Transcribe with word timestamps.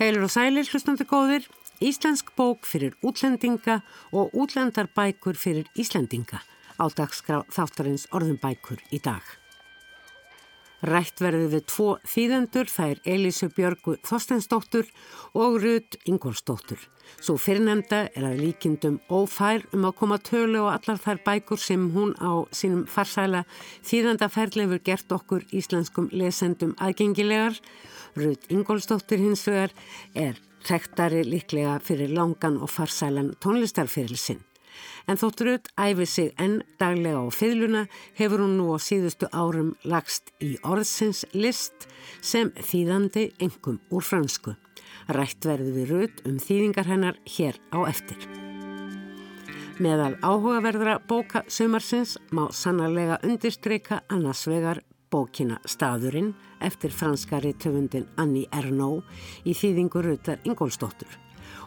Heilur 0.00 0.22
og 0.24 0.30
sælir 0.32 0.64
hlustandi 0.64 1.04
góðir, 1.04 1.44
Íslensk 1.84 2.30
bók 2.32 2.64
fyrir 2.64 2.94
útlendinga 3.04 3.82
og 4.16 4.32
útlendarbækur 4.32 5.36
fyrir 5.36 5.66
Íslendinga 5.76 6.40
á 6.80 6.84
dagskrá 6.88 7.42
þáttarins 7.52 8.06
orðumbækur 8.08 8.80
í 8.96 9.00
dag. 9.04 9.20
Rætt 10.88 11.20
verði 11.20 11.50
við 11.52 11.66
tvo 11.68 11.88
þýðendur, 12.08 12.70
það 12.72 12.94
er 12.94 13.02
Elísu 13.12 13.50
Björgu 13.52 13.98
Þorstensdóttur 14.08 14.88
og 15.36 15.60
Rud 15.60 15.98
Ingolsdóttur. 16.08 16.80
Svo 17.20 17.36
fyrirnemda 17.36 18.06
er 18.16 18.24
að 18.30 18.40
líkindum 18.40 18.96
ófær 19.12 19.66
um 19.76 19.84
að 19.84 19.96
koma 20.00 20.16
tölu 20.24 20.62
og 20.64 20.72
allar 20.72 21.00
þær 21.02 21.20
bækur 21.26 21.60
sem 21.60 21.90
hún 21.92 22.16
á 22.16 22.48
sínum 22.56 22.86
farsæla 22.88 23.44
þýðandaferðlefur 23.84 24.80
gert 24.80 25.12
okkur 25.12 25.44
íslenskum 25.52 26.08
lesendum 26.16 26.72
aðgengilegar. 26.80 27.60
Rud 28.16 28.46
Ingolsdóttur 28.50 29.20
hins 29.20 29.46
vegar 29.48 29.74
er 30.14 30.38
þekktari 30.66 31.24
líklega 31.24 31.78
fyrir 31.84 32.12
langan 32.14 32.58
og 32.60 32.70
farsælan 32.72 33.34
tónlistarferilsinn. 33.42 34.40
En 35.08 35.18
þóttur 35.20 35.52
auð 35.54 35.70
æfi 35.80 36.06
sig 36.06 36.28
enn 36.38 36.60
daglega 36.80 37.22
á 37.22 37.28
fyluna 37.34 37.86
hefur 38.18 38.44
hún 38.44 38.56
nú 38.58 38.70
á 38.74 38.78
síðustu 38.80 39.28
árum 39.32 39.74
lagst 39.84 40.30
í 40.40 40.56
orðsins 40.62 41.24
list 41.34 41.88
sem 42.20 42.52
þýðandi 42.56 43.30
engum 43.42 43.80
úr 43.90 44.04
fransku. 44.06 44.54
Rætt 45.10 45.46
verði 45.46 45.74
við 45.74 45.90
rauð 45.94 46.22
um 46.28 46.38
þýðingar 46.38 46.90
hennar 46.90 47.18
hér 47.26 47.58
á 47.74 47.78
eftir. 47.88 48.28
Meðal 49.80 50.12
áhugaverðra 50.20 50.98
bóka 51.08 51.42
sömarsins 51.48 52.18
má 52.36 52.50
sannarlega 52.52 53.16
undirstreika 53.24 54.02
annars 54.12 54.44
vegar 54.46 54.82
bókina 55.10 55.58
Staðurinn 55.68 56.32
eftir 56.62 56.92
franskari 56.94 57.52
töfundin 57.58 58.06
Annie 58.20 58.48
Ernaux 58.54 59.04
í 59.44 59.54
þýðingu 59.56 60.04
Rauðar 60.06 60.40
Ingólsdóttur 60.46 61.18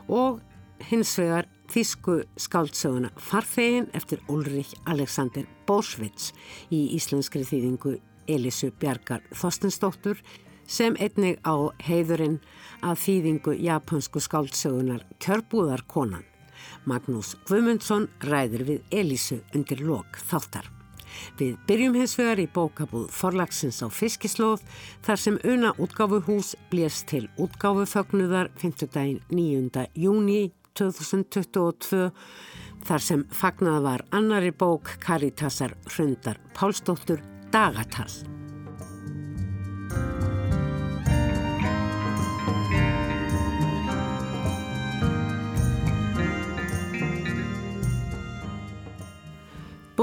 og 0.08 0.42
hins 0.90 1.14
vegar 1.20 1.48
þísku 1.72 2.22
skáldsöguna 2.40 3.12
Farþegin 3.18 3.90
eftir 3.96 4.24
Ulrich 4.32 4.74
Alexander 4.86 5.46
Bósvits 5.68 6.32
í 6.72 6.86
íslenskri 6.98 7.46
þýðingu 7.48 7.98
Elisu 8.28 8.72
Bjarkar 8.80 9.24
Þorstensdóttur 9.36 10.22
sem 10.68 10.96
einnig 11.00 11.40
á 11.44 11.56
heiðurinn 11.84 12.40
að 12.84 13.02
þýðingu 13.06 13.58
japansku 13.60 14.22
skáldsögunar 14.24 15.04
Kjörbúðarkonan. 15.24 16.24
Magnús 16.88 17.34
Guðmundsson 17.48 18.08
ræður 18.24 18.68
við 18.70 18.96
Elisu 19.02 19.42
undir 19.56 19.84
lok 19.84 20.20
þáttar. 20.30 20.83
Við 21.40 21.58
byrjum 21.68 21.98
hins 22.00 22.18
vegar 22.20 22.42
í 22.42 22.48
bókabúð 22.52 23.08
forlagsins 23.14 23.82
á 23.84 23.88
Fiskislóð 23.88 24.66
þar 25.06 25.24
sem 25.24 25.40
Una 25.44 25.74
útgáfuhús 25.82 26.54
blés 26.72 27.04
til 27.10 27.28
útgáfufögnuðar 27.38 28.52
5. 28.62 28.88
daginn 28.94 29.24
9. 29.30 29.88
júni 29.96 30.52
2022 30.78 32.12
þar 32.84 33.04
sem 33.08 33.26
fagnað 33.32 33.82
var 33.88 34.06
annari 34.12 34.52
bók 34.52 34.96
Karitasar 35.04 35.78
Hrundar 35.94 36.42
Pálsdóttur 36.58 37.22
Dagatal. 37.54 38.43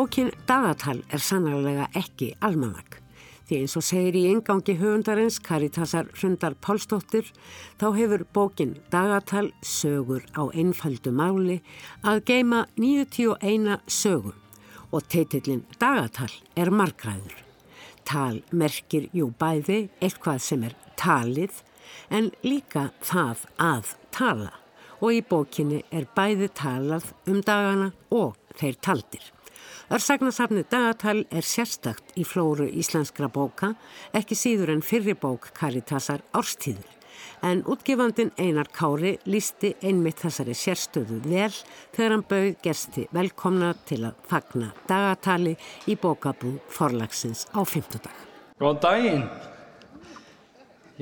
Bókin 0.00 0.30
Dagatal 0.48 1.02
er 1.12 1.20
sannarlega 1.20 1.90
ekki 1.92 2.30
almannak. 2.40 2.94
Því 3.44 3.56
eins 3.60 3.74
og 3.76 3.82
segir 3.84 4.14
í 4.16 4.22
engangi 4.30 4.72
höfundarins 4.80 5.34
Karitasar 5.44 6.06
Hrundar 6.14 6.54
Pálsdóttir 6.64 7.26
þá 7.76 7.84
hefur 7.98 8.22
bókin 8.32 8.70
Dagatal 8.88 9.50
sögur 9.60 10.22
á 10.32 10.48
einfaldu 10.56 11.12
máli 11.12 11.58
að 12.00 12.22
geima 12.30 12.62
91 12.80 13.76
sögu 13.92 14.32
og 14.88 15.04
teitillin 15.12 15.66
Dagatal 15.76 16.32
er 16.56 16.72
margræður. 16.72 17.36
Tal 18.08 18.40
merkir 18.56 19.10
jú 19.12 19.28
bæði 19.36 19.90
eitthvað 20.00 20.40
sem 20.46 20.64
er 20.70 20.78
talið 20.96 21.60
en 22.08 22.30
líka 22.40 22.86
það 23.04 23.44
að 23.58 23.92
tala 24.16 24.54
og 25.02 25.12
í 25.12 25.20
bókinni 25.20 25.82
er 25.92 26.08
bæði 26.16 26.48
talað 26.56 27.12
um 27.28 27.44
dagana 27.44 27.90
og 28.08 28.40
þeir 28.56 28.80
taldir. 28.80 29.28
Örsagnasafnið 29.90 30.68
dagatal 30.70 31.24
er 31.34 31.42
sérstakt 31.42 32.12
í 32.14 32.22
flóru 32.22 32.68
íslenskra 32.78 33.26
bóka, 33.26 33.72
ekki 34.14 34.36
síður 34.38 34.70
en 34.76 34.84
fyrri 34.86 35.16
bók 35.18 35.48
Karitasar 35.56 36.22
Árstíður. 36.30 36.86
En 37.42 37.64
útgifandin 37.66 38.30
Einar 38.38 38.70
Kári 38.70 39.16
lísti 39.26 39.72
einmitt 39.82 40.22
þessari 40.22 40.54
sérstöðu 40.54 41.18
vel 41.24 41.50
þegar 41.96 42.14
hann 42.14 42.22
bauð 42.30 42.52
gersti 42.62 43.08
velkomna 43.10 43.72
til 43.88 44.04
að 44.06 44.22
fagna 44.30 44.70
dagatali 44.86 45.56
í 45.90 45.98
bókabú 45.98 46.54
forlagsins 46.70 47.48
á 47.50 47.58
50 47.66 48.06
dag. 48.06 48.22
Góðan 48.62 48.80
daginn! 48.86 49.26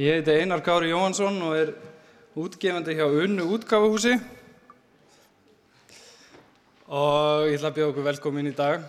Ég 0.00 0.22
heiti 0.22 0.40
Einar 0.40 0.64
Kári 0.64 0.94
Jóhansson 0.94 1.36
og 1.44 1.60
er 1.60 1.76
útgifandi 2.40 2.96
hjá 2.96 3.04
Unnu 3.04 3.50
útgáfuhúsi 3.52 4.16
og 6.88 7.50
ég 7.50 7.58
ætla 7.58 7.68
að 7.68 7.76
bjóða 7.76 7.90
okkur 7.92 8.06
velkomin 8.06 8.48
í 8.48 8.54
dag. 8.56 8.84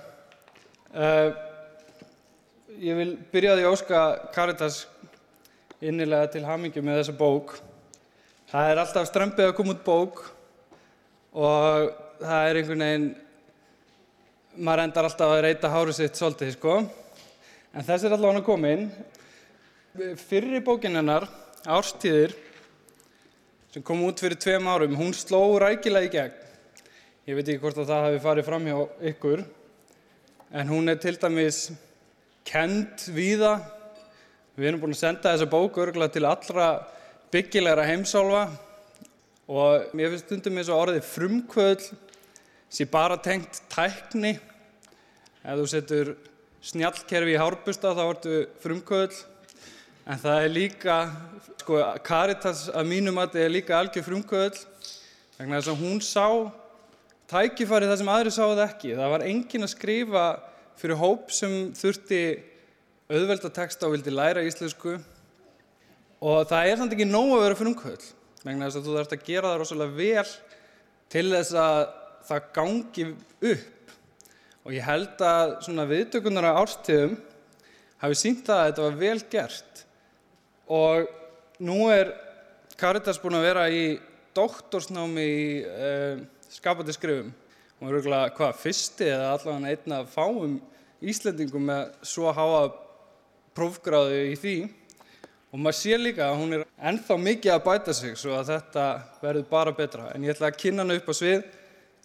Uh, 0.96 1.34
ég 2.80 2.96
vil 2.96 3.10
byrja 3.34 3.58
því 3.58 3.66
að 3.66 3.74
óska 3.74 4.04
Caritas 4.32 4.86
innilega 5.84 6.30
til 6.32 6.46
hamingi 6.48 6.84
með 6.84 7.02
þessa 7.02 7.18
bók. 7.20 7.58
Það 8.50 8.72
er 8.72 8.82
alltaf 8.86 9.10
strömpið 9.10 9.50
að 9.50 9.58
koma 9.60 9.76
út 9.76 9.84
bók 9.84 10.24
og 11.36 11.92
það 12.24 12.48
er 12.48 12.62
einhvern 12.62 12.86
veginn, 12.88 13.12
maður 14.56 14.86
endar 14.88 15.12
alltaf 15.12 15.36
að 15.36 15.44
reyta 15.46 15.76
hárið 15.76 16.00
sitt 16.00 16.20
svolítið, 16.20 16.56
sko. 16.56 16.80
En 17.76 17.86
þess 17.86 18.08
er 18.08 18.16
alltaf 18.16 18.32
hann 18.32 18.42
að 18.42 18.48
koma 18.48 18.76
inn. 18.78 18.92
Fyrri 20.24 20.64
bókinn 20.64 20.96
hennar, 20.96 21.28
Árstíðir, 21.68 22.32
sem 23.74 23.84
kom 23.84 24.08
út 24.08 24.24
fyrir 24.24 24.40
tveim 24.40 24.72
árum, 24.72 24.96
hún 24.96 25.12
sló 25.14 25.44
rækilega 25.60 26.08
í 26.08 26.16
gegn. 26.16 26.46
Ég 27.30 27.38
veit 27.38 27.46
ekki 27.52 27.62
hvort 27.62 27.78
að 27.78 27.92
það 27.92 28.04
hefði 28.08 28.20
farið 28.24 28.46
fram 28.48 28.64
hjá 28.66 28.78
ykkur, 29.06 29.42
en 30.58 30.70
hún 30.72 30.90
er 30.90 30.96
til 30.98 31.12
dæmis 31.22 31.58
kend 32.48 33.04
víða. 33.14 33.52
Við 34.56 34.70
erum 34.72 34.80
búin 34.82 34.96
að 34.96 35.02
senda 35.04 35.36
þessa 35.36 35.46
bók 35.52 35.76
örgulega 35.78 36.16
til 36.16 36.24
allra 36.26 36.70
byggilegra 37.30 37.84
heimsálfa 37.86 38.40
og 39.46 39.92
mér 39.94 40.10
finnst 40.10 40.26
stundum 40.26 40.58
eins 40.58 40.72
og 40.74 40.82
orðið 40.88 41.06
frumkvöðl 41.06 41.86
sem 42.74 42.90
bara 42.90 43.20
tengt 43.22 43.60
tækni. 43.70 44.32
Ef 45.44 45.60
þú 45.60 45.66
setur 45.70 46.10
snjallkerfi 46.66 47.36
í 47.36 47.42
hárbusta 47.44 47.92
þá 47.94 48.02
ertu 48.08 48.40
frumkvöðl, 48.64 49.20
en 50.10 50.24
það 50.24 50.48
er 50.48 50.56
líka, 50.56 50.98
sko, 51.62 51.78
Caritas 52.10 52.66
að 52.74 52.90
mínum 52.90 53.22
að 53.22 53.36
þetta 53.36 53.46
er 53.46 53.54
líka 53.54 53.78
algjör 53.84 54.08
frumkvöðl, 54.10 54.66
vegna 55.38 55.62
þess 55.62 55.72
að 55.76 55.86
hún 55.86 56.02
sá 56.02 56.26
tækifæri 57.30 57.90
það 57.90 58.00
sem 58.02 58.12
aðri 58.12 58.34
sáðu 58.34 58.64
ekki. 58.66 58.94
Það 58.98 59.14
var 59.14 59.26
engin 59.28 59.66
að 59.66 59.74
skrifa 59.76 60.26
fyrir 60.80 61.00
hóp 61.00 61.34
sem 61.36 61.56
þurfti 61.78 62.22
auðvelda 63.10 63.52
texta 63.54 63.88
og 63.88 63.96
vildi 63.96 64.14
læra 64.14 64.46
íslensku. 64.46 64.96
Og 66.20 66.40
það 66.50 66.70
er 66.70 66.80
samt 66.80 66.96
ekki 66.96 67.08
nóg 67.08 67.36
að 67.38 67.44
vera 67.46 67.60
fyrir 67.60 67.72
umkvöld 67.74 68.08
vegna 68.44 68.68
þess 68.68 68.80
að 68.80 68.88
þú 68.88 68.96
þarfst 68.96 69.16
að 69.16 69.26
gera 69.28 69.52
það 69.52 69.60
rosalega 69.62 69.98
vel 70.00 70.30
til 71.12 71.26
þess 71.34 71.58
að 71.60 71.82
það 72.30 72.50
gangi 72.56 73.06
upp. 73.52 73.94
Og 74.68 74.76
ég 74.76 74.86
held 74.86 75.24
að 75.26 75.54
svona 75.66 75.88
viðtökunar 75.90 76.50
á 76.50 76.60
árstíðum 76.62 77.16
hafi 78.00 78.20
sínt 78.20 78.50
að 78.52 78.66
þetta 78.70 78.86
var 78.86 79.00
vel 79.00 79.22
gert. 79.32 79.86
Og 80.70 81.08
nú 81.66 81.80
er 81.92 82.14
Caritas 82.80 83.20
búin 83.20 83.40
að 83.40 83.48
vera 83.50 83.66
í 83.72 83.84
doktorsnámi 84.38 85.26
í 85.26 85.48
uh, 85.68 86.22
skapandi 86.50 86.94
skrifum. 86.96 87.32
Hún 87.80 87.90
er 87.90 87.96
röglega 87.96 88.34
hvað, 88.36 88.58
fyrsti 88.60 89.08
eða 89.08 89.32
allavega 89.38 89.72
einn 89.72 89.98
af 90.00 90.12
fáum 90.12 90.60
Íslendingum 91.00 91.64
með 91.64 91.94
svo 92.04 92.32
háa 92.36 92.66
prófgráðu 93.56 94.18
í 94.34 94.36
því 94.40 94.56
og 95.50 95.62
maður 95.64 95.78
sé 95.80 95.96
líka 95.98 96.26
að 96.28 96.42
hún 96.42 96.58
er 96.58 96.66
ennþá 96.92 97.16
mikið 97.24 97.54
að 97.54 97.64
bæta 97.66 97.96
sig 97.96 98.18
svo 98.20 98.36
að 98.36 98.52
þetta 98.52 98.84
verður 99.22 99.48
bara 99.50 99.74
betra. 99.78 100.10
En 100.14 100.26
ég 100.28 100.36
ætla 100.36 100.52
að 100.52 100.60
kynna 100.60 100.84
hennu 100.84 101.00
upp 101.00 101.08
á 101.10 101.14
svið. 101.16 101.48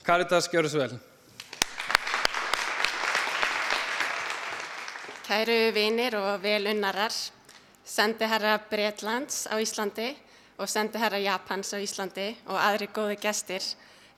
Karitas, 0.07 0.49
gjör 0.53 0.69
þessu 0.69 0.81
vel. 0.81 0.97
Kæru 5.25 5.59
vinir 5.75 6.15
og 6.21 6.43
velunnarar, 6.45 7.15
sendi 7.85 8.29
herra 8.29 8.59
Breitlands 8.71 9.49
á 9.51 9.57
Íslandi 9.59 10.13
og 10.61 10.71
sendi 10.71 11.01
herra 11.01 11.19
Japans 11.19 11.75
á 11.75 11.83
Íslandi 11.83 12.31
og 12.47 12.61
aðri 12.61 12.89
góði 12.95 13.17
gestir 13.21 13.65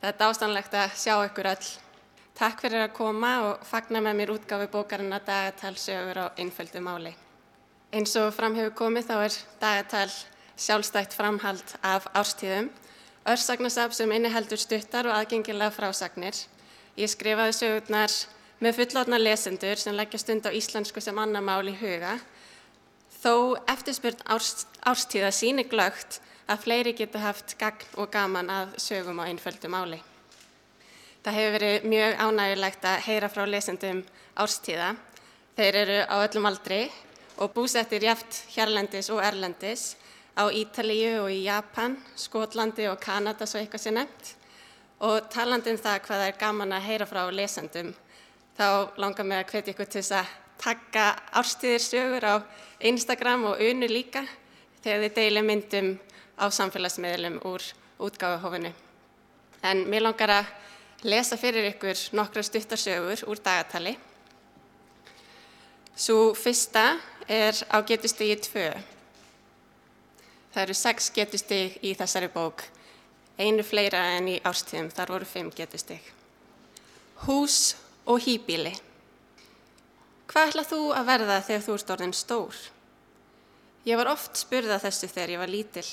Það 0.01 0.09
er 0.11 0.17
dástanlegt 0.21 0.75
að 0.77 0.97
sjá 1.01 1.15
ykkur 1.25 1.49
öll. 1.55 1.69
Takk 2.37 2.61
fyrir 2.61 2.83
að 2.85 2.97
koma 2.99 3.31
og 3.47 3.63
fagna 3.65 4.03
með 4.05 4.19
mér 4.19 4.33
útgáfi 4.35 4.67
bókarinn 4.69 5.15
að 5.17 5.31
dagatal 5.31 5.77
sögur 5.81 6.19
á 6.21 6.27
einföldu 6.37 6.83
máli. 6.85 7.15
Eins 7.97 8.13
og 8.21 8.35
fram 8.37 8.59
hefur 8.59 8.75
komið 8.77 9.09
þá 9.09 9.15
er 9.25 9.37
dagatal 9.63 10.11
sjálfstætt 10.57 11.17
framhald 11.17 11.77
af 11.81 12.11
árstíðum, 12.13 12.69
örsagnasaf 13.25 13.97
sem 13.97 14.13
inniheldur 14.13 14.61
stuttar 14.61 15.09
og 15.09 15.17
aðgengilega 15.17 15.73
frásagnir. 15.73 16.37
Ég 17.01 17.09
skrifaði 17.13 17.57
sögurnar 17.57 18.13
með 18.61 18.79
fullotna 18.83 19.21
lesendur 19.21 19.81
sem 19.81 19.97
leggja 19.97 20.21
stund 20.21 20.45
á 20.45 20.53
íslensku 20.53 21.01
sem 21.01 21.19
annar 21.19 21.45
mál 21.45 21.65
í 21.69 21.77
huga. 21.77 22.19
Þó 23.23 23.57
eftirspyrn 23.73 24.21
árs, 24.29 24.67
árstíða 24.85 25.33
síni 25.33 25.65
glögt 25.65 26.21
að 26.47 26.63
fleiri 26.63 26.93
geta 26.95 27.19
haft 27.23 27.57
gagn 27.59 27.99
og 27.99 28.11
gaman 28.13 28.51
að 28.51 28.77
sögum 28.83 29.19
á 29.19 29.27
einföldu 29.27 29.71
máli. 29.71 29.99
Það 31.25 31.39
hefur 31.39 31.55
verið 31.57 31.87
mjög 31.91 32.21
ánægilegt 32.23 32.85
að 32.87 33.05
heyra 33.09 33.29
frá 33.29 33.43
lesendum 33.51 34.03
árstíða. 34.39 34.93
Þeir 35.57 35.79
eru 35.83 35.99
á 36.07 36.17
öllum 36.23 36.47
aldri 36.47 36.81
og 37.43 37.51
búsettir 37.57 38.07
jæft 38.07 38.45
hérlendis 38.55 39.11
og 39.11 39.25
erlendis 39.25 39.97
á 40.39 40.47
Ítalíu 40.53 41.25
og 41.25 41.31
í 41.33 41.43
Japan, 41.49 41.97
Skotlandi 42.15 42.87
og 42.87 43.01
Kanada 43.03 43.47
svo 43.47 43.59
eitthvað 43.59 43.83
sé 43.83 43.95
nefnt. 43.97 44.35
Og 45.03 45.27
talandum 45.33 45.77
það 45.77 46.03
hvað 46.07 46.23
það 46.23 46.29
er 46.31 46.41
gaman 46.41 46.73
að 46.73 46.87
heyra 46.87 47.07
frá 47.11 47.23
lesendum, 47.33 47.91
þá 48.57 48.95
langar 48.97 49.27
mig 49.27 49.43
að 49.43 49.51
hvetja 49.51 49.75
ykkur 49.75 49.91
til 49.91 50.01
þess 50.01 50.19
að 50.21 50.35
taka 50.63 51.07
árstíðir 51.37 51.83
sögur 51.85 52.25
á 52.25 52.35
Instagram 52.81 53.51
og 53.51 53.61
unu 53.61 53.89
líka 53.91 54.23
þegar 54.85 55.03
þið 55.03 55.17
deila 55.19 55.43
myndum 55.43 55.91
á 56.37 56.47
samfélagsmiðlum 56.53 57.41
úr 57.49 57.65
útgáðahofinu. 57.99 58.73
En 59.65 59.85
mér 59.89 60.05
langar 60.05 60.33
að 60.33 60.51
lesa 61.09 61.37
fyrir 61.41 61.71
ykkur 61.73 61.99
nokkra 62.17 62.45
stuttarsögur 62.45 63.25
úr 63.29 63.41
dagatali. 63.41 63.97
Svo 65.97 66.35
fyrsta 66.37 66.99
er 67.29 67.57
á 67.73 67.81
getustegi 67.81 68.37
2. 68.49 68.67
Það 70.53 70.63
eru 70.63 70.77
sex 70.77 71.11
getusteg 71.13 71.79
í 71.85 71.95
þessari 71.97 72.29
bók, 72.33 72.63
einu 73.37 73.65
fleira 73.65 74.03
en 74.17 74.29
í 74.33 74.37
árstíðum, 74.45 74.93
þar 74.93 75.13
voru 75.13 75.29
fimm 75.29 75.51
getusteg. 75.53 76.01
Hús 77.25 77.77
og 78.05 78.21
hýbíli. 78.25 78.73
Hvað 80.27 80.51
ætlað 80.51 80.71
þú 80.73 80.81
að 80.97 81.09
verða 81.11 81.37
þegar 81.49 81.65
þú 81.67 81.77
ert 81.77 81.93
orðin 81.95 82.17
stór? 82.17 82.57
Ég 83.87 84.01
var 84.01 84.11
oft 84.11 84.41
spurða 84.41 84.81
þessu 84.83 85.09
þegar 85.13 85.33
ég 85.33 85.43
var 85.45 85.53
lítill. 85.53 85.89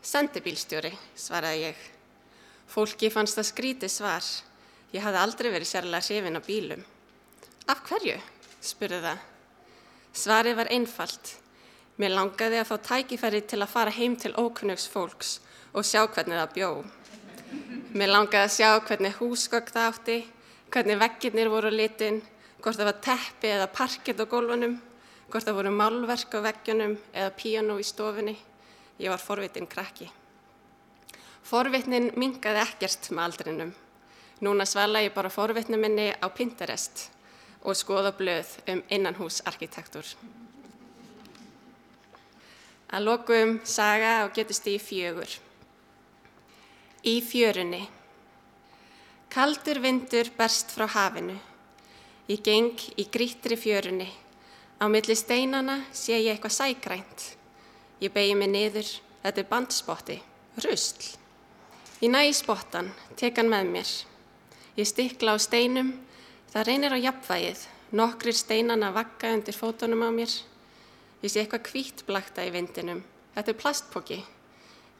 Sendibílstjóri, 0.00 0.94
svaraði 1.12 1.66
ég. 1.66 1.80
Fólki 2.70 3.10
fannst 3.12 3.36
það 3.36 3.48
skrítið 3.50 3.92
svar. 3.92 4.24
Ég 4.94 5.04
hafði 5.04 5.20
aldrei 5.20 5.50
verið 5.52 5.68
sérlega 5.68 6.06
hrifin 6.06 6.40
á 6.40 6.42
bílum. 6.46 6.84
Af 7.68 7.84
hverju? 7.84 8.16
spurði 8.64 9.02
það. 9.04 9.20
Svarið 10.16 10.56
var 10.56 10.72
einfalt. 10.72 11.34
Mér 12.00 12.16
langaði 12.16 12.62
að 12.62 12.70
fá 12.70 12.76
tækifæri 12.88 13.42
til 13.44 13.60
að 13.60 13.72
fara 13.74 13.92
heim 13.92 14.16
til 14.16 14.32
ókunnugs 14.40 14.88
fólks 14.88 15.36
og 15.76 15.84
sjá 15.84 16.06
hvernig 16.08 16.40
það 16.40 16.54
bjó. 16.56 16.70
Mér 17.92 18.14
langaði 18.14 18.46
að 18.46 18.54
sjá 18.56 18.70
hvernig 18.88 19.18
húsgögg 19.20 19.72
það 19.74 19.88
átti, 19.92 20.18
hvernig 20.72 21.00
veggirnir 21.02 21.52
voru 21.52 21.70
litin, 21.74 22.22
hvort 22.62 22.80
það 22.80 22.88
var 22.88 23.02
teppi 23.04 23.52
eða 23.52 23.72
parkett 23.74 24.22
á 24.22 24.26
gólfunum, 24.32 24.78
hvort 25.28 25.44
það 25.44 25.58
voru 25.60 25.74
málverk 25.76 26.38
á 26.40 26.46
veggjunum 26.48 26.96
eða 27.12 27.34
píano 27.36 27.76
í 27.76 27.84
stofinni. 27.84 28.38
Ég 29.00 29.08
var 29.08 29.22
forvitin 29.22 29.66
krakki. 29.66 30.10
Forvitnin 31.42 32.10
mingaði 32.20 32.60
ekkert 32.60 33.08
með 33.14 33.24
aldrinum. 33.24 33.70
Núna 34.44 34.66
svala 34.68 35.00
ég 35.00 35.14
bara 35.14 35.32
forvitni 35.32 35.78
minni 35.80 36.10
á 36.12 36.28
Pinterest 36.28 37.08
og 37.64 37.76
skoða 37.76 38.12
blöð 38.16 38.52
um 38.68 38.82
innanhúsarkitektur. 38.92 40.04
Að 42.90 43.06
lokum 43.06 43.58
saga 43.64 44.26
og 44.26 44.34
getist 44.36 44.68
í 44.68 44.76
fjögur. 44.82 45.32
Í 47.06 47.20
fjörunni. 47.24 47.86
Kaldur 49.32 49.80
vindur 49.80 50.28
berst 50.36 50.74
frá 50.74 50.88
hafinu. 50.90 51.38
Ég 52.28 52.44
geng 52.44 52.76
í 53.00 53.08
grítri 53.08 53.56
fjörunni. 53.56 54.10
Á 54.76 54.84
milli 54.92 55.16
steinana 55.16 55.84
sé 55.92 56.18
ég 56.18 56.34
eitthvað 56.34 56.58
sægrænt. 56.58 57.39
Ég 58.00 58.12
begi 58.12 58.34
mig 58.34 58.48
niður. 58.48 58.88
Þetta 59.20 59.42
er 59.42 59.48
bandspotti. 59.50 60.14
Rusl. 60.64 61.16
Ég 62.00 62.08
næ 62.08 62.22
í 62.30 62.32
spottan, 62.32 62.86
tek 63.20 63.36
hann 63.36 63.50
með 63.52 63.66
mér. 63.74 63.90
Ég 64.80 64.88
stikla 64.88 65.34
á 65.36 65.38
steinum, 65.38 65.90
það 66.48 66.66
reynir 66.66 66.94
á 66.96 66.98
jafnvægið, 67.04 67.64
nokkrir 67.92 68.36
steinan 68.38 68.86
að 68.86 68.96
vakka 68.96 69.32
undir 69.36 69.56
fótunum 69.56 70.06
á 70.08 70.10
mér. 70.16 70.32
Ég 71.20 71.28
sé 71.28 71.42
eitthvað 71.42 71.66
kvítblakta 71.68 72.46
í 72.48 72.54
vindinum, 72.54 73.02
þetta 73.34 73.52
er 73.52 73.58
plastpóki. 73.60 74.18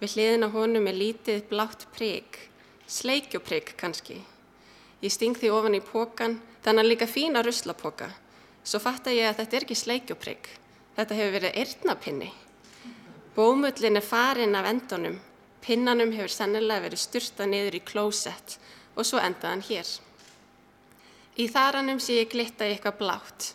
Við 0.02 0.16
hliðin 0.18 0.44
á 0.44 0.48
honum 0.52 0.90
er 0.92 1.00
lítið 1.00 1.48
blátt 1.48 1.88
prigg, 1.96 2.36
sleikjóprigg 2.84 3.72
kannski. 3.80 4.18
Ég 5.00 5.16
sting 5.16 5.40
því 5.40 5.54
ofan 5.56 5.78
í 5.78 5.80
pókan, 5.80 6.36
þannig 6.60 6.92
líka 6.92 7.08
fína 7.08 7.40
ruslapóka. 7.40 8.10
Svo 8.60 8.84
fattar 8.84 9.16
ég 9.16 9.32
að 9.32 9.40
þetta 9.40 9.56
er 9.56 9.68
ekki 9.70 9.80
sleikjóprigg, 9.86 10.52
þetta 11.00 11.16
hefur 11.16 11.36
verið 11.38 11.60
eirnapinni. 11.64 12.32
Bómullin 13.40 13.96
er 13.96 14.04
farin 14.04 14.52
af 14.58 14.66
endunum 14.68 15.14
Pinnanum 15.64 16.10
hefur 16.12 16.32
sennilega 16.34 16.82
verið 16.84 17.00
styrtað 17.00 17.48
niður 17.48 17.76
í 17.78 17.80
klósett 17.88 18.56
og 18.92 19.06
svo 19.08 19.20
endaðan 19.20 19.62
hér. 19.64 19.88
Í 21.40 21.46
þaranum 21.48 22.02
sé 22.04 22.18
ég 22.18 22.28
glitta 22.34 22.68
í 22.68 22.74
eitthvað 22.74 22.98
blátt. 22.98 23.46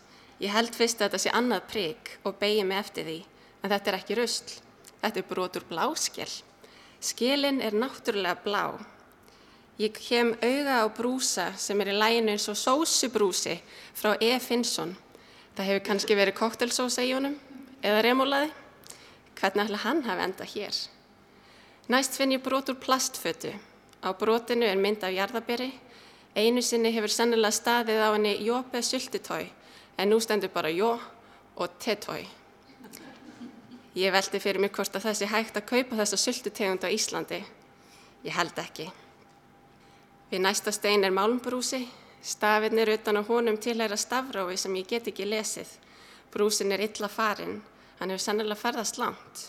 Ég 0.42 0.50
held 0.50 0.74
fyrst 0.74 0.98
að 0.98 1.06
þetta 1.06 1.22
sé 1.22 1.34
annað 1.38 1.68
prigg 1.70 2.10
og 2.26 2.34
beigi 2.40 2.66
mig 2.66 2.82
eftir 2.82 3.06
því, 3.06 3.16
en 3.62 3.72
þetta 3.76 3.92
er 3.92 3.98
ekki 4.00 4.18
rusl. 4.18 4.58
Þetta 5.04 5.22
er 5.22 5.28
brotur 5.30 5.68
bláskjel. 5.70 6.28
Skjelin 6.98 7.62
er 7.62 7.78
náttúrulega 7.78 8.42
blá. 8.42 8.64
Ég 9.78 9.94
kem 10.02 10.34
auða 10.42 10.82
á 10.82 10.86
brúsa 10.98 11.48
sem 11.62 11.78
er 11.84 11.94
í 11.94 11.98
læginu 12.02 12.34
eins 12.34 12.50
og 12.50 12.58
sósubrúsi 12.58 13.60
frá 13.94 14.16
E. 14.18 14.34
Finnsson. 14.42 14.98
Það 15.54 15.70
hefur 15.70 15.88
kannski 15.90 16.18
verið 16.18 16.40
koktelsósa 16.42 17.06
í 17.06 17.14
honum 17.14 17.38
eða 17.86 18.06
remólaði. 18.10 18.54
Hvernig 19.40 19.64
ætla 19.64 19.76
hann 19.84 20.02
hafa 20.02 20.24
enda 20.24 20.44
hér? 20.44 20.76
Næst 21.88 22.16
finn 22.16 22.32
ég 22.32 22.42
brot 22.42 22.70
úr 22.72 22.78
plastfötu. 22.80 23.52
Á 24.02 24.08
brotinu 24.12 24.66
er 24.66 24.76
mynd 24.76 25.04
af 25.04 25.12
jarðaberi. 25.12 25.72
Einu 26.36 26.62
sinni 26.62 26.92
hefur 26.92 27.12
sennilega 27.12 27.52
staðið 27.52 28.00
á 28.02 28.08
henni 28.12 28.34
jópe 28.44 28.82
sultitói 28.82 29.46
en 29.96 30.10
nú 30.10 30.18
stendur 30.20 30.50
bara 30.52 30.70
jó 30.70 30.98
og 31.56 31.78
tetói. 31.80 32.26
Ég 33.96 34.12
veldi 34.12 34.40
fyrir 34.40 34.60
mig 34.60 34.74
hvort 34.76 34.96
að 34.96 35.14
sé 35.16 35.26
hægt 35.26 35.56
að 35.56 35.68
kaupa 35.70 35.96
þessa 35.96 36.16
sultutegund 36.20 36.84
á 36.84 36.92
Íslandi. 36.92 37.40
Ég 38.24 38.34
held 38.36 38.58
ekki. 38.60 38.90
Við 40.30 40.42
næsta 40.42 40.72
stein 40.72 41.04
er 41.04 41.14
málmbrúsi. 41.16 41.86
Stafinir 42.22 42.90
utan 42.92 43.16
á 43.16 43.22
honum 43.24 43.56
tilhæra 43.56 43.96
stafrófi 43.96 44.56
sem 44.58 44.74
ég 44.76 44.88
get 44.88 45.08
ekki 45.08 45.24
lesið. 45.24 45.68
Brúsin 46.32 46.72
er 46.72 46.82
illa 46.84 47.08
farin. 47.08 47.62
Hann 47.98 48.12
hefur 48.12 48.24
sennilega 48.24 48.60
ferðast 48.60 49.00
langt. 49.00 49.42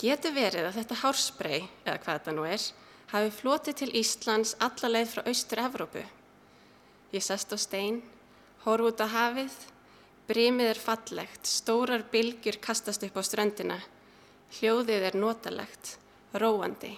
Getur 0.00 0.34
verið 0.36 0.68
að 0.68 0.76
þetta 0.80 1.00
hársprey, 1.02 1.62
eða 1.84 2.00
hvað 2.02 2.18
þetta 2.18 2.34
nú 2.36 2.44
er, 2.48 2.66
hafi 3.12 3.32
flotið 3.38 3.78
til 3.80 3.90
Íslands 4.00 4.56
alla 4.60 4.90
leið 4.92 5.08
frá 5.12 5.22
austur-Evrópu. 5.30 6.04
Ég 7.14 7.24
sest 7.24 7.54
á 7.54 7.58
stein, 7.60 8.02
horf 8.66 8.90
út 8.90 9.00
á 9.00 9.08
hafið, 9.08 9.54
brímið 10.28 10.72
er 10.74 10.82
fallegt, 10.82 11.48
stórar 11.48 12.04
bylgjur 12.12 12.58
kastast 12.60 13.06
upp 13.06 13.16
á 13.16 13.22
ströndina, 13.24 13.80
hljóðið 14.58 15.10
er 15.10 15.18
notalegt, 15.18 15.96
róandi. 16.34 16.96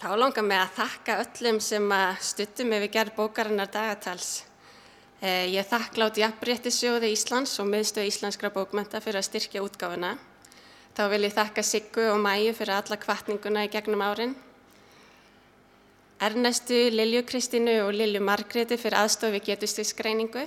Þá 0.00 0.14
langar 0.16 0.46
mig 0.48 0.56
að 0.56 0.70
þakka 0.78 1.14
öllum 1.20 1.58
sem 1.60 1.90
að 1.92 2.22
stuttum 2.24 2.70
ef 2.72 2.80
við 2.86 2.92
gerum 2.94 3.16
bókarinnar 3.18 3.68
dagatals. 3.68 4.46
Eh, 5.20 5.52
ég 5.52 5.66
þakklátt 5.68 6.16
Jafnbrettisjóði 6.16 7.10
Íslands 7.12 7.52
og 7.60 7.68
miðstöð 7.68 8.08
Íslenskra 8.08 8.48
bókmenta 8.54 9.02
fyrir 9.04 9.20
að 9.20 9.26
styrkja 9.26 9.60
útgáfuna. 9.60 10.14
Þá 10.96 11.02
vil 11.12 11.20
ég 11.26 11.34
þakka 11.36 11.64
Siggu 11.68 12.06
og 12.14 12.16
Mæju 12.24 12.54
fyrir 12.56 12.78
alla 12.78 12.96
kvartninguna 12.96 13.66
í 13.66 13.70
gegnum 13.74 14.00
árin. 14.00 14.32
Ernestu, 16.16 16.80
Lilju 16.96 17.20
Kristínu 17.28 17.76
og 17.84 17.92
Lilju 17.92 18.24
Margreti 18.24 18.80
fyrir 18.80 19.02
aðstofi 19.02 19.42
getustisgreiningu 19.50 20.46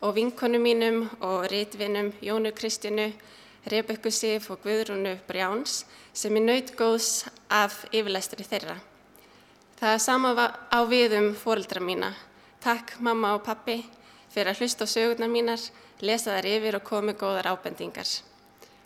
og 0.00 0.16
vinkonu 0.16 0.64
mínum 0.64 1.10
og 1.20 1.44
rítvinum 1.52 2.14
Jónu 2.24 2.56
Kristínu, 2.56 3.12
Rebekku 3.68 4.10
Sif 4.10 4.50
og 4.50 4.62
Guðrúnu 4.64 5.16
Brjáns 5.28 5.84
sem 6.16 6.36
er 6.36 6.44
naut 6.44 6.72
góðs 6.78 7.26
af 7.50 7.84
yfirleistri 7.92 8.46
þeirra. 8.46 8.78
Það 9.78 9.94
er 9.94 10.02
sama 10.02 10.48
á 10.72 10.80
viðum 10.88 11.34
fóreldra 11.38 11.82
mína. 11.84 12.12
Takk 12.60 12.96
mamma 12.98 13.36
og 13.36 13.44
pappi 13.46 13.82
fyrir 14.32 14.52
að 14.52 14.64
hlusta 14.64 14.88
á 14.88 14.88
sögurnar 14.90 15.30
mínar, 15.30 15.60
lesa 16.00 16.34
þær 16.34 16.50
yfir 16.50 16.78
og 16.80 16.86
komi 16.86 17.14
góðar 17.18 17.50
ábendingar. 17.52 18.08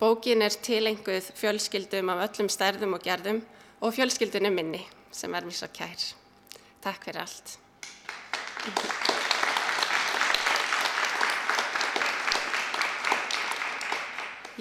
Bókin 0.00 0.42
er 0.42 0.50
tilenguð 0.50 1.30
fjölskyldum 1.38 2.10
af 2.12 2.26
öllum 2.26 2.50
stærðum 2.50 2.98
og 2.98 3.06
gerðum 3.06 3.40
og 3.80 3.94
fjölskyldunum 3.94 4.58
minni 4.58 4.82
sem 5.12 5.34
er 5.34 5.46
mér 5.46 5.58
svo 5.60 5.70
kær. 5.72 6.10
Takk 6.82 7.06
fyrir 7.06 7.22
allt. 7.22 7.58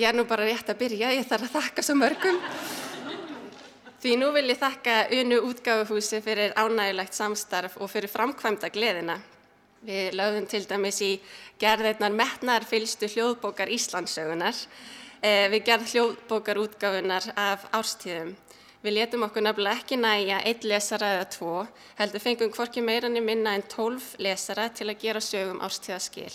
Ég 0.01 0.07
er 0.09 0.15
nú 0.17 0.23
bara 0.25 0.47
rétt 0.47 0.65
að 0.71 0.79
byrja, 0.79 1.11
ég 1.13 1.27
þarf 1.29 1.43
að 1.45 1.55
þakka 1.59 1.83
svo 1.85 1.93
mörgum. 1.99 2.37
Því 4.01 4.15
nú 4.17 4.31
vil 4.33 4.47
ég 4.49 4.57
þakka 4.57 4.95
Unu 5.13 5.37
útgáfuhúsi 5.45 6.17
fyrir 6.25 6.55
ánægilegt 6.57 7.13
samstarf 7.13 7.75
og 7.77 7.91
fyrir 7.91 8.09
framkvæmda 8.09 8.71
gleðina. 8.73 9.19
Við 9.85 10.17
lögðum 10.17 10.47
til 10.49 10.63
dæmis 10.65 11.03
í 11.05 11.11
gerðirnar 11.61 12.15
metnar 12.17 12.65
fylstu 12.65 13.11
hljóðbókar 13.13 13.69
Íslandsögunar. 13.77 14.57
Eh, 15.21 15.45
við 15.53 15.67
gerðum 15.69 15.91
hljóðbókar 15.93 16.63
útgáfunar 16.63 17.27
af 17.37 17.69
árstíðum. 17.69 18.33
Við 18.81 18.97
letum 18.97 19.27
okkur 19.27 19.45
nefnilega 19.45 19.83
ekki 19.83 20.01
næja 20.01 20.41
einn 20.41 20.65
lesara 20.65 21.11
eða 21.19 21.29
tvo, 21.35 21.59
heldur 22.01 22.25
fengum 22.25 22.49
hvorki 22.55 22.81
meirann 22.81 23.21
í 23.21 23.21
minna 23.21 23.53
en 23.53 23.69
tólf 23.69 24.15
lesara 24.17 24.71
til 24.73 24.89
að 24.89 25.03
gera 25.05 25.21
sögum 25.21 25.61
árstíðaskil. 25.61 26.33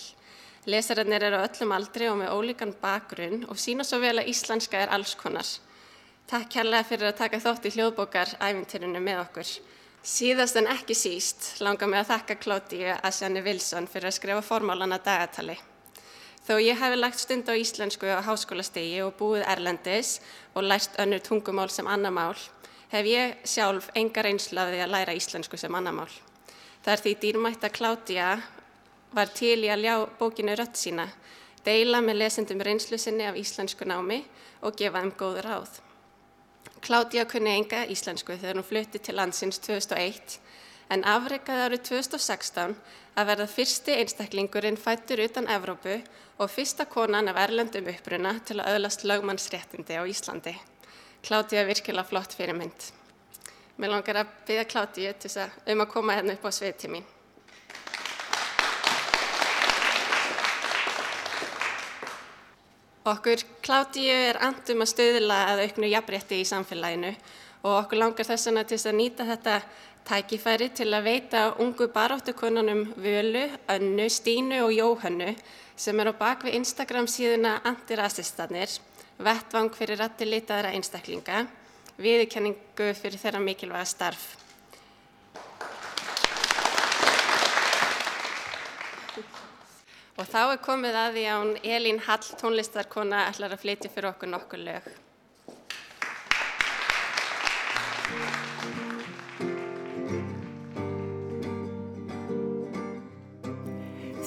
Lesararnir 0.67 1.23
eru 1.23 1.37
öllum 1.39 1.71
aldri 1.71 2.09
og 2.11 2.17
með 2.19 2.33
ólíkan 2.35 2.73
bakgrunn 2.81 3.45
og 3.47 3.55
sína 3.55 3.85
svo 3.87 4.01
vel 4.03 4.17
að 4.19 4.27
íslenska 4.33 4.81
er 4.83 4.89
alls 4.91 5.13
konar. 5.15 5.47
Takk 6.27 6.49
kærlega 6.57 6.83
fyrir 6.89 7.07
að 7.07 7.21
taka 7.21 7.39
þátt 7.39 7.69
í 7.69 7.71
hljóðbókar 7.77 8.33
æfintyrinu 8.43 8.99
með 8.99 9.21
okkur. 9.21 9.51
Síðast 10.03 10.59
en 10.59 10.67
ekki 10.67 10.95
síst 10.95 11.61
langar 11.63 11.87
mig 11.87 12.01
að 12.01 12.11
þakka 12.11 12.35
Klóti 12.43 12.81
Asjani 12.83 13.45
Wilson 13.45 13.87
fyrir 13.87 14.09
að 14.09 14.17
skrifa 14.17 14.43
formálana 14.43 14.99
dagatali. 15.05 15.55
Þó 16.43 16.59
ég 16.59 16.83
hef 16.83 16.97
lagt 16.99 17.23
stund 17.23 17.47
á 17.47 17.55
íslensku 17.55 18.11
á 18.11 18.19
háskólastegi 18.27 18.99
og 19.07 19.15
búið 19.19 19.47
Erlendis 19.47 20.17
og 20.51 20.67
lært 20.67 20.99
önnur 20.99 21.23
tungumál 21.23 21.71
sem 21.71 21.87
annamál, 21.87 22.35
hef 22.91 23.07
ég 23.07 23.39
sjálf 23.47 23.87
enga 23.95 24.27
reynslaði 24.27 24.83
að 24.83 24.93
læra 24.97 25.15
íslensku 25.15 25.55
sem 25.55 25.79
annamál. 25.79 26.11
Það 26.83 26.93
er 26.93 27.03
því 27.07 27.17
dýrmætt 27.23 27.67
að 27.67 27.75
Klótia 27.79 28.29
var 29.11 29.31
til 29.35 29.63
í 29.63 29.71
að 29.71 29.83
ljá 29.85 29.95
bókinu 30.19 30.55
rött 30.57 30.77
sína, 30.77 31.07
deila 31.65 32.01
með 32.01 32.21
lesendum 32.21 32.61
reynslu 32.63 32.99
sinni 32.99 33.27
af 33.27 33.37
íslensku 33.39 33.87
námi 33.87 34.23
og 34.61 34.75
gefa 34.79 35.03
þeim 35.03 35.13
góð 35.19 35.39
ráð. 35.45 35.79
Kládja 36.81 37.25
kunni 37.25 37.55
enga 37.57 37.85
íslensku 37.89 38.35
þegar 38.37 38.59
hún 38.59 38.67
flutti 38.67 38.99
til 38.99 39.17
landsins 39.17 39.59
2001 39.65 40.37
en 40.93 41.03
afreikaði 41.07 41.65
árið 41.65 41.83
2016 41.89 42.75
að 43.17 43.29
verða 43.31 43.47
fyrsti 43.51 43.97
einstaklingurinn 43.97 44.79
fættur 44.79 45.23
utan 45.25 45.49
Evrópu 45.51 45.97
og 46.37 46.51
fyrsta 46.53 46.85
konan 46.85 47.27
af 47.31 47.41
erlendum 47.47 47.89
uppruna 47.91 48.37
til 48.45 48.59
að 48.61 48.77
öðlast 48.77 49.03
lögmannsréttindi 49.09 49.97
á 49.97 50.03
Íslandi. 50.05 50.53
Kládja 51.25 51.63
er 51.63 51.69
virkilega 51.71 52.07
flott 52.07 52.37
fyrir 52.37 52.55
mynd. 52.55 52.91
Mér 53.77 53.95
langar 53.95 54.21
að 54.21 54.33
byggja 54.47 54.65
Kládju 54.71 55.13
um 55.73 55.81
að 55.81 55.91
koma 55.91 56.15
hérna 56.17 56.37
upp 56.37 56.45
á 56.45 56.51
svið 56.53 56.77
til 56.77 56.93
mín. 56.93 57.16
Okkur 63.07 63.39
Kládíu 63.63 64.11
er 64.11 64.35
andum 64.43 64.81
að 64.83 64.89
stöðla 64.91 65.35
að 65.53 65.61
auknu 65.63 65.87
jafnrétti 65.87 66.41
í 66.41 66.47
samfélaginu 66.47 67.13
og 67.61 67.69
okkur 67.77 68.01
langar 68.01 68.27
þess 68.27 68.49
að 68.51 68.57
til 68.67 68.79
að 68.81 68.97
nýta 68.97 69.27
þetta 69.29 69.53
tækifæri 70.09 70.67
til 70.75 70.87
að 70.91 71.05
veita 71.05 71.43
ungu 71.63 71.87
baráttukonunum 71.93 72.81
Völu, 72.99 73.45
Önnu, 73.71 74.09
Stínu 74.11 74.59
og 74.65 74.73
Jóhannu 74.75 75.29
sem 75.79 75.99
er 76.03 76.11
á 76.11 76.19
bakvið 76.19 76.57
Instagram 76.59 77.07
síðuna 77.07 77.61
Antirasistanir, 77.63 78.75
vettvang 79.23 79.71
fyrir 79.77 80.03
rattilitaðra 80.03 80.73
einstaklinga, 80.75 81.45
viðkenningu 81.95 82.91
fyrir 82.91 83.23
þeirra 83.23 83.39
mikilvæga 83.39 83.87
starf. 83.87 84.46
Og 90.17 90.25
þá 90.25 90.39
er 90.49 90.61
komið 90.65 90.95
að 90.97 91.11
því 91.13 91.23
hún 91.29 91.49
Elín 91.61 91.99
Hall, 92.01 92.23
tónlistarkona, 92.39 93.27
ætlar 93.29 93.53
að 93.53 93.61
flytja 93.61 93.91
fyrir 93.93 94.09
okkur 94.09 94.31
nokkur 94.31 94.63
lög. 94.65 94.87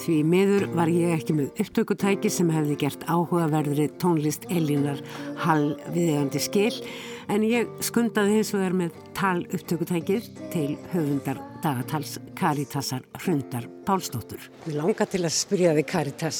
Því 0.01 0.15
miður 0.25 0.63
var 0.73 0.89
ég 0.89 1.11
ekki 1.19 1.35
með 1.37 1.59
upptökutæki 1.61 2.31
sem 2.31 2.47
hefði 2.55 2.79
gert 2.85 3.03
áhugaverðri 3.11 3.91
tónlist 4.01 4.47
Elínar 4.49 5.03
Hall 5.43 5.75
viðegandi 5.91 6.41
skil 6.41 6.71
en 7.29 7.45
ég 7.45 7.69
skundaði 7.83 8.39
hins 8.39 8.51
vegar 8.55 8.75
með 8.77 8.97
tal 9.17 9.39
upptökutækið 9.45 10.29
til 10.53 10.69
höfundar 10.93 11.41
dagatals 11.61 12.15
Karitasar 12.37 13.03
Hrundar 13.21 13.67
Pálsdóttur. 13.85 14.41
Við 14.65 14.77
langar 14.79 15.09
til 15.11 15.21
að 15.25 15.33
spyrja 15.35 15.73
þig 15.77 15.87
Karitas, 15.91 16.39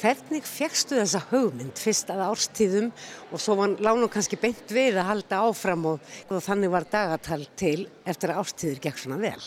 hvernig 0.00 0.46
fegstu 0.48 0.98
þessa 0.98 1.22
hugmynd 1.30 1.78
fyrst 1.78 2.10
að 2.12 2.24
árstíðum 2.26 2.88
og 3.30 3.42
svo 3.42 3.56
var 3.60 3.76
lánu 3.82 4.08
kannski 4.12 4.40
beint 4.42 4.74
við 4.74 4.98
að 4.98 5.10
halda 5.12 5.42
áfram 5.46 5.86
og, 5.92 6.08
og 6.28 6.42
þannig 6.42 6.74
var 6.74 6.88
dagatal 6.90 7.44
til 7.58 7.86
eftir 8.08 8.32
að 8.32 8.42
árstíður 8.42 8.82
gekk 8.88 9.04
svona 9.04 9.20
vel? 9.22 9.38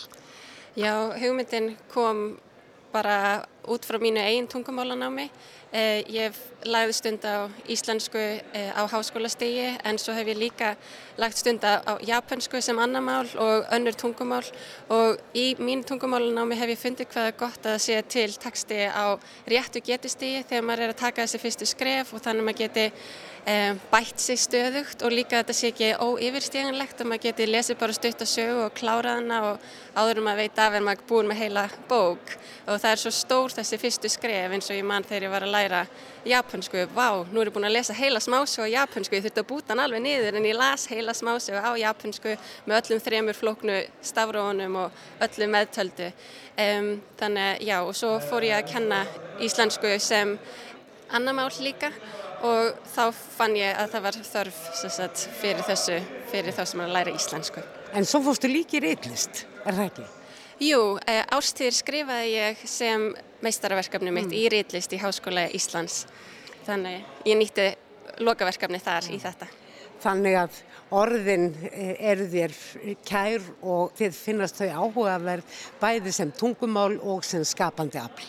Já, 0.76 0.94
hugmyndin 1.20 1.74
kom 1.92 2.26
bara 2.96 3.44
út 3.68 3.86
frá 3.86 4.00
mínu 4.02 4.22
eigin 4.22 4.48
tungumálanámi. 4.48 5.30
Eh, 5.76 6.06
ég 6.08 6.36
lagði 6.64 6.94
stund 6.96 7.26
á 7.28 7.52
íslensku 7.68 8.20
eh, 8.20 8.72
á 8.72 8.88
háskólastegi 8.88 9.74
en 9.84 9.98
svo 10.00 10.14
hef 10.16 10.30
ég 10.32 10.38
líka 10.40 10.76
lagt 11.20 11.42
stund 11.42 11.66
á 11.68 12.00
japansku 12.00 12.62
sem 12.62 12.80
annamál 12.80 13.28
og 13.36 13.68
önnur 13.76 13.98
tungumál 14.00 14.46
og 14.88 15.20
í 15.36 15.58
mínu 15.60 15.84
tungumálanámi 15.84 16.56
hef 16.56 16.72
ég 16.72 16.80
fundið 16.80 17.12
hvaða 17.12 17.36
gott 17.36 17.68
að 17.68 17.82
sé 17.84 18.00
til 18.08 18.32
taksti 18.40 18.88
á 18.88 19.20
réttu 19.52 19.84
getistegi 19.84 20.46
þegar 20.48 20.64
maður 20.64 20.84
er 20.86 20.94
að 20.96 21.02
taka 21.02 21.26
þessi 21.26 21.44
fyrstu 21.44 21.68
skref 21.68 22.14
og 22.14 22.24
þannig 22.24 22.46
að 22.46 22.48
maður 22.48 22.62
geti 22.64 22.86
um, 23.46 23.80
bætt 23.92 24.22
sig 24.22 24.40
stöðugt 24.42 25.04
og 25.06 25.14
líka 25.14 25.42
þetta 25.42 25.56
sé 25.56 25.72
ekki 25.72 25.92
óyfirstíganlegt 26.00 27.02
að 27.02 27.12
maður 27.12 27.26
geti 27.28 27.50
lesið 27.50 27.80
bara 27.82 27.98
stutt 27.98 28.24
að 28.26 28.32
sögu 28.32 28.66
og 28.66 28.76
klára 28.78 29.18
hana 29.20 29.42
og 29.52 29.70
áður 29.96 30.24
um 30.24 30.32
að 30.32 30.42
veita 30.44 30.68
af 30.70 30.78
en 30.80 30.88
maður 30.88 31.08
búin 31.10 31.30
með 31.32 31.44
heila 31.44 31.68
bók 31.90 32.36
og 32.66 32.80
það 32.82 32.92
er 32.92 33.02
svo 33.04 33.14
stór 33.14 33.55
þessi 33.56 33.80
fyrstu 33.82 34.12
skref 34.12 34.56
eins 34.56 34.70
og 34.70 34.78
ég 34.78 34.88
mann 34.88 35.06
þegar 35.08 35.28
ég 35.28 35.34
var 35.34 35.46
að 35.46 35.54
læra 35.56 35.82
japansku, 36.28 36.86
vá, 36.96 37.08
nú 37.32 37.42
er 37.42 37.50
ég 37.50 37.56
búin 37.56 37.68
að 37.70 37.76
lesa 37.78 37.96
heila 37.98 38.22
smásögu 38.24 38.68
á 38.68 38.76
japansku, 38.76 39.16
ég 39.18 39.26
þurfti 39.26 39.44
að 39.44 39.50
búta 39.52 39.74
hann 39.74 39.84
alveg 39.86 40.04
niður 40.04 40.40
en 40.40 40.50
ég 40.50 40.58
las 40.58 40.88
heila 40.92 41.16
smásögu 41.16 41.62
á 41.62 41.72
japansku 41.80 42.36
með 42.66 42.78
öllum 42.82 43.04
þremur 43.06 43.40
flóknu 43.40 43.80
stafrónum 44.04 44.80
og 44.84 45.26
öllum 45.28 45.56
meðtöldu 45.56 46.12
um, 46.12 46.92
þannig 47.20 47.66
já 47.70 47.78
og 47.82 47.96
svo 47.96 48.16
fór 48.24 48.48
ég 48.50 48.60
að 48.60 48.72
kenna 48.74 49.02
íslensku 49.44 49.96
sem 50.04 50.38
annamál 51.14 51.52
líka 51.62 51.92
og 52.46 52.76
þá 52.92 53.04
fann 53.14 53.56
ég 53.58 53.78
að 53.80 53.96
það 53.96 54.06
var 54.06 54.20
þörf 54.28 54.60
sagt, 54.82 55.26
fyrir 55.40 55.66
þessu, 55.66 55.98
fyrir 56.32 56.56
þá 56.56 56.64
sem 56.68 56.84
að 56.84 56.94
læra 56.98 57.16
íslensku. 57.16 57.64
En 57.96 58.08
svo 58.08 58.22
fórstu 58.26 58.52
líki 58.52 58.82
reytlist, 58.84 59.46
er 59.64 59.78
það 59.78 59.90
ekki? 59.90 60.08
Jú, 60.64 60.82
e, 61.04 61.18
árstíðir 61.36 61.76
skrifaði 61.76 62.28
ég 62.32 62.62
sem 62.70 63.10
meistaraverkefni 63.46 64.14
mitt 64.14 64.32
mm. 64.32 64.40
í 64.40 64.48
reytlist 64.54 64.94
í 64.96 65.02
Háskóla 65.02 65.48
Íslands. 65.56 66.04
Þannig 66.66 67.28
ég 67.30 67.38
nýtti 67.40 67.70
lokaverkefni 68.26 68.82
þar 68.82 69.10
mm. 69.10 69.16
í 69.16 69.22
þetta. 69.24 69.50
Þannig 70.04 70.38
að 70.38 70.58
orðin 70.96 71.48
eh, 71.72 71.96
eru 72.12 72.28
þér 72.30 72.56
kær 73.08 73.46
og 73.66 73.94
þið 73.98 74.18
finnast 74.18 74.60
þau 74.60 74.68
áhugaverð 74.84 75.62
bæði 75.82 76.14
sem 76.14 76.34
tungumál 76.36 76.98
og 77.02 77.24
sem 77.26 77.46
skapandi 77.48 78.00
afl. 78.02 78.26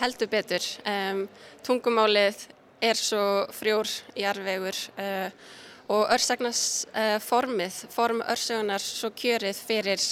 Heldur 0.00 0.30
betur. 0.32 0.64
Um, 0.88 1.26
tungumálið 1.66 2.46
er 2.82 2.98
svo 2.98 3.24
frjór 3.54 3.90
í 4.18 4.24
arvegur 4.26 4.78
uh, 4.96 5.02
eh, 5.04 5.50
og 5.92 6.06
örsagnasformið, 6.14 7.82
uh, 7.84 7.90
form 7.92 8.22
örsögunar 8.24 8.82
svo 8.82 9.12
kjörið 9.14 9.58
fyrir 9.66 10.06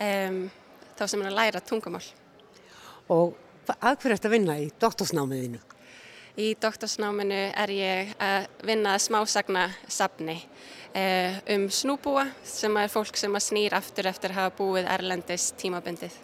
um, 0.00 0.46
þá 0.96 1.04
sem 1.04 1.22
er 1.22 1.30
að 1.30 1.38
læra 1.38 1.62
tungumál. 1.62 2.06
Og 3.12 3.36
að 3.76 3.98
hverju 4.02 4.16
ert 4.16 4.28
að 4.28 4.34
vinna 4.36 4.56
í 4.60 4.68
doktorsnámiðinu? 4.80 5.60
Í 6.38 6.52
doktorsnáminu 6.62 7.40
er 7.50 7.72
ég 7.74 8.12
að 8.22 8.46
vinna 8.68 8.94
smásagnasafni 9.02 10.36
uh, 10.38 11.40
um 11.54 11.66
snúbúa 11.66 12.28
sem 12.46 12.78
er 12.78 12.92
fólk 12.92 13.18
sem 13.18 13.34
snýr 13.42 13.74
aftur 13.78 14.06
eftir 14.10 14.34
að 14.34 14.44
hafa 14.44 14.56
búið 14.60 14.86
Erlendis 14.94 15.50
tímabundið. 15.58 16.14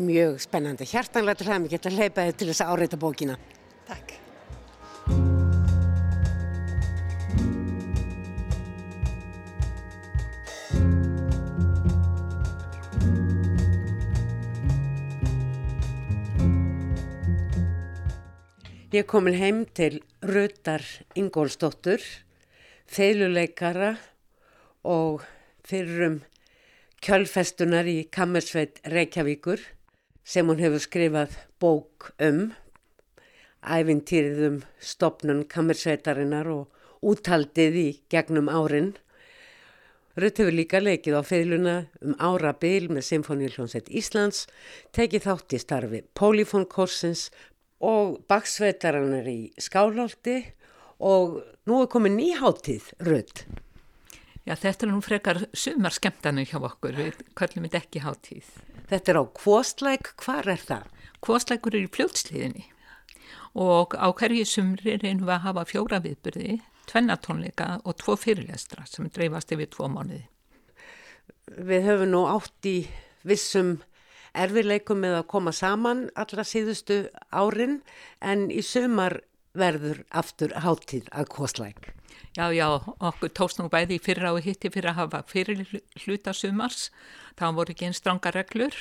Mjög 0.00 0.38
spennandi. 0.46 0.86
Hjartanlega 0.86 1.42
til 1.42 1.50
það 1.50 1.90
að 1.90 1.98
leipa 1.98 2.28
þið 2.28 2.38
til 2.38 2.50
þess 2.52 2.64
að 2.64 2.72
áreita 2.76 3.00
bókina. 3.02 3.38
Takk. 3.90 4.18
Ég 18.90 19.04
komin 19.06 19.36
heim 19.38 19.58
til 19.70 20.00
Rutar 20.26 20.82
Ingólsdóttur, 21.14 22.02
feiluleikara 22.90 23.92
og 24.82 25.22
fyrrum 25.62 26.16
kjölfestunar 26.98 27.86
í 27.86 28.08
Kammersveit 28.10 28.80
Reykjavíkur 28.90 29.62
sem 30.26 30.50
hún 30.50 30.58
hefur 30.58 30.82
skrifað 30.82 31.36
bók 31.62 32.08
um 32.18 32.48
æfintýrið 33.62 34.42
um 34.48 34.58
stopnun 34.82 35.44
kammersveitarinnar 35.46 36.50
og 36.50 36.90
úthaldið 37.12 37.78
í 37.78 37.88
gegnum 38.10 38.50
árin. 38.50 38.96
Rutt 40.18 40.42
hefur 40.42 40.56
líka 40.58 40.80
leikið 40.82 41.14
á 41.14 41.22
feiluna 41.22 41.76
um 42.02 42.18
ára 42.18 42.50
byl 42.58 42.90
með 42.90 43.06
Symfóníuljónsett 43.06 43.94
Íslands, 43.94 44.48
tekið 44.90 45.28
þátt 45.28 45.54
í 45.54 45.62
starfi 45.62 46.02
Polifónkorsins 46.18 47.28
og 47.80 48.20
baksveitarinnar 48.28 49.28
í 49.30 49.40
Skálholti 49.60 50.38
og 51.00 51.40
nú 51.68 51.80
er 51.82 51.90
komið 51.92 52.16
nýháttíð 52.18 52.88
Rutt. 53.08 53.44
Já, 54.48 54.54
þetta 54.56 54.86
er 54.86 54.90
nú 54.90 55.00
frekar 55.04 55.38
sumar 55.52 55.94
skemmtanu 55.94 56.44
hjá 56.48 56.58
okkur, 56.58 56.96
við 56.96 57.20
kallum 57.38 57.66
þetta 57.68 57.80
ekki 57.80 58.02
háttíð. 58.04 58.48
Þetta 58.90 59.12
er 59.12 59.20
á 59.20 59.24
Kvostlæk, 59.36 60.12
hvar 60.20 60.48
er 60.48 60.64
það? 60.64 60.86
Kvostlækur 61.20 61.76
er 61.76 61.86
í 61.86 61.92
fljótsliðinni 61.92 62.66
og 63.60 63.96
á 63.98 64.06
hverju 64.14 64.46
sumri 64.46 64.94
reynum 65.00 65.26
við 65.26 65.34
að 65.34 65.44
hafa 65.48 65.64
fjóra 65.66 65.98
viðbyrði, 66.04 66.60
tvennatónleika 66.90 67.80
og 67.82 67.96
tvo 67.98 68.14
fyrirlestra 68.18 68.84
sem 68.86 69.08
dreifast 69.10 69.50
yfir 69.54 69.70
tvo 69.72 69.88
mánuði. 69.90 70.22
Við 71.50 71.86
höfum 71.88 72.12
nú 72.14 72.24
átt 72.30 72.68
í 72.70 72.76
vissum 73.26 73.80
erfileikum 74.34 75.00
með 75.02 75.20
að 75.20 75.28
koma 75.32 75.52
saman 75.56 76.08
allra 76.18 76.44
síðustu 76.46 77.02
árin 77.30 77.80
en 78.20 78.48
í 78.50 78.62
sumar 78.62 79.20
verður 79.56 80.04
aftur 80.14 80.52
háttíð 80.62 81.08
að 81.10 81.32
Kvostlæk. 81.34 81.90
Já, 82.36 82.46
já, 82.54 82.66
okkur 83.02 83.32
tókst 83.34 83.58
nú 83.58 83.66
bæði 83.70 83.96
í 83.98 84.02
fyrra 84.02 84.30
og 84.36 84.44
hitti 84.44 84.70
fyrir 84.70 84.92
að 84.92 85.00
hafa 85.00 85.20
fyrir 85.26 85.64
hluta 86.04 86.34
sumars. 86.36 86.90
Það 87.38 87.56
voru 87.58 87.74
ekki 87.74 87.88
einn 87.88 87.96
stranga 87.96 88.30
reglur 88.34 88.76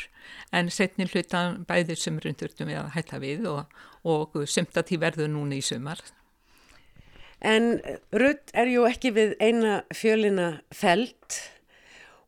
en 0.54 0.70
setni 0.70 1.08
hluta 1.10 1.42
bæði 1.66 1.98
sumrundurtum 1.98 2.70
við 2.70 2.82
að 2.84 2.94
hætta 2.94 3.22
við 3.24 3.48
og, 3.50 3.76
og 4.06 4.38
sumta 4.46 4.86
tí 4.86 5.00
verður 5.02 5.32
núna 5.34 5.58
í 5.58 5.66
sumar. 5.66 6.04
En 7.42 7.80
Rudd 8.12 8.52
er 8.54 8.70
ju 8.70 8.84
ekki 8.86 9.14
við 9.16 9.38
eina 9.40 9.82
fjölina 9.96 10.60
felt. 10.76 11.40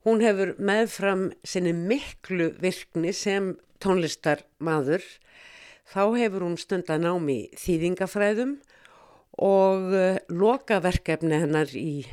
Hún 0.01 0.23
hefur 0.25 0.55
meðfram 0.57 1.27
sinni 1.45 1.75
miklu 1.77 2.51
virkni 2.61 3.11
sem 3.13 3.51
tónlistarmadur. 3.83 5.03
Þá 5.91 6.03
hefur 6.17 6.45
hún 6.47 6.57
stundan 6.57 7.05
ámi 7.05 7.51
þýðingafræðum 7.59 8.55
og 9.45 9.93
uh, 9.93 10.17
lokaverkefni 10.31 11.41
hennar 11.43 11.69
í 11.77 12.05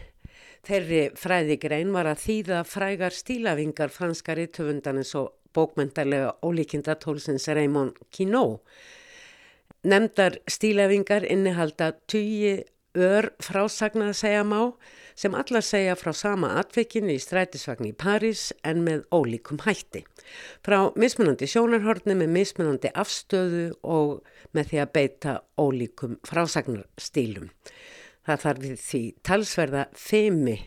þeirri 0.69 1.03
fræðigrein 1.17 1.93
var 1.95 2.11
að 2.11 2.23
þýða 2.27 2.63
frægar 2.69 3.15
stílafingar 3.15 3.93
franskari 3.95 4.49
töfundanis 4.53 5.15
og 5.17 5.33
bókmyndarlega 5.57 6.35
ólíkinda 6.45 6.99
tólsins 7.01 7.49
Raymond 7.49 7.97
Quinault. 8.13 8.61
Nemndar 9.89 10.41
stílafingar 10.51 11.25
innihalda 11.25 11.95
tugi 12.11 12.59
ör 13.05 13.29
frásagnar 13.43 14.13
að 14.13 14.19
segja 14.21 14.45
má 14.47 14.61
sem 15.19 15.35
allar 15.35 15.65
segja 15.67 15.97
frá 15.99 16.13
sama 16.15 16.53
atveikinu 16.61 17.11
í 17.17 17.23
strætisvagn 17.23 17.89
í 17.91 17.95
París 17.99 18.49
en 18.67 18.85
með 18.87 19.05
ólíkum 19.15 19.59
hætti. 19.65 20.05
Frá 20.63 20.93
mismunandi 20.99 21.49
sjónarhorni 21.51 22.15
með 22.19 22.35
mismunandi 22.37 22.93
afstöðu 22.95 23.69
og 23.83 24.21
með 24.55 24.73
því 24.73 24.81
að 24.85 24.93
beita 24.95 25.37
ólíkum 25.59 26.19
frásagnarstýlum. 26.29 27.51
Það 28.29 28.43
þarf 28.45 28.69
því 28.85 29.03
talsverða 29.27 29.87
femi 29.97 30.59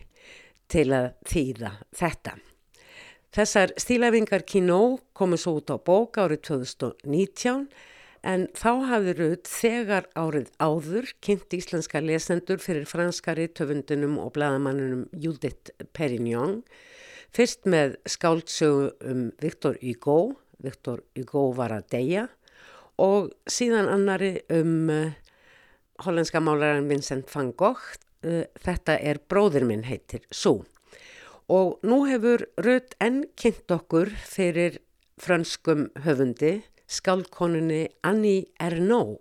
til 0.72 0.88
að 0.96 1.12
þýða 1.28 1.72
þetta. 1.96 2.36
Þessar 3.32 3.72
stílæfingar 3.80 4.44
Kino 4.44 4.82
komu 5.16 5.38
svo 5.40 5.56
út 5.62 5.72
á 5.72 5.80
bók 5.80 6.18
árið 6.20 6.42
2019 6.50 7.70
en 8.22 8.46
þá 8.54 8.70
hafði 8.88 9.14
Rudd 9.18 9.48
þegar 9.50 10.06
árið 10.18 10.50
áður 10.62 11.10
kynnt 11.24 11.54
íslenska 11.56 12.02
lesendur 12.02 12.62
fyrir 12.62 12.86
franskari 12.88 13.48
töfundunum 13.50 14.18
og 14.22 14.32
bladamannunum 14.36 15.08
Judith 15.12 15.74
Perignon 15.96 16.60
fyrst 17.34 17.66
með 17.66 17.96
skáldsögu 18.06 18.92
um 19.08 19.26
Viktor 19.42 19.78
Hugo, 19.82 20.36
Viktor 20.62 21.02
Hugo 21.16 21.48
var 21.56 21.74
að 21.74 21.88
deyja 21.96 22.28
og 23.02 23.32
síðan 23.50 23.90
annari 23.90 24.36
um 24.52 24.90
uh, 24.92 25.14
hollandska 26.04 26.42
málarinn 26.42 26.90
Vincent 26.90 27.30
van 27.32 27.52
Gogh, 27.56 27.82
uh, 28.26 28.44
þetta 28.62 28.98
er 29.00 29.22
bróður 29.28 29.66
minn 29.68 29.86
heitir 29.88 30.26
Sú. 30.30 30.60
Og 31.52 31.80
nú 31.84 32.04
hefur 32.06 32.46
Rudd 32.62 32.94
enn 33.02 33.24
kynnt 33.36 33.72
okkur 33.74 34.12
fyrir 34.14 34.78
franskum 35.20 35.88
höfundi, 36.04 36.60
skálkonunni 36.92 37.86
Annie 38.04 38.50
Ernaux. 38.60 39.20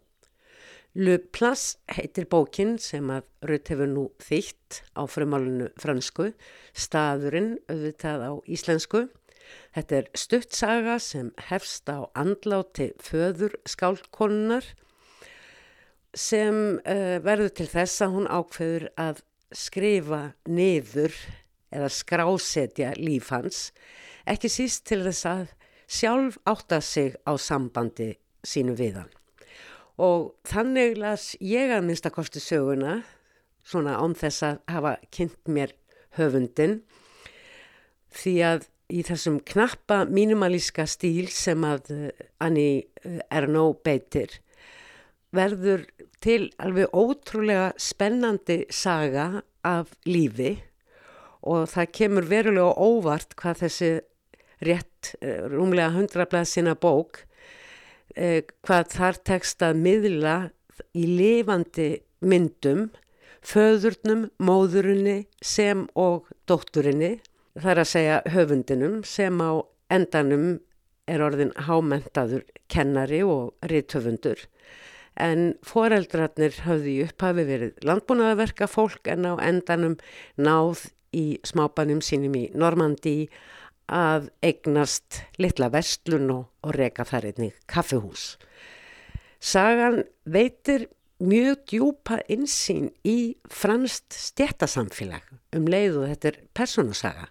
Le 0.93 1.15
Place 1.23 1.79
heitir 1.87 2.27
bókin 2.27 2.75
sem 2.83 3.07
að 3.13 3.23
Rudd 3.47 3.71
hefur 3.71 3.87
nú 3.87 4.05
þýtt 4.19 4.81
á 4.99 5.07
frumálunu 5.07 5.69
fransku, 5.79 6.33
staðurinn 6.75 7.55
auðvitað 7.71 8.27
á 8.27 8.31
íslensku 8.51 9.05
Þetta 9.75 9.97
er 9.97 10.07
stuttsaga 10.17 10.97
sem 11.03 11.31
hefst 11.49 11.89
á 11.91 12.07
andláti 12.17 12.91
föður 13.01 13.55
skálkonunar 13.69 14.67
sem 16.17 16.57
uh, 16.83 17.17
verður 17.23 17.53
til 17.55 17.69
þess 17.71 18.03
að 18.03 18.17
hún 18.17 18.27
ákveður 18.27 18.87
að 18.99 19.23
skrifa 19.55 20.21
niður 20.47 21.15
eða 21.71 21.87
skrásetja 21.91 22.91
líf 22.99 23.31
hans, 23.31 23.69
ekki 24.27 24.51
síst 24.51 24.83
til 24.89 25.01
þess 25.05 25.27
að 25.27 25.53
sjálf 25.91 26.39
átta 26.47 26.79
sig 26.81 27.17
á 27.27 27.35
sambandi 27.35 28.13
sínu 28.47 28.77
viðan. 28.79 29.09
Og 29.99 30.31
þannig 30.47 30.95
las 30.97 31.33
ég 31.43 31.73
að 31.75 31.85
minnstakosti 31.89 32.41
söguna, 32.41 33.01
svona 33.63 33.99
án 33.99 34.15
þess 34.17 34.45
að 34.47 34.61
hafa 34.71 34.93
kynnt 35.13 35.51
mér 35.51 35.75
höfundin, 36.17 36.79
því 38.11 38.35
að 38.47 38.69
í 38.91 39.03
þessum 39.07 39.39
knappa 39.47 40.03
mínumalíska 40.09 40.85
stíl 40.89 41.29
sem 41.31 41.63
að 41.63 41.91
eh, 41.95 42.25
Annie 42.43 42.87
eh, 43.03 43.21
Ernaux 43.31 43.79
beitir 43.85 44.39
verður 45.31 45.85
til 46.23 46.49
alveg 46.59 46.91
ótrúlega 46.91 47.71
spennandi 47.79 48.65
saga 48.73 49.45
af 49.63 49.93
lífi 50.05 50.57
og 51.47 51.69
það 51.71 51.93
kemur 51.97 52.27
verulega 52.29 52.73
óvart 52.75 53.35
hvað 53.39 53.63
þessi 53.63 53.91
rétt 54.61 55.13
eh, 55.21 55.43
rúmlega 55.51 55.93
hundrablað 55.95 56.49
sinna 56.49 56.75
bók 56.75 57.25
hvað 58.11 58.89
þar 58.91 59.17
tekst 59.23 59.63
að 59.63 59.77
miðla 59.79 60.33
í 60.99 61.05
lifandi 61.07 62.01
myndum 62.19 62.89
föðurnum, 63.39 64.25
móðurinni 64.43 65.29
sem 65.39 65.85
og 65.95 66.27
dótturinni 66.43 67.13
Það 67.59 67.71
er 67.71 67.79
að 67.81 67.89
segja 67.89 68.19
höfundinum 68.31 68.99
sem 69.03 69.41
á 69.43 69.51
endanum 69.91 70.45
er 71.11 71.23
orðin 71.25 71.51
hámentaður 71.67 72.45
kennari 72.71 73.19
og 73.27 73.57
rithöfundur. 73.67 74.45
En 75.19 75.57
foreldrarnir 75.67 76.55
hafði 76.63 77.01
upphafi 77.03 77.43
verið 77.49 77.81
landbúnaðaverka 77.83 78.69
fólk 78.71 79.09
en 79.11 79.27
á 79.27 79.35
endanum 79.43 79.97
náð 80.39 80.87
í 81.11 81.41
smábanum 81.43 81.99
sínum 81.99 82.37
í 82.39 82.45
Normandi 82.55 83.27
að 83.91 84.29
eignast 84.45 85.21
litla 85.41 85.69
vestlun 85.73 86.31
og, 86.31 86.47
og 86.63 86.75
reka 86.77 87.05
þar 87.07 87.29
einnig 87.31 87.59
kaffehús. 87.69 88.37
Sagan 89.41 90.03
veitir 90.23 90.87
mjög 91.21 91.65
djúpa 91.69 92.21
insýn 92.31 92.89
í 93.05 93.35
franst 93.51 94.15
stjættasamfélag 94.15 95.27
um 95.57 95.67
leið 95.69 96.01
og 96.01 96.09
þetta 96.13 96.31
er 96.31 96.41
personusaga 96.57 97.27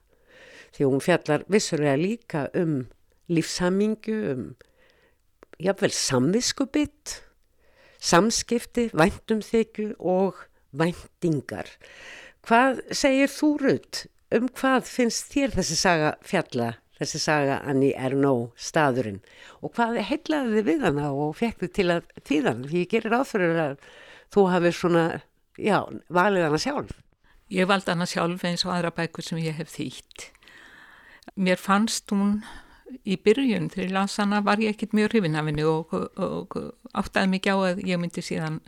því 0.74 0.86
hún 0.86 1.02
fjallar 1.02 1.44
vissulega 1.50 1.96
líka 1.98 2.44
um 2.54 2.84
lífsamingu, 3.30 4.18
um 4.32 4.44
jáfnvel 5.60 5.92
samviskubitt, 5.94 7.20
samskipti, 8.00 8.88
væntumþykju 8.96 9.94
og 9.98 10.38
væntingar. 10.72 11.68
Hvað 12.46 12.80
segir 12.96 13.30
þú 13.30 13.50
Rut? 13.60 14.04
Um 14.30 14.46
hvað 14.54 14.86
finnst 14.86 15.32
þér 15.34 15.56
þessi 15.56 15.76
saga 15.78 16.14
fjalla, 16.22 16.72
þessi 17.00 17.20
saga 17.22 17.60
Anni 17.66 17.90
Ernaux 17.98 18.54
staðurinn 18.60 19.22
og 19.60 19.74
hvað 19.74 19.98
heitlaði 20.06 20.58
þið 20.58 20.68
við 20.70 20.84
hana 20.86 21.10
og 21.10 21.36
fekk 21.40 21.64
þið 21.64 21.72
til 21.78 21.88
að 21.96 22.10
þýðan? 22.28 22.66
Því 22.70 22.84
ég 22.84 22.92
gerir 22.94 23.16
áþurður 23.18 23.62
að 23.64 23.86
þú 24.30 24.44
hafið 24.54 24.76
svona, 24.78 25.06
já, 25.58 25.78
valið 26.08 26.46
hana 26.46 26.60
sjálf. 26.62 26.92
Ég 27.50 27.66
valdi 27.66 27.90
hana 27.90 28.06
sjálf 28.06 28.44
eins 28.46 28.62
og 28.66 28.76
aðra 28.76 28.92
bækur 28.94 29.26
sem 29.26 29.42
ég 29.42 29.58
hef 29.58 29.74
þýtt 29.74 30.30
mér 31.36 31.60
fannst 31.60 32.10
hún 32.10 32.40
í 33.06 33.16
byrjun 33.20 33.70
þegar 33.70 33.86
ég 33.86 33.94
las 33.94 34.16
hana 34.20 34.40
var 34.44 34.62
ég 34.62 34.74
ekkit 34.74 34.94
mjög 34.96 35.12
hrifin 35.14 35.38
af 35.38 35.46
henni 35.46 35.66
og, 35.66 35.92
og, 35.94 36.56
og 36.56 36.96
áttaði 36.96 37.34
mikið 37.36 37.54
á 37.54 37.58
að 37.70 37.82
ég 37.86 38.00
myndi 38.00 38.24
síðan 38.24 38.60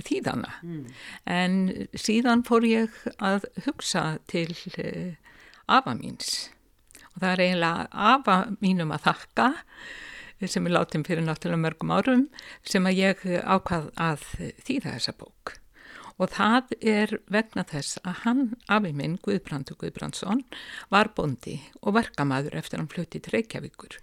þýðana 0.00 0.54
mm. 0.62 0.84
en 1.28 1.56
síðan 1.98 2.44
fór 2.46 2.64
ég 2.68 2.94
að 3.20 3.44
hugsa 3.66 4.18
til 4.30 4.48
uh, 4.78 5.12
afa 5.68 5.94
míns. 5.98 6.50
Og 7.12 7.20
það 7.20 7.32
er 7.32 7.44
eiginlega 7.46 7.88
afa 8.12 8.36
mínum 8.62 8.94
að 8.94 9.10
þakka 9.10 9.48
sem 10.50 10.66
er 10.66 10.74
látum 10.74 11.04
fyrir 11.06 11.22
náttúrulega 11.26 11.62
mörgum 11.62 11.92
árum 11.94 12.22
sem 12.66 12.86
að 12.88 12.98
ég 12.98 13.26
ákvað 13.44 13.90
að 14.00 14.24
þýða 14.64 14.96
þessa 14.96 15.14
bók. 15.20 15.58
Og 16.20 16.30
það 16.30 16.74
er 16.80 17.14
vegna 17.32 17.64
þess 17.66 17.98
að 18.06 18.18
hann, 18.24 18.42
afi 18.70 18.92
minn, 18.94 19.16
Guðbrandur 19.24 19.78
Guðbrandsson, 19.80 20.42
var 20.92 21.10
bondi 21.16 21.56
og 21.80 21.96
verkamæður 21.96 22.58
eftir 22.60 22.82
hann 22.82 22.90
flutti 22.90 23.22
til 23.22 23.36
Reykjavíkur 23.36 23.98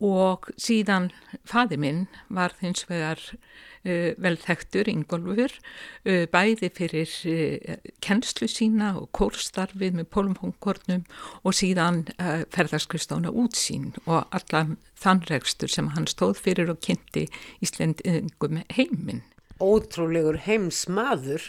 og 0.00 0.48
síðan 0.60 1.10
faði 1.48 1.76
minn 1.80 2.00
var 2.32 2.54
hins 2.60 2.86
vegar 2.88 3.20
uh, 3.30 4.16
velþektur 4.16 4.88
Ingólfur 4.90 5.52
uh, 5.52 6.24
bæði 6.32 6.70
fyrir 6.76 7.12
uh, 7.28 7.76
kennslu 8.04 8.48
sína 8.50 8.94
og 9.00 9.10
kórstarfið 9.16 10.00
með 10.00 10.08
pólumhóngkornum 10.16 11.04
og 11.44 11.56
síðan 11.56 12.06
ferðarskristóna 12.18 13.32
útsýn 13.32 13.92
og 14.06 14.24
allan 14.36 14.78
þannregstur 15.00 15.70
sem 15.72 15.92
hann 15.94 16.08
stóð 16.10 16.40
fyrir 16.40 16.72
og 16.72 16.80
kynnti 16.84 17.28
Íslendingum 17.64 18.62
heiminn. 18.72 19.24
Ótrúlegur 19.60 20.40
heims-maður 20.46 21.44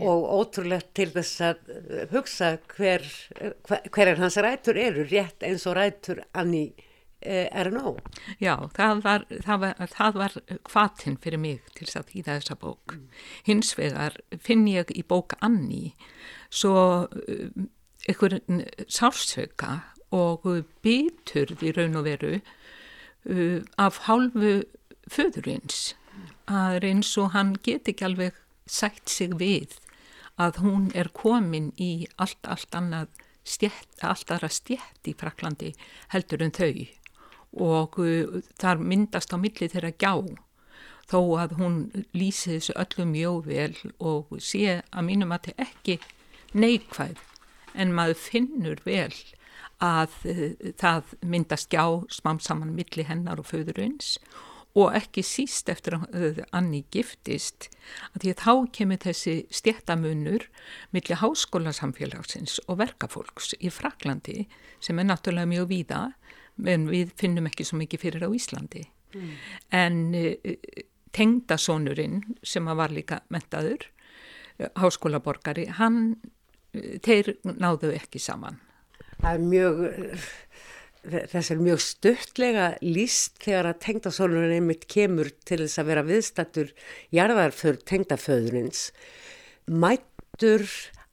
og 0.00 0.24
ótrúlegt 0.40 0.90
til 0.96 1.10
þess 1.14 1.42
að 1.44 2.08
hugsa 2.10 2.56
hver, 2.74 3.04
hver 3.62 4.10
er 4.10 4.18
hans 4.18 4.40
rætur 4.42 4.80
eru 4.80 5.04
rétt 5.06 5.44
eins 5.46 5.68
og 5.70 5.76
rætur 5.78 6.24
Anni 6.34 6.72
eh, 7.20 7.48
R.N.O. 7.50 7.96
Já, 8.40 8.54
það 8.76 9.02
var, 9.04 9.26
það 9.46 9.62
var, 9.64 9.88
það 9.94 10.20
var 10.20 10.36
kvatinn 10.66 11.18
fyrir 11.22 11.42
mig 11.42 11.62
til 11.74 11.86
þess 11.86 12.00
að 12.00 12.12
þýða 12.12 12.36
þessa 12.38 12.58
bók. 12.60 12.94
Mm. 12.94 13.08
Hins 13.48 13.72
vegar 13.78 14.18
finn 14.42 14.66
ég 14.70 14.92
í 14.94 15.04
bók 15.06 15.36
Anni 15.44 15.94
svo 16.54 16.76
ykkur 18.10 18.38
uh, 18.38 18.62
sársöka 18.88 19.80
og 20.14 20.46
biturð 20.84 21.64
í 21.64 21.72
raun 21.74 21.98
og 21.98 22.06
veru 22.06 22.34
uh, 22.38 23.60
af 23.80 24.04
hálfu 24.08 24.62
föðurins 25.10 25.94
að 26.50 26.84
eins 26.90 27.10
og 27.20 27.32
hann 27.34 27.54
get 27.64 27.88
ekki 27.88 28.06
alveg 28.06 28.36
sætt 28.68 29.08
sig 29.10 29.32
við 29.40 29.78
að 30.40 30.60
hún 30.64 30.90
er 30.96 31.10
komin 31.14 31.70
í 31.80 32.06
allt, 32.18 32.40
allt 32.42 32.74
annað 32.74 33.08
stjætt, 33.44 34.00
allt 34.02 34.30
aðra 34.32 34.50
stjætt 34.50 35.08
í 35.08 35.14
Fraklandi 35.18 35.72
heldur 36.14 36.42
en 36.44 36.54
þau 36.54 36.86
og 37.60 37.98
þar 38.60 38.82
myndast 38.82 39.34
á 39.34 39.38
milli 39.38 39.68
þeirra 39.70 39.92
gjá. 39.98 40.14
Þó 41.04 41.20
að 41.42 41.54
hún 41.58 41.78
lýsi 42.16 42.56
þessu 42.56 42.74
öllum 42.80 43.12
mjög 43.12 43.48
vel 43.50 43.74
og 44.00 44.32
sé 44.40 44.80
að 44.88 45.06
mínum 45.10 45.34
að 45.36 45.50
þetta 45.50 45.68
ekki 45.68 45.98
neikvæð 46.56 47.20
en 47.74 47.92
maður 47.92 48.20
finnur 48.22 48.80
vel 48.86 49.12
að 49.84 50.14
uh, 50.30 50.72
það 50.80 51.14
myndast 51.26 51.70
gjá 51.72 51.84
smám 52.12 52.40
saman 52.40 52.74
milli 52.76 53.04
hennar 53.08 53.42
og 53.42 53.50
föðurins 53.50 54.16
og 54.74 54.90
ekki 54.98 55.22
síst 55.22 55.68
eftir 55.70 55.96
að 56.00 56.40
Anni 56.54 56.82
giftist 56.94 57.68
að 58.12 58.24
því 58.24 58.32
að 58.32 58.40
þá 58.42 58.54
kemur 58.78 59.02
þessi 59.04 59.34
stjættamunur 59.54 60.48
millir 60.94 61.20
háskólasamfélagsins 61.20 62.58
og 62.66 62.80
verkafólks 62.82 63.54
í 63.60 63.70
Fraklandi 63.70 64.48
sem 64.82 64.98
er 64.98 65.08
náttúrulega 65.10 65.52
mjög 65.52 65.70
víða 65.70 66.02
en 66.62 66.88
við 66.90 67.14
finnum 67.18 67.48
ekki 67.50 67.66
svo 67.66 67.80
mikið 67.80 68.04
fyrir 68.06 68.26
á 68.26 68.30
Íslandi 68.34 68.84
mm. 69.14 69.32
en 69.74 69.98
uh, 70.18 70.54
tengdasónurinn 71.14 72.22
sem 72.46 72.70
var 72.70 72.94
líka 72.94 73.22
mentaður 73.34 73.88
uh, 74.60 74.70
háskólaborgari 74.80 75.68
hann, 75.80 76.16
uh, 76.74 76.94
þeir 77.04 77.36
náðu 77.42 77.94
ekki 77.96 78.22
saman 78.22 78.60
Það 79.14 79.30
er 79.30 79.44
mjög 79.48 79.76
þess 81.04 81.52
er 81.52 81.60
mjög 81.60 81.82
störtlega 81.84 82.66
líst 82.84 83.36
þegar 83.44 83.70
að 83.70 83.80
tengdasólurinn 83.84 84.56
einmitt 84.56 84.86
kemur 84.90 85.28
til 85.44 85.60
þess 85.62 85.80
að 85.80 85.90
vera 85.90 86.04
viðstattur 86.06 86.72
jarðarför 87.14 87.80
tengdaföðurins 87.90 88.86
mættur 89.68 90.64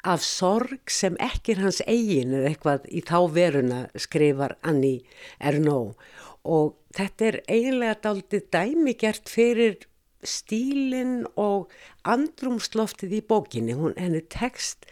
af 0.04 0.24
sorg 0.26 0.90
sem 0.90 1.18
ekki 1.22 1.56
er 1.56 1.64
hans 1.66 1.82
eigin 1.86 2.34
eða 2.34 2.52
eitthvað 2.52 2.90
í 2.90 3.04
þá 3.06 3.18
veruna 3.36 3.80
skrifar 4.00 4.58
Anni 4.66 4.98
Ernaux 5.40 5.98
og 6.42 6.76
þetta 6.98 7.28
er 7.28 7.40
eiginlega 7.46 8.00
daldið 8.08 8.48
dæmigert 8.54 9.30
fyrir 9.30 9.78
stílinn 10.26 11.26
og 11.40 11.72
andrumsloftið 12.06 13.18
í 13.18 13.22
bókinni, 13.26 13.78
hún 13.78 13.98
henni 13.98 14.22
tekst 14.30 14.86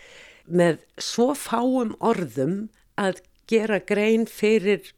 með 0.49 0.81
svo 0.97 1.33
fáum 1.37 1.93
orðum 2.01 2.69
að 2.97 3.21
gera 3.49 3.79
grein 3.81 4.25
fyrir 4.29 4.91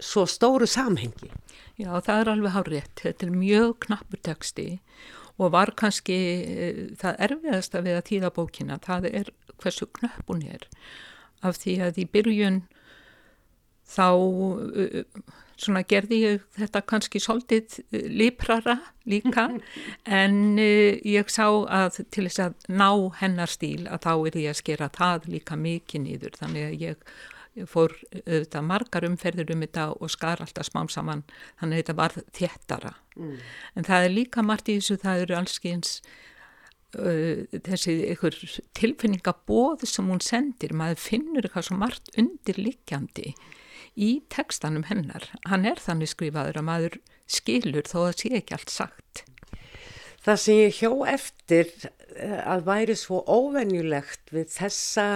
svo 0.00 0.26
stóru 0.28 0.68
samhengi. 0.68 1.30
Já, 1.76 1.90
það 2.00 2.20
er 2.20 2.30
alveg 2.32 2.54
hárétt. 2.54 3.02
Þetta 3.02 3.26
er 3.26 3.36
mjög 3.36 3.72
knappur 3.84 4.20
teksti 4.24 4.66
og 5.36 5.52
var 5.54 5.74
kannski 5.78 6.18
uh, 6.42 6.84
það 7.00 7.20
erfiðasta 7.28 7.82
við 7.84 7.98
að 7.98 8.06
tíða 8.10 8.32
bókina. 8.36 8.80
Það 8.82 9.10
er 9.12 9.32
hversu 9.62 9.88
knappun 9.98 10.44
er 10.46 10.68
af 11.44 11.58
því 11.60 11.78
að 11.86 12.00
í 12.02 12.06
byrjun 12.12 12.62
þá 13.86 14.08
uh, 14.16 15.02
svona 15.56 15.84
gerði 15.88 16.18
ég 16.22 16.42
þetta 16.56 16.82
kannski 16.88 17.22
svolítið 17.22 17.78
uh, 17.84 18.02
liprara 18.10 18.80
líka 19.08 19.48
en 20.22 20.58
ég 20.58 21.32
sá 21.32 21.46
að 21.46 22.02
til 22.10 22.26
þess 22.26 22.42
að 22.48 22.68
ná 22.72 22.90
hennar 23.20 23.52
stíl 23.52 23.86
að 23.86 24.04
þá 24.08 24.12
er 24.16 24.42
ég 24.42 24.52
að 24.52 24.60
skera 24.64 24.92
það 24.92 25.30
líka 25.36 25.58
mikið 25.60 26.06
nýður 26.08 26.38
þannig 26.40 26.68
að 26.68 26.86
ég 26.88 27.08
fór 27.70 27.94
auðvitað 28.12 28.68
margar 28.68 29.08
umferður 29.08 29.54
um 29.54 29.64
þetta 29.64 29.88
og 29.96 30.12
skar 30.12 30.42
alltaf 30.44 30.68
smám 30.68 30.90
saman. 30.92 31.24
Þannig 31.60 31.76
að 31.76 31.82
þetta 31.82 31.98
var 32.02 32.16
þéttara. 32.36 32.94
Mm. 33.16 33.36
en 33.74 33.86
það 33.88 34.06
er 34.06 34.12
líka 34.12 34.42
margt 34.44 34.68
í 34.68 34.74
þessu 34.76 34.98
það 35.00 35.22
eru 35.22 35.36
allskyns 35.38 35.92
uh, 37.00 37.46
þessi 37.64 37.94
ykkur 38.12 38.36
tilfinningabóð 38.76 39.86
sem 39.88 40.10
hún 40.10 40.20
sendir. 40.24 40.76
Maður 40.76 41.00
finnur 41.00 41.46
eitthvað 41.48 41.70
svo 41.70 41.78
margt 41.80 42.12
undirlikjandi 42.20 43.32
í 43.96 44.10
tekstanum 44.32 44.84
hennar. 44.90 45.30
Hann 45.48 45.64
er 45.68 45.80
þannig 45.80 46.12
skrifaður 46.12 46.60
að 46.60 46.68
maður 46.68 46.98
skilur 47.26 47.88
þó 47.88 47.98
að 48.10 48.18
sé 48.20 48.32
ekki 48.38 48.56
allt 48.56 48.72
sagt. 48.72 49.24
Það 50.26 50.40
sem 50.42 50.58
ég 50.58 50.80
hjó 50.80 50.90
eftir 51.06 51.68
eh, 52.18 52.40
að 52.42 52.66
væri 52.66 52.96
svo 52.98 53.22
óvenjulegt 53.30 54.32
við 54.34 54.50
þessa 54.56 55.06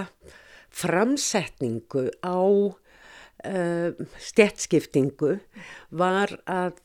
framsetningu 0.71 2.09
á 2.23 2.39
uh, 2.41 3.91
stjertskiptingu 4.19 5.39
var 5.91 6.37
að 6.47 6.81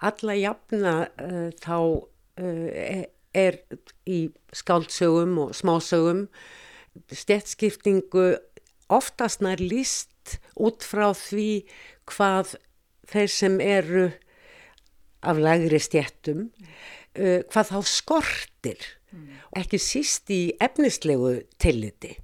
alla 0.00 0.36
jafna 0.38 0.94
uh, 1.20 1.48
þá 1.60 1.78
uh, 1.78 3.04
er 3.36 3.60
í 4.08 4.20
skáldsögum 4.56 5.36
og 5.44 5.56
smásögum 5.56 6.26
stjertskiptingu 7.12 8.38
oftast 8.88 9.42
nær 9.44 9.60
líst 9.60 10.38
út 10.56 10.86
frá 10.86 11.10
því 11.12 11.66
hvað 12.08 12.54
þeir 13.10 13.32
sem 13.34 13.58
eru 13.60 14.06
af 15.26 15.40
lagri 15.42 15.80
stjertum 15.82 16.46
hvað 17.16 17.70
þá 17.72 17.78
skortir 17.88 18.86
mm. 19.12 19.28
ekki 19.60 19.80
síst 19.80 20.32
í 20.32 20.40
efnislegu 20.62 21.34
tilliti 21.60 22.14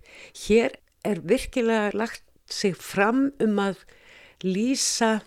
hér 0.45 0.79
er 1.05 1.21
virkilega 1.27 1.93
lagt 1.97 2.25
sig 2.51 2.77
fram 2.77 3.31
um 3.43 3.61
að 3.63 3.83
lýsa 4.45 5.21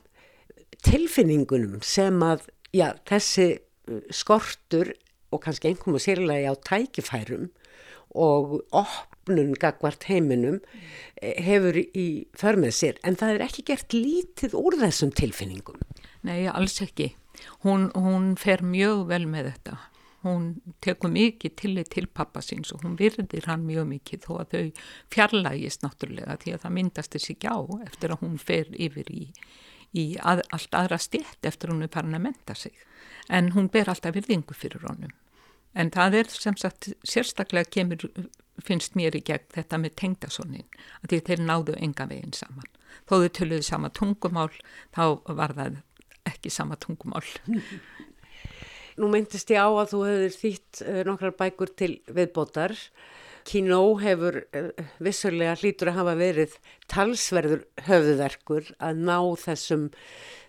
tilfinningunum 0.85 1.81
sem 1.85 2.21
að 2.23 2.47
já, 2.75 2.93
þessi 3.07 3.47
uh, 3.55 4.01
skortur 4.13 4.93
og 5.33 5.41
kannski 5.43 5.71
einhverjum 5.71 5.97
og 5.97 6.03
sérlega 6.03 6.53
á 6.53 6.55
tækifærum 6.69 7.49
og 8.15 8.59
opnun 8.71 9.55
gagvart 9.59 10.05
heiminum 10.07 10.61
eh, 11.19 11.41
hefur 11.43 11.75
í 11.81 12.27
förmið 12.38 12.75
sér 12.77 13.01
en 13.03 13.17
það 13.19 13.35
er 13.35 13.45
ekki 13.47 13.65
gert 13.71 13.95
lítið 13.95 14.55
úr 14.55 14.77
þessum 14.79 15.11
tilfinningum. 15.15 15.81
Nei, 16.23 16.45
alls 16.47 16.79
ekki. 16.85 17.11
Hún, 17.65 17.89
hún 17.97 18.35
fer 18.39 18.63
mjög 18.63 19.09
vel 19.09 19.25
með 19.27 19.51
þetta 19.51 19.79
hún 20.25 20.47
tekur 20.83 21.11
mikið 21.13 21.55
tillit 21.61 21.91
til 21.93 22.07
pappa 22.07 22.41
síns 22.43 22.73
og 22.73 22.83
hún 22.85 22.97
virðir 22.99 23.47
hann 23.49 23.65
mjög 23.67 23.88
mikið 23.91 24.25
þó 24.25 24.31
að 24.41 24.55
þau 24.55 24.85
fjarlægist 25.13 25.85
náttúrulega 25.85 26.38
því 26.41 26.55
að 26.55 26.63
það 26.65 26.75
myndast 26.79 27.15
þessi 27.15 27.38
gjá 27.45 27.55
eftir 27.85 28.15
að 28.15 28.23
hún 28.23 28.39
fer 28.41 28.71
yfir 28.73 29.11
í, 29.13 29.27
í 29.93 30.05
að, 30.19 30.43
allt 30.55 30.79
aðra 30.81 30.99
stjætt 31.01 31.47
eftir 31.47 31.69
að 31.69 31.77
hún 31.77 31.88
er 31.88 31.93
farin 31.93 32.17
að 32.17 32.25
menta 32.27 32.57
sig. 32.57 32.73
En 33.29 33.53
hún 33.55 33.69
ber 33.73 33.89
alltaf 33.89 34.17
virðingu 34.17 34.57
fyrir 34.57 34.85
honum. 34.89 35.13
En 35.75 35.91
það 35.91 36.21
er 36.21 36.31
sem 36.31 36.55
sagt 36.57 36.91
sérstaklega 37.03 37.67
kemur, 37.67 38.05
finnst 38.63 38.95
mér 38.95 39.17
í 39.17 39.23
gegn 39.27 39.49
þetta 39.55 39.79
með 39.81 39.97
tengdasonin, 39.99 40.67
að 41.03 41.11
því 41.11 41.19
þeir 41.27 41.41
náðu 41.49 41.75
enga 41.83 42.07
veginn 42.07 42.35
saman. 42.35 42.69
Þó 43.09 43.17
þau 43.19 43.31
töluðu 43.38 43.65
sama 43.67 43.91
tungumál, 43.91 44.53
þá 44.95 45.19
var 45.27 45.55
það 45.57 45.81
ekki 46.25 46.53
sama 46.53 46.79
tungumál. 46.79 47.25
Nú 48.95 49.10
myndist 49.12 49.51
ég 49.51 49.60
á 49.60 49.67
að 49.67 49.89
þú 49.91 50.01
hefur 50.08 50.36
þýtt 50.39 50.81
uh, 50.86 50.99
nokkrar 51.03 51.34
bækur 51.36 51.71
til 51.75 51.91
viðbótar. 52.08 52.71
Kino 53.45 53.81
hefur 53.99 54.38
uh, 54.55 54.69
vissulega 55.03 55.58
hlýtur 55.60 55.91
að 55.91 55.97
hafa 55.99 56.13
verið 56.21 56.55
talsverður 56.91 57.65
höfðuverkur 57.89 58.71
að 58.79 59.03
ná 59.10 59.17
þessum 59.43 59.89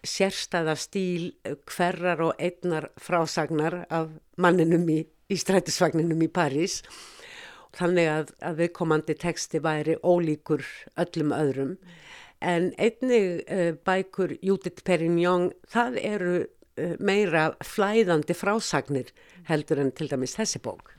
sérstæða 0.07 0.77
stíl 0.79 1.27
hverrar 1.67 2.23
og 2.23 2.39
einnar 2.39 2.93
frásagnar 3.03 3.81
af 3.91 4.15
manninum 4.39 4.87
í, 4.95 5.01
í 5.03 5.43
strætisvagninum 5.43 6.23
í 6.23 6.31
París 6.31 6.85
þannig 7.77 8.13
að, 8.13 8.35
að 8.47 8.61
viðkomandi 8.63 9.19
teksti 9.27 9.59
væri 9.65 9.99
ólíkur 10.07 10.63
öllum 11.03 11.35
öðrum 11.35 11.79
en 12.47 12.71
einnig 12.79 13.43
bækur 13.85 14.37
Judith 14.45 14.85
Perignon 14.87 15.51
það 15.73 15.99
eru 16.05 16.37
meira 17.01 17.51
flæðandi 17.65 18.37
frásagnir 18.37 19.12
heldur 19.49 19.81
en 19.81 19.95
til 19.97 20.11
dæmis 20.12 20.37
þessi 20.37 20.61
bók 20.65 20.97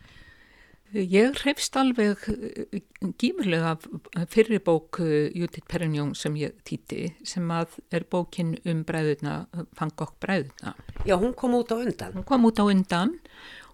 Ég 0.96 1.36
hrefst 1.42 1.76
alveg 1.76 2.22
eh, 2.32 2.78
gífurlega 3.20 3.74
fyrir 4.32 4.62
bók 4.64 5.02
eh, 5.04 5.28
Judith 5.36 5.68
Perignon 5.68 6.14
sem 6.16 6.36
ég 6.40 6.54
týti 6.64 7.10
sem 7.28 7.44
að 7.52 7.76
er 7.92 8.06
bókin 8.08 8.54
um 8.64 8.86
bræðuna, 8.88 9.50
Fangokk 9.76 10.16
bræðuna. 10.24 10.78
Já, 11.04 11.18
hún 11.20 11.36
kom 11.36 11.58
út 11.60 11.74
á 11.76 11.84
undan. 11.84 12.16
Hún 12.16 12.24
kom 12.24 12.48
út 12.48 12.62
á 12.64 12.66
undan 12.72 13.18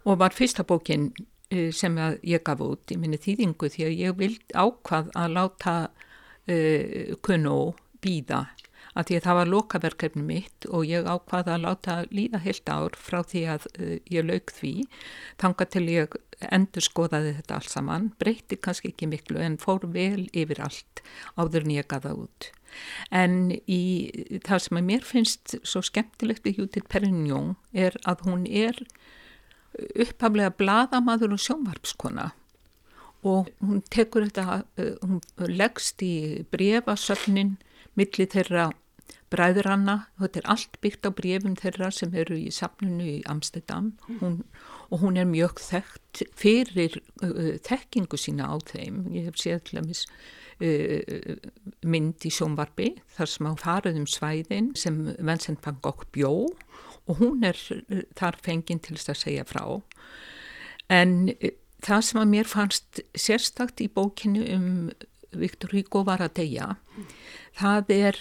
og 0.10 0.18
var 0.24 0.34
fyrsta 0.34 0.66
bókin 0.66 1.12
eh, 1.54 1.70
sem 1.70 2.00
ég 2.26 2.42
gaf 2.42 2.66
út 2.66 2.90
í 2.90 2.98
minni 2.98 3.22
þýðingu 3.22 3.70
því 3.70 3.86
að 3.86 4.02
ég 4.02 4.18
vild 4.18 4.58
ákvað 4.58 5.14
að 5.14 5.38
láta 5.38 5.76
uh, 6.50 7.14
kunnu 7.22 7.58
býða 8.02 8.48
að 8.94 9.08
því 9.10 9.18
að 9.18 9.26
það 9.28 9.38
var 9.40 9.52
lokaverkefni 9.52 10.24
mitt 10.28 10.68
og 10.70 10.86
ég 10.88 11.08
ákvaði 11.10 11.54
að 11.56 11.64
láta 11.66 11.96
líða 12.14 12.42
heilt 12.44 12.70
ár 12.70 12.98
frá 12.98 13.22
því 13.26 13.44
að 13.56 13.68
uh, 13.74 13.96
ég 14.14 14.28
lauk 14.28 14.54
því 14.54 14.74
þanga 15.42 15.70
til 15.74 15.86
ég 15.90 16.18
endur 16.52 16.84
skoðaði 16.84 17.38
þetta 17.38 17.60
alls 17.60 17.72
saman, 17.74 18.10
breyti 18.20 18.58
kannski 18.60 18.92
ekki 18.92 19.10
miklu 19.12 19.40
en 19.44 19.60
fór 19.62 19.86
vel 19.94 20.28
yfir 20.34 20.62
allt 20.64 21.04
áður 21.38 21.68
en 21.68 21.76
ég 21.78 21.90
gaða 21.92 22.14
út. 22.26 22.50
En 23.14 23.54
í 23.70 23.82
það 24.46 24.64
sem 24.66 24.80
að 24.80 24.88
mér 24.90 25.04
finnst 25.06 25.58
svo 25.62 25.84
skemmtilegt 25.86 26.46
við 26.46 26.64
Judith 26.64 26.90
Perignon 26.90 27.54
er 27.72 27.98
að 28.10 28.26
hún 28.28 28.48
er 28.50 28.80
upphaflega 29.74 30.54
bladamadur 30.58 31.36
og 31.36 31.42
sjónvarpskona 31.42 32.32
og 33.24 33.50
hún 33.64 33.80
tekur 33.94 34.26
þetta, 34.28 34.64
uh, 34.78 34.96
hún 35.02 35.22
leggst 35.48 36.04
í 36.04 36.44
brefasöfnin 36.52 37.56
millir 37.98 38.30
þeirra 38.34 38.72
bræðuranna, 39.34 39.96
þetta 40.22 40.42
er 40.42 40.50
allt 40.54 40.78
byggt 40.84 41.08
á 41.10 41.12
brefum 41.16 41.56
þeirra 41.60 41.90
sem 41.94 42.14
eru 42.18 42.38
í 42.38 42.52
safninu 42.54 43.08
í 43.16 43.18
Amsterdam 43.30 43.92
hún, 44.22 44.40
og 44.94 45.04
hún 45.04 45.18
er 45.20 45.28
mjög 45.30 45.62
þekkt 45.64 46.24
fyrir 46.38 47.00
uh, 47.26 47.56
þekkingu 47.66 48.20
sína 48.20 48.52
á 48.54 48.56
þeim. 48.70 49.04
Ég 49.16 49.30
hef 49.30 49.40
séð 49.42 49.64
til 49.68 49.80
dæmis 49.80 50.06
uh, 50.62 51.38
mynd 51.86 52.28
í 52.28 52.34
sjónvarpi 52.34 52.94
þar 53.18 53.32
sem 53.34 53.50
á 53.50 53.54
faraðum 53.64 54.08
svæðin 54.10 54.74
sem 54.80 55.02
Vincent 55.18 55.64
van 55.66 55.82
Gogh 55.84 56.06
bjó 56.14 56.34
og 57.10 57.20
hún 57.20 57.44
er 57.48 57.58
uh, 57.74 58.04
þar 58.20 58.40
fenginn 58.46 58.84
til 58.84 59.00
þess 59.00 59.16
að 59.16 59.22
segja 59.26 59.48
frá. 59.50 59.66
En 60.94 61.34
uh, 61.34 61.56
það 61.84 62.06
sem 62.10 62.22
að 62.22 62.30
mér 62.36 62.52
fannst 62.52 63.02
sérstakt 63.18 63.82
í 63.84 63.90
bókinu 63.92 64.46
um 64.54 64.70
Viktor 65.34 65.74
Hugo 65.74 66.04
var 66.06 66.22
að 66.22 66.36
deyja, 66.44 66.68
það 67.58 67.92
er 67.96 68.20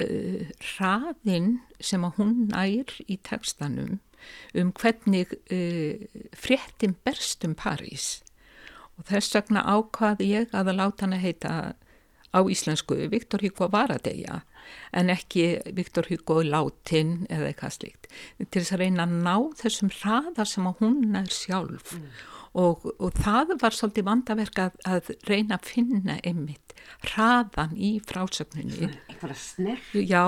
uh, 0.00 0.04
uh, 0.04 0.42
hraðinn 0.74 1.58
sem 1.80 2.04
að 2.06 2.18
hún 2.18 2.34
nær 2.50 2.90
í 3.06 3.18
tekstanum 3.26 3.98
um 4.56 4.72
hvernig 4.72 5.34
uh, 5.52 6.04
fréttin 6.32 6.96
berst 7.04 7.44
um 7.44 7.54
París. 7.54 8.22
Og 8.98 9.08
þess 9.10 9.34
vegna 9.34 9.64
ákvaði 9.66 10.30
ég 10.30 10.54
að 10.54 10.72
að 10.72 10.80
láta 10.80 11.04
hann 11.04 11.16
að 11.16 11.24
heita 11.26 11.54
á 12.34 12.40
íslensku 12.50 12.96
Viktor 13.10 13.42
Hugo 13.44 13.68
Varadegja 13.70 14.42
en 14.96 15.10
ekki 15.12 15.60
Viktor 15.76 16.06
Hugo 16.08 16.40
Látin 16.42 17.26
eða 17.28 17.50
eitthvað 17.50 17.76
slíkt 17.76 18.08
til 18.38 18.62
þess 18.62 18.74
að 18.74 18.82
reyna 18.82 19.04
að 19.04 19.18
ná 19.26 19.36
þessum 19.60 19.92
hraða 20.00 20.46
sem 20.48 20.70
að 20.70 20.80
hún 20.80 21.18
er 21.20 21.28
sjálf. 21.30 21.94
Mm 21.98 22.33
og, 22.54 22.84
og 23.02 23.16
það 23.18 23.56
var 23.60 23.74
svolítið 23.74 24.06
vandaverk 24.06 24.60
að, 24.62 24.78
að 24.86 25.10
reyna 25.28 25.58
að 25.58 25.70
finna 25.72 26.18
einmitt 26.22 26.74
hraðan 27.04 27.74
í 27.76 27.96
frásögninni. 28.04 28.90
Eitthvað 29.10 29.36
snert 29.40 29.94
já, 29.96 30.22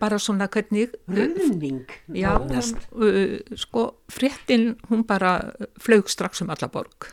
bara 0.00 0.18
svona 0.20 0.48
hvernig 0.52 0.94
röðning 1.10 1.90
já, 2.16 2.32
hún, 2.36 2.56
uh, 3.00 3.36
sko 3.58 3.86
fréttin 4.12 4.74
hún 4.90 5.06
bara 5.08 5.38
flög 5.80 6.10
strax 6.12 6.44
um 6.44 6.52
alla 6.52 6.70
borg. 6.72 7.10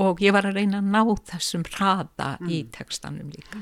Og 0.00 0.22
ég 0.24 0.32
var 0.32 0.48
að 0.48 0.56
reyna 0.56 0.80
að 0.80 0.88
ná 0.88 1.02
þessum 1.28 1.66
hraða 1.68 2.30
mm. 2.40 2.48
í 2.48 2.62
tekstanum 2.72 3.28
líka. 3.28 3.60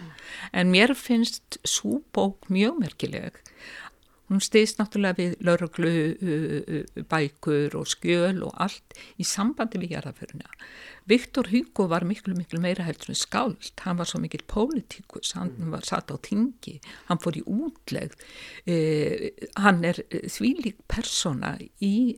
En 0.54 0.70
mér 0.70 0.94
finnst 0.94 1.58
svo 1.66 2.04
bók 2.14 2.46
mjög 2.52 2.78
merkileg 2.84 3.40
Hún 4.30 4.42
stýðist 4.44 4.78
náttúrulega 4.78 5.18
við 5.18 5.32
lauruglu, 5.42 5.90
bækur 7.10 7.74
og 7.80 7.88
skjöl 7.90 8.44
og 8.46 8.54
allt 8.62 8.94
í 9.18 9.26
sambandi 9.26 9.80
við 9.82 9.96
jarðaföruna. 9.96 10.46
Viktor 11.10 11.48
Hugo 11.50 11.88
var 11.90 12.04
miklu, 12.06 12.36
miklu 12.38 12.60
meira 12.62 12.84
heldur 12.86 13.10
en 13.10 13.18
skáld. 13.18 13.72
Hann 13.82 13.98
var 13.98 14.06
svo 14.06 14.20
mikil 14.22 14.44
pólitíkus, 14.46 15.32
hann 15.34 15.72
var 15.72 15.82
satt 15.88 16.12
á 16.14 16.16
tingi, 16.22 16.76
hann 17.08 17.18
fór 17.18 17.40
í 17.40 17.42
útlegð. 17.42 18.14
Eh, 18.70 19.30
hann 19.58 19.82
er 19.84 19.98
þvílik 20.06 20.78
persona 20.86 21.56
í 21.82 22.14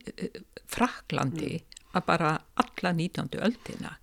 Fraklandi 0.69 1.55
mm. 1.57 1.81
að 1.97 2.07
bara 2.09 2.35
alla 2.61 2.93
19. 2.97 3.41
öldina 3.41 3.97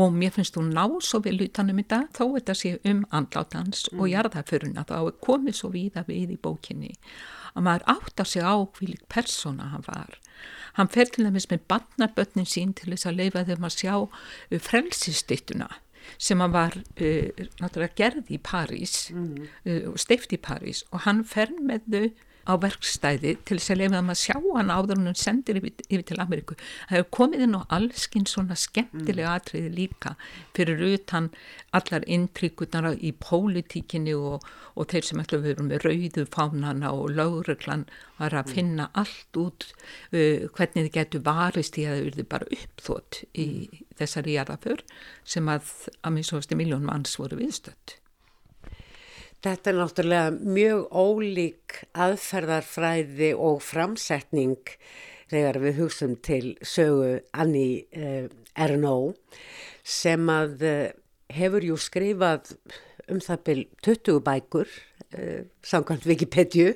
og 0.00 0.14
mér 0.16 0.32
finnst 0.36 0.56
þú 0.56 0.64
ná 0.68 0.84
svo 1.04 1.20
vel 1.24 1.38
utanum 1.44 1.80
þetta 1.80 2.04
þó 2.16 2.24
þetta 2.36 2.56
sé 2.56 2.76
um 2.88 3.02
andlátans 3.14 3.88
mm. 3.90 4.00
og 4.00 4.12
jarðaföruna 4.12 4.86
þá 4.88 4.96
er 5.00 5.18
komið 5.24 5.58
svo 5.60 5.72
víða 5.74 6.04
við 6.08 6.36
í 6.36 6.40
bókinni 6.40 6.94
að 7.54 7.66
maður 7.66 7.86
átt 7.94 8.22
að 8.22 8.30
segja 8.32 8.54
á 8.54 8.56
hvílik 8.78 9.04
persóna 9.12 9.72
hann 9.72 9.86
var. 9.88 10.18
Hann 10.78 10.90
fer 10.94 11.10
til 11.10 11.26
dæmis 11.26 11.48
með 11.50 11.66
barnabötnin 11.72 12.48
sín 12.48 12.74
til 12.76 12.92
þess 12.92 13.08
að 13.10 13.20
leifa 13.22 13.44
þeim 13.48 13.66
að 13.66 13.76
sjá 13.76 13.94
uh, 13.98 14.58
frelsistittuna 14.62 15.70
sem 16.16 16.40
hann 16.40 16.54
var 16.54 16.76
uh, 16.78 17.88
gerði 17.98 18.38
í 18.38 18.40
París 18.40 19.08
mm. 19.12 19.48
uh, 19.68 19.90
steift 20.00 20.32
í 20.32 20.40
París 20.40 20.84
og 20.92 21.04
hann 21.04 21.24
fer 21.26 21.52
með 21.58 21.90
þau 21.92 22.06
á 22.48 22.54
verkstæði 22.60 23.34
til 23.44 23.58
þess 23.58 23.72
að 23.74 23.80
lefa 23.82 23.98
það 23.98 24.12
að 24.14 24.20
sjá 24.22 24.36
hann 24.56 24.72
áður 24.72 24.96
en 24.96 25.10
hann 25.10 25.18
sendir 25.20 25.60
yfir, 25.60 25.74
yfir 25.88 26.04
til 26.08 26.18
Ameríku. 26.22 26.56
Það 26.88 26.96
hefur 26.96 27.10
komið 27.18 27.44
inn 27.44 27.58
á 27.60 27.62
allskinn 27.76 28.26
svona 28.30 28.56
skemmtilega 28.58 29.28
mm. 29.28 29.42
atriði 29.42 29.72
líka 29.76 30.14
fyrir 30.56 30.82
utan 30.88 31.30
allar 31.76 32.06
intrykutnar 32.08 32.90
í 32.96 33.12
pólitíkinni 33.20 34.16
og, 34.16 34.46
og 34.74 34.88
þeir 34.90 35.08
sem 35.10 35.22
ætla 35.22 35.40
að 35.40 35.48
vera 35.50 35.68
með 35.68 35.86
rauðu 35.86 36.26
fánana 36.32 36.94
og 36.96 37.12
lauruglan 37.12 37.86
var 38.18 38.34
að 38.34 38.48
mm. 38.48 38.54
finna 38.56 38.88
allt 38.98 39.40
út 39.44 39.68
uh, 39.68 40.48
hvernig 40.56 40.88
þið 40.88 40.92
getur 40.96 41.24
varist 41.28 41.78
í 41.78 41.86
að 41.86 41.98
það 41.98 42.08
verði 42.08 42.28
bara 42.32 42.52
uppþótt 42.58 43.22
í 43.36 43.48
þessari 43.98 44.36
jarðaför 44.38 44.84
sem 45.28 45.48
að 45.52 45.72
að 46.02 46.14
minn 46.14 46.26
svo 46.26 46.40
sti 46.42 46.58
miljón 46.58 46.86
manns 46.88 47.18
voru 47.20 47.38
viðstött. 47.40 47.98
Þetta 49.38 49.70
er 49.70 49.76
náttúrulega 49.78 50.30
mjög 50.34 50.80
ólík 50.90 51.76
aðferðarfræði 51.94 53.30
og 53.38 53.60
framsetning 53.62 54.72
þegar 55.30 55.60
við 55.62 55.78
hugsaum 55.78 56.16
til 56.26 56.56
sögu 56.66 57.20
Annie 57.38 57.84
eh, 57.94 58.26
Ernaux 58.58 59.14
sem 59.86 60.26
að 60.32 60.64
eh, 60.66 60.90
hefur 61.38 61.68
jú 61.68 61.78
skrifað 61.78 62.50
um 63.08 63.22
það 63.22 63.44
byrj 63.46 63.64
20 63.86 64.20
bækur 64.26 64.74
eh, 65.14 65.46
samkvæmt 65.62 66.08
Wikipedia. 66.08 66.74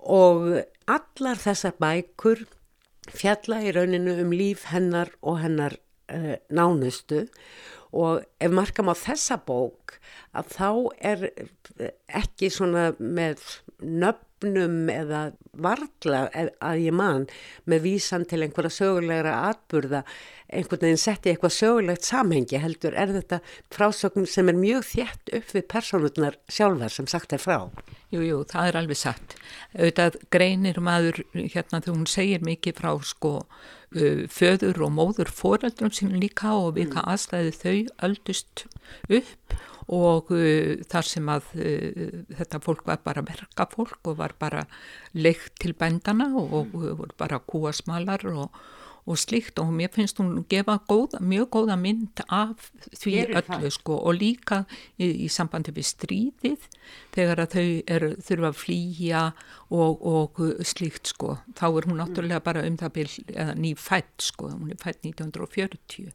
Og 0.00 0.60
allar 0.84 1.40
þessar 1.40 1.80
bækur 1.80 2.44
fjalla 3.08 3.62
í 3.64 3.72
rauninu 3.74 4.20
um 4.20 4.36
líf 4.36 4.68
hennar 4.70 5.14
og 5.24 5.40
hennar 5.40 5.80
eh, 6.12 6.36
nánustu. 6.52 7.24
og 7.24 7.79
ef 7.92 8.52
markam 8.54 8.90
á 8.92 8.94
þessa 8.94 9.40
bók 9.46 9.98
að 10.36 10.52
þá 10.54 10.70
er 11.12 11.24
ekki 12.06 12.50
svona 12.54 12.90
með 12.98 13.42
nöfnum 14.40 14.88
eða 14.88 15.32
vargla 15.52 16.28
að 16.32 16.84
ég 16.84 16.94
man 16.94 17.26
með 17.68 17.82
vísan 17.84 18.24
til 18.28 18.42
einhverja 18.42 18.70
sögulegra 18.70 19.50
atburða 19.50 20.04
einhvern 20.50 20.80
veginn 20.80 20.98
setti 20.98 21.30
eitthvað 21.30 21.54
sögulegt 21.54 22.04
samhengi 22.04 22.58
heldur 22.58 22.94
er 22.94 23.12
þetta 23.14 23.40
frásögn 23.70 24.26
sem 24.26 24.48
er 24.48 24.58
mjög 24.58 24.86
þjætt 24.88 25.34
upp 25.36 25.52
við 25.54 25.66
personurnar 25.68 26.38
sjálfar 26.48 26.90
sem 26.90 27.06
sagt 27.06 27.32
er 27.32 27.42
frá. 27.42 27.68
Jú, 28.10 28.22
jú, 28.26 28.40
það 28.44 28.68
er 28.68 28.78
alveg 28.80 28.98
satt. 28.98 29.36
Auðvitað 29.76 30.16
greinir 30.30 30.80
maður 30.82 31.22
hérna 31.34 31.78
þegar 31.80 31.94
hún 31.94 32.08
segir 32.10 32.42
mikið 32.42 32.80
frá 32.80 32.96
sko 33.06 33.34
föður 34.30 34.84
og 34.86 34.92
móður 34.94 35.30
foreldrum 35.34 35.90
sínum 35.90 36.20
líka 36.22 36.52
og 36.54 36.76
hvað 36.78 36.94
mm. 36.94 37.08
aðstæði 37.10 37.54
þau 37.58 37.78
öldust 38.06 38.66
upp 39.10 39.56
og 39.88 40.32
uh, 40.34 40.80
þar 40.90 41.08
sem 41.08 41.30
að 41.32 41.54
uh, 41.56 42.18
þetta 42.40 42.60
fólk 42.64 42.84
var 42.88 43.00
bara 43.06 43.24
verkafólk 43.26 44.12
og 44.12 44.20
var 44.20 44.36
bara 44.38 44.66
leikt 45.16 45.56
til 45.62 45.74
bændana 45.78 46.30
og, 46.36 46.52
og 46.74 46.76
voru 47.00 47.16
bara 47.18 47.40
kúasmalar 47.40 48.26
og, 48.30 48.60
og 49.10 49.18
slikt 49.18 49.58
og 49.58 49.72
mér 49.74 49.90
finnst 49.94 50.20
hún 50.20 50.44
gefa 50.50 50.76
góða, 50.88 51.22
mjög 51.24 51.48
góða 51.56 51.76
mynd 51.80 52.22
af 52.28 52.68
því 53.00 53.14
öllu 53.40 53.70
sko. 53.72 53.96
Og 53.96 54.18
líka 54.20 54.64
í, 55.00 55.24
í 55.24 55.28
sambandi 55.32 55.72
við 55.74 55.88
stríðið 55.88 56.68
þegar 57.16 57.44
að 57.46 57.56
þau 57.56 57.66
er, 57.96 58.06
þurfa 58.28 58.52
að 58.52 58.60
flýja 58.60 59.24
og, 59.70 60.04
og 60.04 60.42
slíkt 60.66 61.14
sko. 61.14 61.38
Þá 61.58 61.66
er 61.70 61.88
hún 61.88 62.02
náttúrulega 62.02 62.44
bara 62.44 62.66
um 62.68 62.76
það 62.80 63.00
eða 63.32 63.56
nýfætt 63.56 64.28
sko, 64.30 64.52
hún 64.52 64.74
er 64.74 64.82
fætt 64.82 65.02
1940 65.08 66.12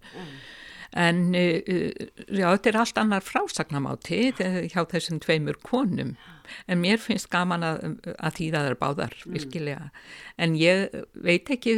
en 0.94 1.34
uh, 1.36 1.90
já, 2.28 2.48
þetta 2.52 2.72
er 2.72 2.80
allt 2.82 3.02
annar 3.02 3.26
frásagnamáti 3.26 4.22
hjá 4.36 4.82
þessum 4.92 5.22
tveimur 5.24 5.60
konum. 5.66 6.16
En 6.70 6.78
mér 6.78 7.00
finnst 7.02 7.32
gaman 7.34 7.66
að, 7.66 7.80
að 8.14 8.36
þýða 8.38 8.62
þær 8.68 8.78
báðar 8.84 9.16
virkilega. 9.26 9.88
En 10.38 10.54
ég 10.60 10.94
veit 11.26 11.50
ekki, 11.50 11.74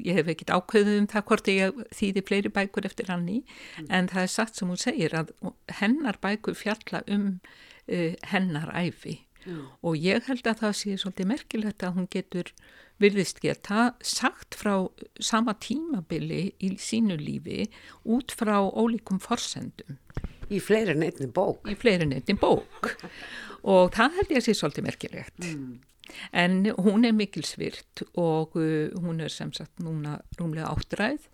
ég 0.00 0.16
hef 0.16 0.30
ekkit 0.32 0.54
ákveðið 0.56 1.02
um 1.02 1.10
það 1.12 1.26
hvort 1.28 1.52
ég 1.52 1.84
þýði 1.98 2.24
fleiri 2.30 2.52
bækur 2.56 2.88
eftir 2.88 3.12
hanni 3.12 3.42
en 3.90 4.08
það 4.08 4.22
er 4.22 4.32
satt 4.32 4.56
sem 4.56 4.72
hún 4.72 4.80
segir 4.80 5.16
að 5.18 5.34
hennar 5.82 6.16
bækur 6.22 6.56
fjalla 6.56 7.04
um 7.12 7.28
uh, 7.36 8.12
hennar 8.32 8.72
æfi 8.72 9.20
og 9.82 9.96
ég 9.96 10.26
held 10.28 10.46
að 10.46 10.64
það 10.64 10.74
sé 10.80 10.96
svolítið 11.00 11.30
merkilegt 11.32 11.86
að 11.86 11.96
hún 11.98 12.10
getur 12.12 12.52
virðist 13.02 13.42
geta 13.44 13.90
sagt 14.04 14.56
frá 14.56 14.86
sama 15.20 15.54
tímabili 15.60 16.54
í 16.64 16.72
sínu 16.80 17.18
lífi 17.20 17.66
út 18.08 18.32
frá 18.32 18.56
ólíkum 18.64 19.20
forsendum. 19.22 19.98
Í 20.46 20.60
fleiri 20.62 20.94
en 20.94 21.02
einni 21.02 21.26
bók. 21.26 21.66
í 21.68 21.74
fleiri 21.74 22.06
neitt 22.06 22.30
bók. 22.40 22.94
Og 23.66 23.90
það 23.94 24.18
held 24.20 24.30
ég 24.30 24.40
að 24.40 24.46
sé 24.46 24.54
svolítið 24.54 24.86
merkilegt. 24.86 25.46
En 26.32 26.60
hún 26.78 27.04
er 27.04 27.16
mikilsvirt 27.16 28.04
og 28.14 28.54
uh, 28.54 28.92
hún 29.02 29.20
er 29.20 29.32
sem 29.32 29.50
sagt 29.52 29.82
núna 29.82 30.20
rúmlega 30.38 30.70
áttræð 30.70 31.26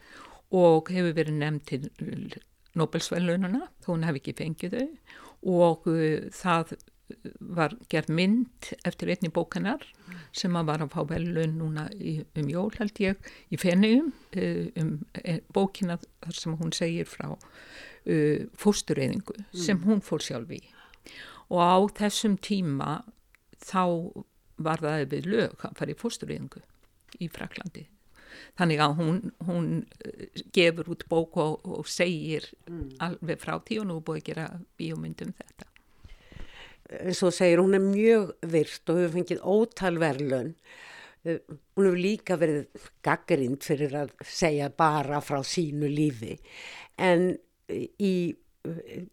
og 0.53 0.89
hefur 0.89 1.13
verið 1.17 1.37
nefnd 1.37 1.67
til 1.69 2.41
Nobelsvælununa 2.73 3.67
hún 3.85 4.07
hef 4.09 4.17
ekki 4.17 4.33
fengið 4.39 4.79
þau. 4.79 4.89
Og 5.53 5.87
uh, 5.93 6.33
það 6.33 6.73
var 7.41 7.75
gerð 7.93 8.13
mynd 8.17 8.73
eftir 8.89 9.13
einni 9.13 9.31
bókanar 9.33 9.85
sem 10.37 10.55
að 10.57 10.69
var 10.71 10.85
að 10.85 10.93
fá 10.95 11.03
velun 11.11 11.57
núna 11.61 11.87
í, 11.95 12.19
um 12.39 12.51
jól 12.51 12.71
held 12.79 13.01
ég 13.03 13.33
í 13.53 13.61
fenniðum 13.61 14.11
uh, 14.13 14.67
um 14.83 14.93
eh, 15.23 15.41
bókina 15.53 15.99
þar 16.23 16.41
sem 16.41 16.59
hún 16.61 16.75
segir 16.77 17.09
frá 17.11 17.31
uh, 17.33 18.45
fóstureyðingu 18.59 19.39
sem 19.53 19.81
hún 19.87 20.05
fór 20.05 20.25
sjálf 20.25 20.53
í. 20.55 20.63
Og 21.53 21.61
á 21.61 21.77
þessum 21.99 22.39
tíma 22.41 23.03
þá 23.63 24.13
var 24.63 24.83
það 24.83 25.09
við 25.13 25.33
lög 25.33 25.67
að 25.67 25.81
fara 25.81 25.95
í 25.95 25.99
fóstureyðingu 25.99 26.63
í 27.21 27.29
Fraklandi 27.33 27.89
þannig 28.59 28.83
að 28.85 28.95
hún, 29.01 29.19
hún 29.47 29.69
eh, 30.05 30.43
gefur 30.55 30.93
út 30.95 31.05
bók 31.11 31.39
og, 31.43 31.67
og 31.69 31.89
segir 31.91 32.49
alveg 33.03 33.41
frá 33.43 33.59
því 33.61 33.83
og 33.83 33.89
nú 33.89 33.99
búið 34.05 34.23
að 34.23 34.29
gera 34.31 34.47
bíómyndum 34.81 35.35
þetta 35.39 35.72
eins 37.01 37.23
og 37.25 37.35
segir, 37.35 37.63
hún 37.63 37.77
er 37.77 37.85
mjög 37.85 38.33
virt 38.53 38.93
og 38.93 39.01
hefur 39.01 39.15
fengið 39.17 39.45
ótal 39.55 40.01
verðlun. 40.03 40.55
Eh, 41.25 41.39
Hún 41.77 41.89
hefur 41.89 42.01
líka 42.01 42.37
verið 42.37 42.89
gaggrind 43.07 43.63
fyrir 43.65 43.95
að 43.97 44.13
segja 44.29 44.69
bara 44.69 45.23
frá 45.25 45.41
sínu 45.47 45.89
lífi. 45.89 46.37
En 47.01 47.33
í, 47.73 48.35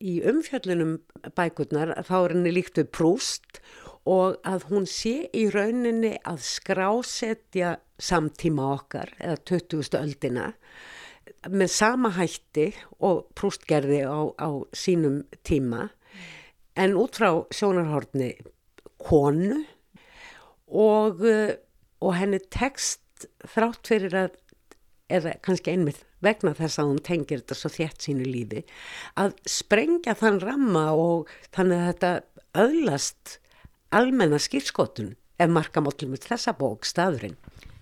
í 0.03 0.15
umfjöllunum 0.27 0.97
bækurnar 1.37 1.95
þá 2.03 2.15
er 2.19 2.35
henni 2.35 2.53
líkt 2.53 2.81
við 2.81 2.91
prúst 2.91 3.61
og 4.09 4.39
að 4.47 4.65
hún 4.71 4.87
sé 4.89 5.29
í 5.35 5.45
rauninni 5.53 6.17
að 6.27 6.43
skrásetja 6.43 7.77
samtíma 7.99 8.73
okkar 8.75 9.13
eða 9.19 9.39
20. 9.53 9.99
öldina 9.99 10.49
með 11.47 11.71
sama 11.71 12.11
hætti 12.17 12.71
og 13.05 13.27
prúst 13.37 13.67
gerði 13.69 14.01
á, 14.03 14.19
á 14.35 14.49
sínum 14.75 15.21
tíma 15.45 15.89
en 16.79 16.95
út 16.99 17.19
frá 17.19 17.31
sjónarhorni 17.53 18.33
konu 19.03 19.63
og, 20.69 21.23
uh, 21.23 21.55
og 22.03 22.15
henni 22.15 22.39
tekst 22.51 23.27
þrátt 23.51 23.89
fyrir 23.89 24.15
að, 24.15 24.37
eða 25.11 25.35
kannski 25.43 25.73
einmitt 25.73 26.05
vegna 26.23 26.53
þess 26.55 26.79
að 26.81 26.91
hún 26.91 27.03
tengir 27.03 27.41
þetta 27.41 27.57
svo 27.57 27.71
þétt 27.71 28.05
sínu 28.05 28.25
lífi, 28.27 28.63
að 29.19 29.37
sprengja 29.47 30.15
þann 30.19 30.41
ramma 30.43 30.89
og 30.95 31.31
þannig 31.55 31.79
að 31.79 31.87
þetta 31.89 32.11
öðlast 32.65 33.37
almenna 33.95 34.39
skýrskotun 34.41 35.13
ef 35.39 35.51
markamóllum 35.51 36.11
með 36.13 36.27
þessa 36.27 36.53
bók 36.59 36.87
staðurinn. 36.87 37.37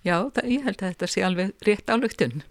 Já, 0.06 0.30
það, 0.30 0.44
ég 0.54 0.68
held 0.68 0.78
að 0.78 0.92
þetta 0.92 1.10
sé 1.10 1.24
alveg 1.26 1.66
rétt 1.66 1.90
álugtun 1.90 2.42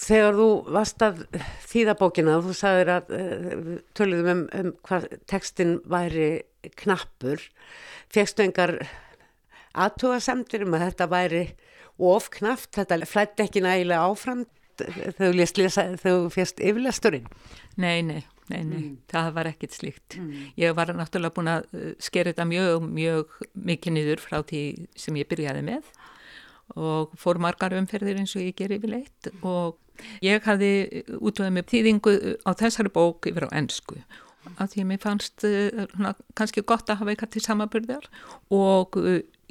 Þegar 0.00 0.38
þú 0.38 0.48
varst 0.72 1.02
að 1.04 1.24
þýða 1.68 1.94
bókina 2.00 2.38
og 2.38 2.46
þú 2.46 2.56
sagðir 2.56 2.90
að 2.94 3.12
uh, 3.16 3.74
töluðum 3.98 4.30
um, 4.32 4.46
um 4.60 4.72
hvað 4.86 5.08
tekstin 5.30 5.74
væri 5.90 6.30
knappur, 6.78 7.42
fegstu 8.12 8.46
engar 8.46 8.78
aðtúasemtir 9.72 10.64
um 10.66 10.76
að 10.76 10.86
þetta 10.86 11.08
væri 11.12 11.44
of 12.02 12.28
knappt, 12.32 12.72
þetta 12.78 13.00
flætti 13.08 13.46
ekki 13.46 13.62
nægilega 13.64 14.08
áfram 14.08 14.44
þegar 14.78 15.98
þú 16.00 16.14
fegst 16.32 16.62
yfirlesturinn. 16.62 17.28
Nei, 17.76 18.00
nei, 18.06 18.22
nei, 18.48 18.62
nei, 18.64 18.86
það 19.12 19.28
var 19.36 19.50
ekkit 19.52 19.76
slíkt. 19.76 20.16
Ég 20.58 20.72
var 20.76 20.94
náttúrulega 20.96 21.36
búin 21.36 21.52
að 21.52 21.68
uh, 21.76 21.92
skera 22.02 22.32
þetta 22.32 22.48
mjög, 22.48 22.88
mjög 22.88 23.36
mikið 23.52 23.96
niður 23.98 24.24
frá 24.24 24.40
því 24.40 24.64
sem 24.96 25.20
ég 25.20 25.28
byrjaði 25.30 25.66
með 25.68 25.92
og 26.78 27.12
fór 27.20 27.40
margar 27.42 27.74
umferðir 27.76 28.22
eins 28.22 28.32
og 28.38 28.46
ég 28.46 28.56
ger 28.56 28.72
yfirleitt 28.72 29.28
og 29.42 29.76
ég 30.24 30.44
hafði 30.46 30.72
útvöðið 31.18 31.56
með 31.56 31.70
þýðingu 31.72 32.14
á 32.46 32.50
þessari 32.58 32.92
bók 32.92 33.28
yfir 33.30 33.48
á 33.48 33.54
ennsku 33.58 33.98
af 34.58 34.72
því 34.72 34.82
að 34.82 34.88
mér 34.90 35.02
fannst 35.02 35.44
uh, 35.46 35.84
svona, 35.94 36.14
kannski 36.38 36.64
gott 36.66 36.90
að 36.90 37.02
hafa 37.02 37.12
eitthvað 37.14 37.34
til 37.34 37.44
samaburðar 37.44 38.08
og 38.52 38.98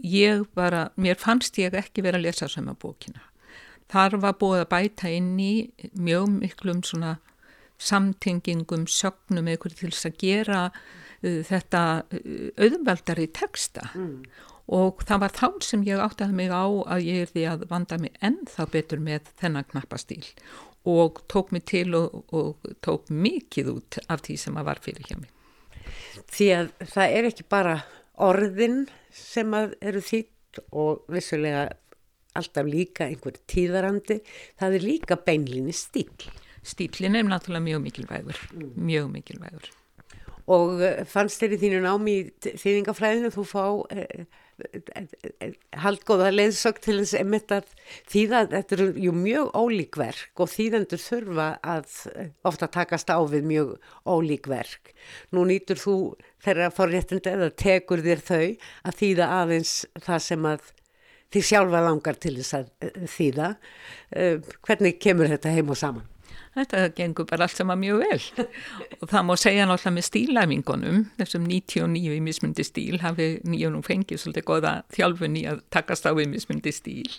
ég 0.01 0.45
bara, 0.57 0.89
mér 0.99 1.19
fannst 1.21 1.59
ég 1.61 1.75
ekki 1.77 2.03
vera 2.03 2.19
að 2.19 2.27
lesa 2.27 2.49
sama 2.49 2.73
bókina. 2.75 3.21
Þar 3.91 4.17
var 4.23 4.37
búið 4.39 4.63
að 4.63 4.71
bæta 4.71 5.11
inn 5.11 5.35
í 5.39 5.53
mjög 5.99 6.29
miklum 6.39 6.81
svona 6.87 7.17
samtengingum, 7.81 8.85
sögnum 8.87 9.49
eitthvað 9.49 9.79
til 9.79 9.91
þess 9.91 10.09
að 10.09 10.19
gera 10.21 10.61
uh, 10.71 11.41
þetta 11.47 11.83
auðveldari 12.59 13.29
texta 13.35 13.87
og 14.71 15.03
það 15.07 15.23
var 15.25 15.35
þá 15.35 15.47
sem 15.67 15.85
ég 15.87 16.01
áttaði 16.01 16.37
mig 16.37 16.51
á 16.51 16.63
að 16.63 17.05
ég 17.07 17.25
er 17.25 17.31
því 17.33 17.45
að 17.51 17.65
vanda 17.71 17.97
mig 17.99 18.15
ennþá 18.23 18.67
betur 18.71 19.03
með 19.03 19.31
þennan 19.41 19.67
knappastíl 19.71 20.23
og 20.87 21.21
tók 21.29 21.51
mig 21.51 21.65
til 21.69 21.93
og, 21.95 22.23
og 22.33 22.71
tók 22.81 23.11
mikið 23.11 23.73
út 23.75 23.99
af 24.07 24.23
því 24.25 24.37
sem 24.39 24.57
að 24.57 24.69
var 24.71 24.81
fyrir 24.81 25.09
hjá 25.09 25.19
mig. 25.19 25.29
Því 26.31 26.47
að 26.55 26.71
það 26.93 27.17
er 27.17 27.27
ekki 27.29 27.45
bara 27.51 27.75
orðin 28.21 28.85
sem 29.13 29.53
að 29.53 29.75
eru 29.81 30.01
þýtt 30.05 30.63
og 30.71 31.05
vissulega 31.11 31.67
alltaf 32.37 32.67
líka 32.67 33.07
einhver 33.09 33.35
tíðarandi, 33.51 34.21
það 34.59 34.77
er 34.77 34.87
líka 34.87 35.17
beinlinni 35.19 35.75
stíl. 35.75 36.07
Stílinn 36.63 37.17
er 37.17 37.25
náttúrulega 37.25 37.65
mjög 37.65 37.81
mikilvægur, 37.87 38.41
mjög 38.77 39.07
mikilvægur. 39.15 39.69
Og 40.51 40.81
eh, 40.83 41.01
fannst 41.09 41.41
þér 41.41 41.55
í 41.55 41.59
þínu 41.61 41.81
námi 41.85 42.13
í 42.19 42.53
þýðingafræðinu 42.61 43.31
þú 43.33 43.45
fá 43.49 43.65
eh, 43.93 44.23
haldgóða 45.83 46.31
leiðsök 46.33 46.81
til 46.83 46.97
þess 47.01 47.15
einmitt 47.19 47.53
að 47.55 47.69
þýða, 48.11 48.41
þetta 48.51 48.75
eru 48.77 48.87
jú 49.05 49.13
mjög 49.15 49.49
ólík 49.57 49.97
verk 49.99 50.43
og 50.43 50.51
þýðendur 50.51 51.01
þurfa 51.03 51.47
að 51.73 51.95
eh, 52.15 52.29
ofta 52.47 52.69
takast 52.71 53.11
á 53.13 53.19
við 53.29 53.47
mjög 53.51 53.73
ólík 54.09 54.49
verk. 54.51 54.93
Nú 55.35 55.45
nýtur 55.49 55.81
þú 55.81 55.95
þeirra 56.43 56.69
forréttindi 56.73 57.33
eða 57.33 57.49
tekur 57.55 58.03
þér 58.05 58.23
þau 58.27 58.45
að 58.45 59.01
þýða 59.01 59.31
aðeins 59.39 59.73
það 60.01 60.23
sem 60.27 60.47
að 60.51 60.71
því 61.31 61.43
sjálfa 61.47 61.83
langar 61.85 62.17
til 62.21 62.35
þess 62.39 62.57
að 62.59 62.71
eh, 62.83 63.03
þýða. 63.17 63.51
Eh, 64.11 64.55
Hvernig 64.67 64.99
kemur 65.01 65.31
þetta 65.31 65.55
heim 65.55 65.71
og 65.71 65.79
saman? 65.79 66.07
Þetta 66.51 66.89
gengur 66.97 67.27
bara 67.29 67.45
allt 67.47 67.55
saman 67.55 67.79
mjög 67.79 68.01
vel. 68.01 68.47
Og 68.99 69.05
það 69.07 69.27
má 69.27 69.35
segja 69.39 69.67
náttúrulega 69.69 69.95
með 69.95 70.07
stílæfingunum, 70.09 71.03
þessum 71.21 71.45
99 71.47 72.17
í 72.17 72.23
mismundi 72.25 72.65
stíl 72.67 72.99
hafi 73.03 73.29
nýjum 73.47 73.77
nú 73.77 73.83
fengið 73.85 74.19
svolítið 74.19 74.47
goða 74.49 74.73
þjálfun 74.91 75.37
í 75.39 75.45
að 75.51 75.63
takast 75.71 76.09
á 76.09 76.11
við 76.17 76.33
mismundi 76.33 76.75
stíl. 76.75 77.15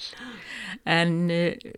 En 0.85 1.17
uh, 1.33 1.73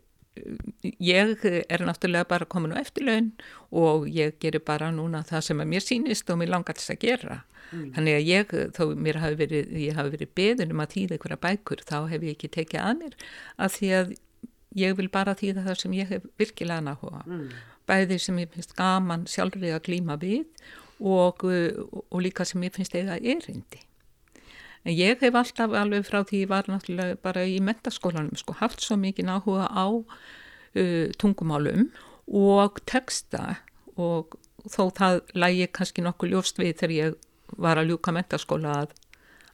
ég 0.98 1.46
er 1.46 1.86
náttúrulega 1.86 2.26
bara 2.34 2.50
komin 2.50 2.74
á 2.74 2.82
eftirlaun 2.82 3.30
og 3.70 4.08
ég 4.10 4.34
gerir 4.42 4.64
bara 4.66 4.90
núna 4.90 5.22
það 5.26 5.46
sem 5.48 5.62
að 5.62 5.70
mér 5.70 5.86
sýnist 5.86 6.30
og 6.34 6.40
mér 6.42 6.56
langar 6.56 6.78
þess 6.78 6.96
að 6.96 7.02
gera. 7.06 7.40
Þannig 7.70 8.18
að 8.18 8.28
ég, 8.28 8.52
þó 8.76 8.82
mér 8.98 9.18
hafi 9.22 9.38
verið 9.40 9.72
ég 9.82 9.96
hafi 9.98 10.14
verið 10.14 10.34
beðin 10.38 10.74
um 10.74 10.82
að 10.82 10.92
þýða 10.94 11.16
einhverja 11.16 11.40
bækur 11.46 11.82
þá 11.86 11.96
hef 12.10 12.26
ég 12.26 12.36
ekki 12.36 12.50
tekið 12.58 12.82
að 12.82 13.00
mér 13.00 13.16
af 13.56 13.78
því 13.78 13.90
að 13.98 14.12
ég 14.78 14.96
vil 14.98 15.08
bara 15.12 15.36
þýða 15.38 15.66
það 15.68 15.80
sem 15.82 15.96
ég 15.96 16.10
hef 16.10 16.28
virkilega 16.40 16.84
náhuga. 16.84 17.22
Mm. 17.26 17.48
Bæði 17.88 18.18
sem 18.22 18.38
ég 18.42 18.52
finnst 18.54 18.76
gaman 18.78 19.26
sjálfrið 19.30 19.76
að 19.76 19.84
glíma 19.88 20.18
við 20.20 20.44
og, 21.00 21.44
uh, 21.44 22.00
og 22.10 22.24
líka 22.24 22.46
sem 22.48 22.62
ég 22.64 22.74
finnst 22.74 22.96
eiga 22.96 23.18
erindi. 23.18 23.82
En 24.84 24.92
ég 24.92 25.20
hef 25.20 25.36
alltaf 25.38 25.72
alveg 25.80 26.04
frá 26.04 26.20
því 26.28 26.44
ég 26.44 26.50
var 26.50 26.68
náttúrulega 26.68 27.16
bara 27.24 27.44
í 27.48 27.56
mentaskólanum 27.64 28.36
sko 28.36 28.56
haft 28.58 28.84
svo 28.84 28.98
mikið 29.00 29.30
áhuga 29.32 29.68
á 29.72 29.86
uh, 29.88 31.06
tungumálum 31.20 31.88
og 32.28 32.80
texta 32.88 33.60
og 33.96 34.36
þó 34.68 34.90
það 34.96 35.20
lægi 35.36 35.70
kannski 35.76 36.04
nokkuð 36.04 36.34
ljóst 36.34 36.60
við 36.60 36.76
þegar 36.80 36.94
ég 36.96 37.16
var 37.60 37.80
að 37.80 37.92
ljúka 37.92 38.12
mentaskóla 38.14 38.76
að, 38.82 38.94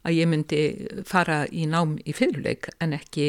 að 0.07 0.17
ég 0.17 0.29
myndi 0.29 0.61
fara 1.07 1.43
í 1.53 1.67
nám 1.69 1.97
í 2.05 2.13
fyrirleik 2.15 2.71
en 2.81 2.95
ekki, 2.97 3.27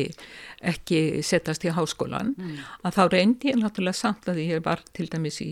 ekki 0.64 1.22
setast 1.26 1.66
í 1.66 1.74
háskólan 1.74 2.32
mm. 2.36 2.62
að 2.86 2.96
þá 2.96 3.02
reyndi 3.12 3.50
ég 3.52 3.60
náttúrulega 3.60 3.98
samt 3.98 4.30
að 4.30 4.40
ég 4.44 4.64
var 4.64 4.84
til 4.96 5.08
dæmis 5.12 5.40
í, 5.44 5.50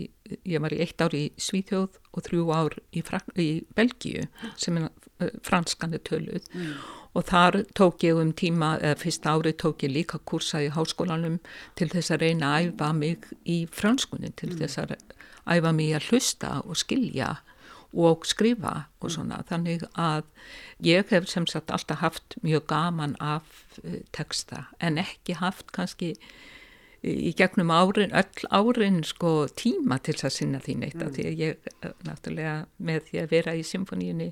ég 0.49 0.63
var 0.63 0.73
í 0.73 0.81
eitt 0.81 1.01
ár 1.03 1.15
í 1.17 1.27
Svíþjóð 1.37 1.99
og 2.11 2.25
þrjú 2.27 2.47
ár 2.55 2.79
í, 2.89 3.03
í 3.37 3.49
Belgíu 3.77 4.25
sem 4.57 4.81
er 4.81 4.89
franskandi 5.45 6.01
töluð 6.07 6.47
mm. 6.55 6.73
og 7.17 7.27
þar 7.29 7.61
tók 7.77 8.05
ég 8.07 8.17
um 8.17 8.33
tíma, 8.33 8.73
eða 8.81 8.97
fyrsta 9.03 9.35
ári 9.35 9.53
tók 9.53 9.85
ég 9.85 9.93
líka 9.93 10.21
kursa 10.25 10.63
í 10.63 10.71
háskólanum 10.73 11.37
til 11.77 11.91
þess 11.93 12.15
að 12.15 12.25
reyna 12.25 12.55
að 12.55 12.71
æfa 12.71 12.91
mig 12.97 13.29
í 13.45 13.61
franskunni 13.69 14.33
til 14.33 14.53
mm. 14.55 14.59
þess 14.63 14.81
að 14.81 14.95
æfa 15.51 15.73
mig 15.75 15.95
að 15.97 16.09
hlusta 16.09 16.57
og 16.65 16.81
skilja 16.81 17.35
og 17.93 18.25
skrifa 18.25 18.85
og 19.01 19.09
mm. 19.09 19.13
svona 19.15 19.41
þannig 19.49 19.83
að 19.99 20.23
ég 20.85 21.11
hef 21.11 21.27
sem 21.29 21.47
sagt 21.49 21.71
alltaf 21.71 21.99
haft 22.01 22.37
mjög 22.45 22.67
gaman 22.71 23.17
af 23.19 23.43
uh, 23.83 23.99
texta 24.15 24.65
en 24.79 25.01
ekki 25.01 25.37
haft 25.41 25.73
kannski 25.75 26.15
í 27.01 27.31
gegnum 27.33 27.71
árin, 27.73 28.13
öll 28.13 28.49
árin 28.53 29.01
sko 29.03 29.47
tíma 29.57 29.97
til 30.05 30.15
að 30.21 30.35
sinna 30.35 30.59
því 30.61 30.75
neitt 30.83 30.99
mm. 30.99 31.13
því 31.15 31.23
að 31.27 31.39
ég 31.41 31.71
eh, 31.81 31.93
náttúrulega 32.05 32.57
með 32.77 33.07
því 33.09 33.23
að 33.23 33.31
vera 33.31 33.55
í 33.57 33.63
symfoníunni 33.65 34.29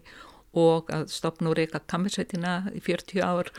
og 0.59 0.89
að 0.93 1.09
stopna 1.13 1.51
úr 1.51 1.61
eitthvað 1.61 1.87
kammersveitina 1.89 2.53
í 2.73 2.81
40 2.81 3.25
ár 3.25 3.49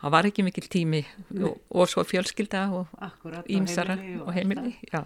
það 0.00 0.14
var 0.14 0.28
ekki 0.30 0.46
mikil 0.46 0.64
tími 0.70 1.02
og, 1.38 1.58
og 1.70 1.90
svo 1.90 2.02
fjölskylda 2.06 2.64
og 2.74 3.42
ímsara 3.50 3.98
og 4.22 4.32
heimili, 4.34 4.76
já 4.90 5.04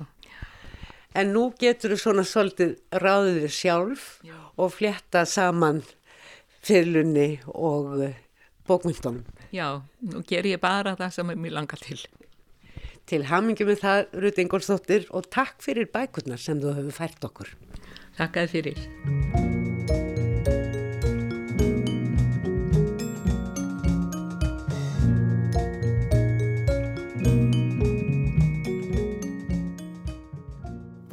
En 1.17 1.33
nú 1.33 1.47
getur 1.57 1.95
þú 1.95 2.01
svona 2.03 2.25
svolítið 2.29 2.75
ráðið 2.93 3.47
sjálf 3.57 4.05
Já. 4.27 4.37
og 4.61 4.75
fletta 4.75 5.25
saman 5.25 5.81
fyrirlunni 6.67 7.41
og 7.55 8.03
eh, 8.05 8.19
bókmyndunum. 8.69 9.25
Já, 9.55 9.81
nú 10.05 10.21
ger 10.29 10.49
ég 10.49 10.61
bara 10.61 10.97
það 10.99 11.17
sem 11.17 11.33
ég 11.33 11.57
langar 11.57 11.81
til. 11.81 12.03
Til 13.07 13.23
hamingi 13.31 13.64
með 13.64 13.83
það, 13.85 14.05
Rúti 14.19 14.45
Ingólfsdóttir, 14.45 15.09
og 15.14 15.31
takk 15.31 15.62
fyrir 15.62 15.89
bækurnar 15.95 16.43
sem 16.43 16.61
þú 16.61 16.75
hefur 16.81 17.01
fært 17.01 17.29
okkur. 17.31 17.57
Takk 18.19 18.43
að 18.43 18.57
fyrir. 18.59 19.46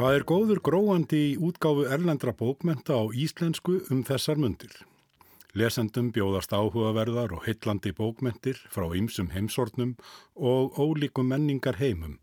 Það 0.04 0.18
er 0.18 0.24
góður 0.28 0.60
gróandi 0.60 1.18
í 1.30 1.36
útgáfu 1.40 1.86
erlendra 1.88 2.34
bókmenta 2.36 2.98
á 3.00 3.08
íslensku 3.16 3.78
um 3.88 4.02
þessar 4.04 4.36
mundir. 4.36 4.74
Lesendum 5.56 6.10
bjóðast 6.12 6.52
áhugaverðar 6.52 7.32
og 7.38 7.46
hillandi 7.48 7.94
bókmentir 7.96 8.60
frá 8.74 8.84
ýmsum 9.00 9.30
heimsortnum 9.32 9.94
og 10.36 10.76
ólíkum 10.76 11.32
menningar 11.32 11.80
heimum 11.80 12.18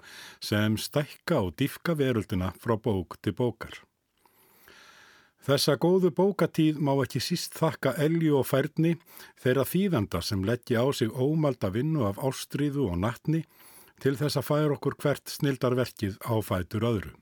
sem 0.45 0.77
stækka 0.77 1.39
og 1.47 1.55
diffka 1.57 1.95
veröldina 1.97 2.51
frá 2.61 2.77
bók 2.77 3.17
til 3.25 3.33
bókar. 3.39 3.73
Þessa 5.41 5.79
góðu 5.81 6.13
bókatíð 6.13 6.85
má 6.85 6.93
ekki 6.99 7.25
síst 7.31 7.57
þakka 7.57 7.95
elju 7.97 8.43
og 8.43 8.47
færni 8.51 8.93
þeirra 9.41 9.65
þýðanda 9.65 10.21
sem 10.21 10.45
leggja 10.45 10.85
á 10.85 10.87
sig 10.93 11.09
ómalda 11.09 11.73
vinnu 11.73 12.05
af 12.13 12.21
ástriðu 12.21 12.91
og 12.93 13.01
nattni 13.01 13.47
til 14.05 14.19
þess 14.21 14.37
að 14.37 14.49
færa 14.53 14.77
okkur 14.77 15.01
hvert 15.01 15.33
snildarverkið 15.33 16.21
á 16.29 16.37
fætur 16.45 16.89
öðru. 16.93 17.17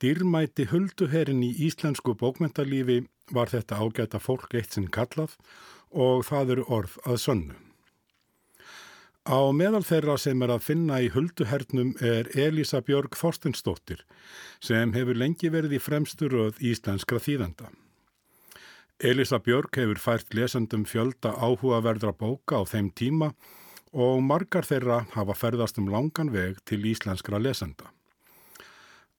Dýrmæti 0.00 0.64
hulduherin 0.70 1.42
í 1.44 1.50
íslensku 1.66 2.14
bókmentalífi 2.16 3.02
var 3.36 3.50
þetta 3.52 3.80
ágæta 3.84 4.20
fólk 4.22 4.54
eitt 4.56 4.72
sinn 4.72 4.88
kallað 4.88 5.34
og 5.92 6.24
það 6.24 6.54
eru 6.54 6.64
orð 6.72 6.94
að 7.04 7.18
sönnu. 7.24 7.58
Á 9.28 9.52
meðal 9.52 9.82
þeirra 9.84 10.16
sem 10.16 10.40
er 10.40 10.54
að 10.54 10.64
finna 10.64 11.02
í 11.04 11.10
hulduhernum 11.12 11.92
er 12.00 12.30
Elisa 12.32 12.80
Björg 12.80 13.12
Þorstensdóttir 13.20 14.06
sem 14.64 14.96
hefur 14.96 15.20
lengi 15.20 15.52
verið 15.52 15.76
í 15.76 15.82
fremstu 15.84 16.30
röð 16.32 16.64
íslenskra 16.64 17.20
þýðenda. 17.20 17.68
Elisa 19.04 19.36
Björg 19.44 19.76
hefur 19.76 20.00
fært 20.00 20.32
lesandum 20.32 20.88
fjölda 20.88 21.36
áhugaverðra 21.36 22.16
bóka 22.16 22.64
á 22.64 22.64
þeim 22.64 22.88
tíma 22.96 23.34
og 23.92 24.24
margar 24.24 24.64
þeirra 24.64 25.04
hafa 25.12 25.36
ferðast 25.36 25.76
um 25.76 25.92
langan 25.92 26.32
veg 26.32 26.56
til 26.64 26.80
íslenskra 26.88 27.36
lesanda. 27.36 27.92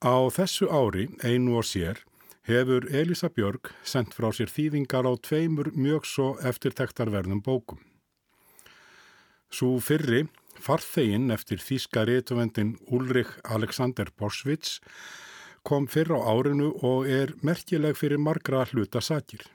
Á 0.01 0.17
þessu 0.33 0.65
ári, 0.65 1.11
einu 1.21 1.59
og 1.59 1.65
sér, 1.69 1.99
hefur 2.49 2.87
Elisa 2.89 3.27
Björg 3.29 3.69
sendt 3.85 4.15
frá 4.17 4.31
sér 4.33 4.49
þýðingar 4.49 5.05
á 5.05 5.13
tveimur 5.13 5.69
mjög 5.77 6.07
svo 6.09 6.29
eftirtektarverðum 6.41 7.43
bókum. 7.45 7.77
Svo 9.53 9.77
fyrri, 9.77 10.23
farþeginn 10.57 11.29
eftir 11.29 11.61
þýska 11.61 12.07
réttuvendin 12.09 12.79
Ulrich 12.89 13.37
Alexander 13.45 14.09
Borsvits, 14.17 14.79
kom 15.61 15.85
fyrr 15.85 16.17
á 16.17 16.19
árinu 16.33 16.73
og 16.81 17.05
er 17.05 17.35
merkileg 17.45 17.93
fyrir 17.93 18.17
margra 18.17 18.65
hluta 18.73 19.05
sakir. 19.05 19.45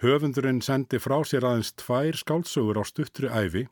Höfundurinn 0.00 0.64
sendi 0.64 0.96
frá 0.96 1.20
sér 1.28 1.44
aðeins 1.44 1.76
tvær 1.76 2.16
skálsögur 2.16 2.80
á 2.80 2.84
stuttri 2.88 3.28
æfi 3.28 3.68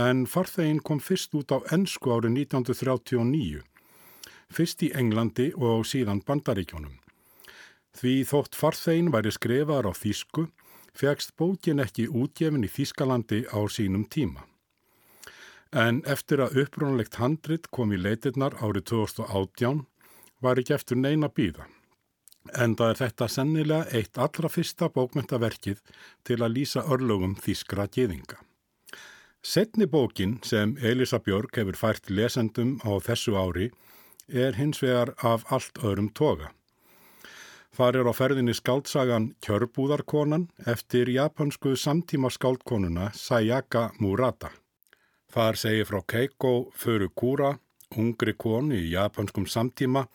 en 0.00 0.24
farþeginn 0.24 0.80
kom 0.80 1.04
fyrst 1.04 1.36
út 1.36 1.52
á 1.52 1.60
ennsku 1.68 2.16
árið 2.16 2.48
1939 2.48 3.66
fyrst 4.50 4.82
í 4.86 4.90
Englandi 4.94 5.50
og 5.56 5.86
síðan 5.88 6.22
Bandaríkjónum. 6.26 6.98
Því 7.96 8.14
þótt 8.30 8.58
farþegin 8.58 9.10
væri 9.14 9.32
skrifaðar 9.34 9.90
á 9.90 9.92
Þísku, 9.94 10.46
fegst 10.94 11.34
bókin 11.38 11.82
ekki 11.82 12.08
útgefin 12.08 12.66
í 12.66 12.70
Þískalandi 12.70 13.44
á 13.50 13.60
sínum 13.70 14.06
tíma. 14.10 14.46
En 15.70 16.02
eftir 16.06 16.42
að 16.42 16.64
upprónlegt 16.64 17.20
handrit 17.22 17.68
kom 17.70 17.92
í 17.94 17.98
leitirnar 17.98 18.56
árið 18.58 18.88
2018 18.90 19.84
var 20.42 20.58
ekki 20.58 20.74
eftir 20.74 20.98
neina 20.98 21.30
býða. 21.30 21.68
En 22.56 22.74
það 22.74 22.90
er 22.90 22.98
þetta 23.04 23.28
sennilega 23.28 23.98
eitt 23.98 24.18
allra 24.18 24.48
fyrsta 24.50 24.88
bókmyndaverkið 24.90 25.82
til 26.26 26.38
að 26.40 26.54
lýsa 26.56 26.82
örlögum 26.88 27.36
Þískra 27.38 27.86
geðinga. 27.92 28.40
Setni 29.42 29.86
bókin 29.86 30.38
sem 30.44 30.74
Elisa 30.82 31.20
Björg 31.20 31.54
hefur 31.56 31.78
fært 31.78 32.10
lesendum 32.10 32.78
á 32.84 32.92
þessu 33.00 33.36
ári 33.38 33.70
er 34.32 34.56
hins 34.58 34.82
vegar 34.82 35.14
af 35.22 35.44
allt 35.52 35.78
öðrum 35.82 36.10
toga. 36.14 36.50
Þar 37.76 38.00
er 38.00 38.08
á 38.10 38.12
ferðinni 38.12 38.54
skáldsagan 38.56 39.30
Kjörbúðarkonan 39.44 40.48
eftir 40.66 41.08
japansku 41.08 41.76
samtíma 41.78 42.30
skáldkonuna 42.34 43.12
Sayaka 43.14 43.90
Murata. 44.00 44.50
Þar 45.30 45.56
segir 45.56 45.86
frá 45.86 46.00
Keiko 46.02 46.72
Furukura, 46.74 47.54
ungri 47.96 48.34
konu 48.34 48.74
í 48.74 48.90
japanskum 48.90 49.46
samtíma, 49.46 50.08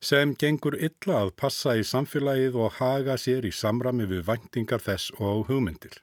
sem 0.00 0.34
gengur 0.36 0.76
illa 0.76 1.22
að 1.24 1.32
passa 1.40 1.74
í 1.76 1.84
samfélagið 1.84 2.60
og 2.60 2.76
haga 2.78 3.16
sér 3.20 3.48
í 3.48 3.52
samrami 3.52 4.06
við 4.08 4.26
væntingar 4.28 4.84
þess 4.84 5.12
og 5.18 5.48
hugmyndir. 5.48 5.96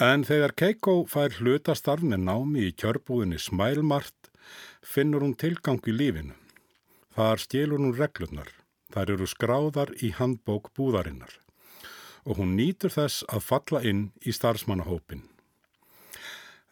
En 0.00 0.24
þegar 0.24 0.56
Keiko 0.56 1.02
fær 1.08 1.36
hlutastarf 1.38 2.04
með 2.04 2.24
námi 2.24 2.68
í 2.70 2.74
kjörbúðinni 2.76 3.38
Smælmart 3.40 4.21
finnur 4.82 5.24
hún 5.24 5.36
tilgang 5.38 5.80
í 5.86 5.94
lífinu. 5.94 6.34
Þar 7.16 7.44
stélur 7.44 7.82
hún 7.82 7.96
reglurnar. 7.96 8.48
Þar 8.92 9.14
eru 9.16 9.28
skráðar 9.28 9.92
í 10.04 10.12
handbók 10.16 10.72
búðarinnar 10.76 11.38
og 12.22 12.38
hún 12.38 12.54
nýtur 12.54 12.92
þess 12.94 13.24
að 13.26 13.46
falla 13.48 13.80
inn 13.82 14.02
í 14.22 14.34
starfsmannahópin. 14.34 15.24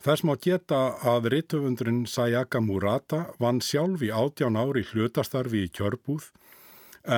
Þess 0.00 0.24
má 0.24 0.36
geta 0.40 0.80
að 1.04 1.28
rittöfundurinn 1.34 2.04
Sayaka 2.08 2.62
Murata 2.64 3.24
vann 3.42 3.60
sjálf 3.60 4.04
í 4.06 4.12
átján 4.14 4.56
ári 4.56 4.84
hlutastarfi 4.92 5.66
í 5.66 5.72
kjörbúð 5.76 6.30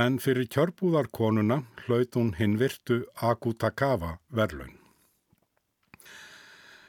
en 0.01 0.19
fyrir 0.23 0.49
kjörbúðarkonuna 0.51 1.63
hlaut 1.85 2.19
hún 2.19 2.35
hinn 2.39 2.59
virtu 2.59 3.05
Akutakawa 3.23 4.17
verlaun. 4.31 4.82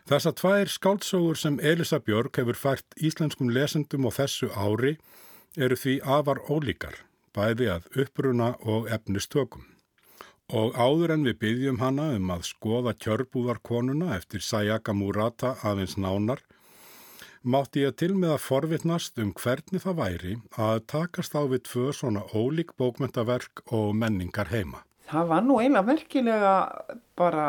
Þessar 0.04 0.34
tvær 0.36 0.68
skáldsögur 0.68 1.38
sem 1.40 1.60
Elisa 1.64 1.96
Björg 2.04 2.36
hefur 2.36 2.58
fært 2.60 2.98
íslenskum 3.00 3.54
lesendum 3.56 4.04
á 4.04 4.12
þessu 4.12 4.50
ári 4.52 4.98
eru 5.56 5.78
því 5.80 5.94
afar 6.04 6.42
ólíkar, 6.52 6.98
bæði 7.32 7.70
að 7.78 7.88
uppruna 8.04 8.50
og 8.68 8.90
efnistökum. 8.92 9.64
Og 10.52 10.76
áður 10.76 11.16
en 11.16 11.24
við 11.24 11.40
byggjum 11.46 11.80
hana 11.80 12.10
um 12.18 12.34
að 12.36 12.44
skoða 12.50 12.92
kjörbúðarkonuna 13.00 14.18
eftir 14.18 14.44
Sayaka 14.44 14.92
Murata 14.92 15.56
aðeins 15.64 15.96
nánar, 15.96 16.44
mátti 17.44 17.88
ég 17.88 17.96
til 17.96 18.12
með 18.12 18.36
að 18.36 18.46
forvitnast 18.50 19.24
um 19.24 19.32
hvernig 19.40 19.88
það 19.88 20.00
væri 20.02 20.40
að 20.60 20.84
takast 20.92 21.32
á 21.32 21.48
við 21.48 21.64
tvö 21.70 21.94
svona 21.96 22.28
ólík 22.36 22.76
bókmyndaverk 22.76 23.64
og 23.72 23.96
menningar 23.96 24.52
heima. 24.52 24.84
Það 25.10 25.28
var 25.30 25.44
nú 25.44 25.58
eiginlega 25.60 25.88
merkilega 25.88 26.54
bara, 27.20 27.48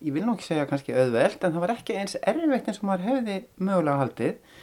ég 0.00 0.14
vil 0.14 0.24
nú 0.24 0.34
ekki 0.34 0.48
segja 0.48 0.66
kannski 0.68 0.94
auðvelt, 0.96 1.42
en 1.44 1.52
það 1.52 1.64
var 1.64 1.74
ekki 1.74 1.98
eins 2.00 2.16
erfitt 2.20 2.70
eins 2.70 2.80
og 2.80 2.88
maður 2.88 3.06
hefði 3.10 3.36
mögulega 3.60 4.00
haldið 4.00 4.58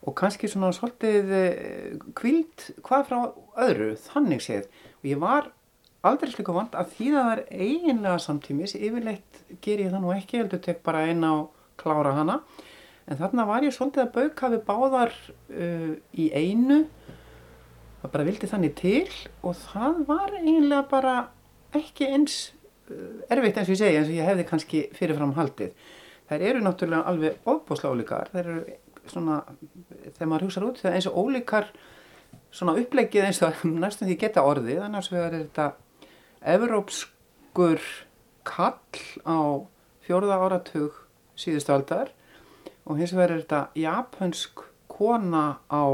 og 0.00 0.16
kannski 0.16 0.48
svona 0.48 0.72
svolítið 0.74 1.32
kvild 2.16 2.66
hvað 2.86 3.06
frá 3.10 3.18
öðru, 3.60 3.90
þannig 4.08 4.42
séð. 4.44 4.68
Og 5.00 5.08
ég 5.12 5.20
var 5.20 5.50
aldrei 6.06 6.32
slik 6.32 6.48
og 6.48 6.56
vant 6.56 6.76
að 6.78 6.94
því 6.96 7.08
það 7.14 7.30
er 7.34 7.42
eiginlega 7.52 8.18
samtímis, 8.24 8.76
yfirleitt 8.78 9.40
ger 9.62 9.82
ég 9.84 9.92
það 9.92 10.04
nú 10.04 10.14
ekki, 10.14 10.40
heldur 10.40 10.62
tek 10.64 10.80
bara 10.86 11.04
eina 11.08 11.34
og 11.42 11.50
klára 11.80 12.14
hana. 12.16 12.40
En 13.10 13.18
þarna 13.18 13.46
var 13.48 13.66
ég 13.66 13.74
svolítið 13.74 14.06
að 14.06 14.14
bauka 14.16 14.50
við 14.52 14.64
báðar 14.68 15.12
uh, 15.52 15.92
í 16.16 16.30
einu, 16.32 16.84
það 18.00 18.14
bara 18.14 18.26
vildi 18.30 18.48
þannig 18.48 18.74
til 18.80 19.08
og 19.44 19.56
það 19.60 20.02
var 20.08 20.34
eiginlega 20.40 20.86
bara 20.88 21.14
ekki 21.78 22.10
eins 22.10 22.36
uh, 22.90 23.22
erfitt 23.32 23.60
eins 23.60 23.68
og 23.68 23.74
ég 23.74 23.80
segja, 23.82 24.02
eins 24.02 24.10
og 24.10 24.18
ég 24.18 24.28
hefði 24.28 24.46
kannski 24.48 24.82
fyrirfram 24.96 25.36
haldið. 25.38 25.72
Þær 26.30 26.46
eru 26.46 26.62
náttúrulega 26.64 27.10
alveg 27.10 27.50
ofbúslega 27.50 27.94
ólíkar, 27.94 28.30
þær 28.34 28.44
eru 28.44 28.60
svona, 29.10 29.40
þegar 30.04 30.30
maður 30.30 30.46
hugsaður 30.46 30.68
út, 30.68 30.82
það 30.82 30.90
er 30.90 30.98
eins 30.98 31.08
og 31.10 31.18
ólíkar 31.18 31.70
svona 32.54 32.76
upplegið 32.78 33.26
eins 33.26 33.42
og 33.46 33.64
næstum 33.84 34.10
því 34.10 34.18
geta 34.20 34.46
orðið, 34.46 34.82
annars 34.86 35.10
vegar 35.12 35.34
er 35.34 35.46
þetta 35.48 35.68
evrópskur 36.54 37.82
kall 38.46 39.04
á 39.26 39.38
fjórða 40.06 40.40
áratug 40.40 40.96
síðustu 41.38 41.74
aldar 41.74 42.10
og 42.88 42.98
hins 42.98 43.12
vegar 43.14 43.34
er 43.34 43.42
þetta 43.44 43.60
japansk 43.78 44.64
kona 44.90 45.60
á 45.70 45.84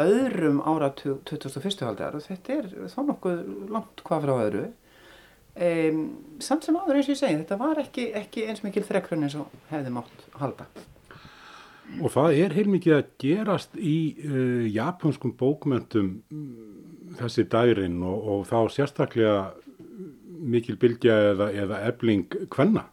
öðrum 0.00 0.60
áratug 0.64 1.22
2001. 1.28 1.82
aldar 1.88 2.16
og 2.18 2.24
þetta 2.26 2.56
er 2.58 2.70
þá 2.92 3.00
nokkuð 3.08 3.42
langt 3.72 4.04
hvað 4.06 4.26
frá 4.26 4.34
öðru 4.36 4.64
um, 4.68 6.04
samt 6.42 6.66
sem 6.66 6.78
áður 6.78 7.00
eins 7.00 7.10
og 7.10 7.14
ég 7.14 7.20
segi 7.22 7.42
þetta 7.42 7.60
var 7.60 7.82
ekki, 7.82 8.06
ekki 8.22 8.46
eins 8.48 8.64
mikil 8.66 8.86
þrekkrun 8.86 9.26
eins 9.26 9.36
og 9.40 9.52
hefði 9.72 9.94
mátt 9.98 10.24
halda 10.40 10.68
Og 11.98 12.12
það 12.14 12.36
er 12.38 12.52
heilmikið 12.54 12.92
að 12.94 13.08
gerast 13.18 13.72
í 13.74 13.96
uh, 14.22 14.66
japanskum 14.70 15.32
bókmöntum 15.34 16.12
þessi 17.18 17.48
dærin 17.50 17.98
og, 18.06 18.28
og 18.30 18.44
þá 18.46 18.58
sérstaklega 18.76 19.34
mikil 20.40 20.76
bylgja 20.80 21.16
eða, 21.32 21.50
eða 21.64 21.80
ebling 21.88 22.26
hvenna? 22.54 22.86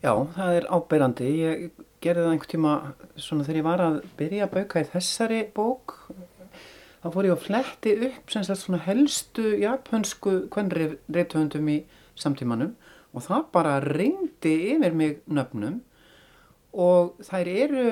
Já, 0.00 0.14
það 0.36 0.56
er 0.56 0.66
áberandi. 0.72 1.30
Ég 1.42 1.86
gerði 2.00 2.24
það 2.24 2.34
einhver 2.34 2.50
tíma 2.54 2.74
svona 3.20 3.44
þegar 3.44 3.60
ég 3.60 3.66
var 3.66 3.84
að 3.84 3.98
byrja 4.20 4.46
að 4.46 4.54
bauka 4.54 4.84
í 4.84 4.90
þessari 4.94 5.40
bók. 5.56 5.96
Þá 7.00 7.08
fór 7.14 7.26
ég 7.30 7.34
að 7.36 7.44
fletti 7.46 7.92
upp 8.10 8.32
sem 8.32 8.44
sagt 8.44 8.60
svona 8.60 8.82
helstu 8.84 9.54
japansku 9.62 10.34
hvernri 10.52 10.90
reytöfundum 11.08 11.70
í 11.72 11.78
samtímanum 12.20 12.74
og 13.16 13.24
það 13.24 13.46
bara 13.54 13.78
ringdi 13.84 14.52
yfir 14.74 14.96
mig 14.96 15.22
nöfnum 15.24 15.80
og 16.76 17.16
þær 17.24 17.48
eru 17.50 17.84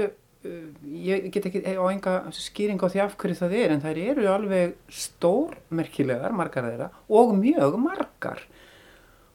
ég 0.45 1.29
get 1.35 1.49
ekki 1.49 1.65
á 1.67 1.85
enga 1.91 2.15
skýring 2.35 2.79
á 2.79 2.87
því 2.87 3.03
af 3.03 3.17
hverju 3.19 3.39
það 3.41 3.57
er 3.59 3.75
en 3.75 3.83
þær 3.83 4.01
eru 4.05 4.29
alveg 4.31 4.77
stórmerkilegar 4.93 6.35
margar 6.37 6.69
þeirra 6.69 6.89
og 7.09 7.35
mjög 7.41 7.79
margar. 7.83 8.45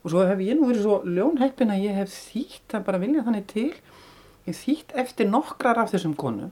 Og 0.04 0.12
svo 0.12 0.24
hef 0.28 0.40
ég 0.44 0.58
nú 0.60 0.68
verið 0.70 0.86
svo 0.86 1.02
ljónheppin 1.08 1.74
að 1.74 1.86
ég 1.88 2.00
hef 2.00 2.14
þýtt 2.14 2.78
að 2.78 2.86
bara 2.88 3.02
vilja 3.04 3.24
þannig 3.28 3.46
til. 3.52 3.70
Ég 4.48 4.58
þýtt 4.60 4.96
eftir 5.04 5.30
nokkrar 5.32 5.80
af 5.84 5.92
þessum 5.94 6.16
konum 6.20 6.52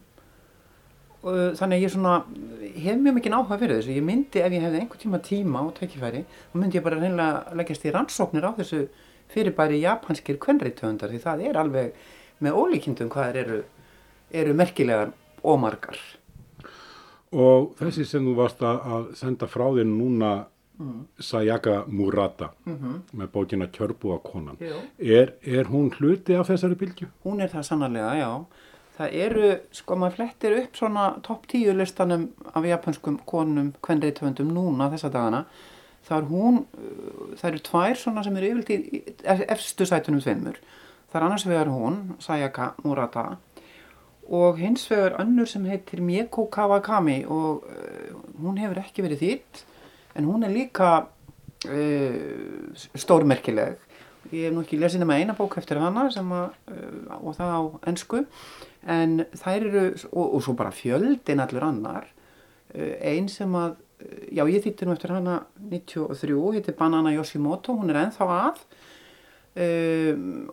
þannig 1.21 1.77
að 1.77 1.83
ég 1.83 1.91
svona 1.93 2.13
hef 2.81 2.97
mjög 2.97 3.17
mikið 3.17 3.35
áhuga 3.37 3.59
fyrir 3.61 3.77
þessu 3.77 3.97
ég 3.97 4.05
myndi 4.05 4.41
ef 4.41 4.55
ég 4.55 4.63
hefði 4.65 4.79
einhver 4.81 5.01
tíma 5.01 5.19
tíma 5.21 5.61
og 5.67 5.75
tækifæri 5.77 6.23
þá 6.25 6.55
myndi 6.57 6.79
ég 6.79 6.83
bara 6.83 6.97
reynilega 6.97 7.57
leggjast 7.59 7.85
í 7.85 7.93
rannsóknir 7.93 8.47
á 8.47 8.51
þessu 8.57 8.87
fyrirbæri 9.31 9.83
japanskir 9.83 10.39
kvenriðtöndar 10.41 11.13
því 11.13 11.21
það 11.21 11.45
er 11.49 11.61
alveg 11.61 11.93
með 12.41 12.57
ólíkindum 12.57 13.11
hvað 13.13 13.29
þeir 13.29 13.43
eru 13.43 13.61
eru 14.31 14.55
merkilegar 14.55 15.11
og 15.43 15.59
margar. 15.59 15.99
Og 17.31 17.71
þessi 17.79 18.05
sem 18.07 18.25
þú 18.27 18.33
varst 18.39 18.63
að 18.65 19.13
senda 19.19 19.47
frá 19.47 19.67
þér 19.71 19.87
núna 19.87 20.31
mm. 20.79 20.97
Sayaka 21.19 21.85
Murata 21.87 22.51
mm 22.65 22.77
-hmm. 22.77 22.97
með 23.19 23.31
bókina 23.31 23.67
Kjörbúa 23.67 24.19
konan, 24.23 24.57
er, 24.99 25.33
er 25.41 25.65
hún 25.65 25.91
hluti 25.91 26.35
af 26.35 26.49
þessari 26.49 26.75
bylgu? 26.75 27.07
Hún 27.23 27.41
er 27.41 27.47
það 27.47 27.63
sannarlega, 27.63 28.15
já. 28.15 28.45
Það 29.01 29.19
eru, 29.25 29.51
sko 29.73 29.95
maður 29.97 30.17
flettir 30.19 30.55
upp 30.59 30.75
svona 30.77 31.03
topp 31.25 31.47
tíu 31.49 31.73
listanum 31.73 32.27
af 32.53 32.65
japanskum 32.69 33.17
konum, 33.25 33.71
kvenriðtöfundum 33.81 34.51
núna 34.53 34.91
þessa 34.93 35.09
dagana. 35.09 35.45
Það 36.05 36.17
er 36.19 36.27
hún, 36.29 36.59
það 37.39 37.47
eru 37.49 37.61
tvær 37.65 37.97
svona 37.97 38.23
sem 38.25 38.37
eru 38.37 38.51
yfirlt 38.51 38.69
í 38.69 39.01
efstu 39.55 39.87
sætunum 39.89 40.21
sveimur. 40.21 40.59
Það 41.09 41.17
er 41.17 41.25
annars 41.25 41.47
vegar 41.49 41.71
hún, 41.73 41.97
Sayaka 42.21 42.75
Murata 42.85 43.25
og 44.31 44.57
hins 44.57 44.85
vegar 44.91 45.17
önnur 45.19 45.45
sem 45.49 45.65
heitir 45.65 46.01
Mieko 46.01 46.45
Kawakami 46.45 47.25
og 47.25 47.65
uh, 47.67 48.15
hún 48.39 48.59
hefur 48.61 48.79
ekki 48.79 49.03
verið 49.03 49.23
þýtt 49.25 49.63
en 50.15 50.27
hún 50.29 50.45
er 50.47 50.53
líka 50.53 50.91
uh, 51.67 52.85
stórmerkileg 52.95 53.79
ég 54.31 54.47
hef 54.47 54.55
nú 54.55 54.63
ekki 54.63 54.79
lesið 54.79 55.03
nema 55.03 55.17
eina 55.19 55.35
bók 55.35 55.57
eftir 55.59 55.81
hana 55.81 56.07
að, 56.07 56.31
uh, 56.31 57.17
og 57.19 57.35
það 57.35 57.51
á 57.51 57.61
ennsku 57.91 58.23
en 58.89 59.25
þær 59.37 59.67
eru 59.67 59.85
og, 60.11 60.25
og 60.25 60.41
svo 60.41 60.55
bara 60.57 60.73
fjöldin 60.73 61.43
allur 61.43 61.67
annar 61.67 62.07
einn 62.73 63.27
sem 63.29 63.51
að 63.59 63.75
já 64.31 64.41
ég 64.47 64.63
þýtti 64.63 64.87
nú 64.87 64.95
eftir 64.95 65.13
hana 65.13 65.41
93, 65.59 66.37
heitir 66.55 66.77
Banana 66.79 67.11
Yoshimoto 67.13 67.75
hún 67.77 67.91
er 67.91 68.05
enþá 68.07 68.27
að 68.37 68.65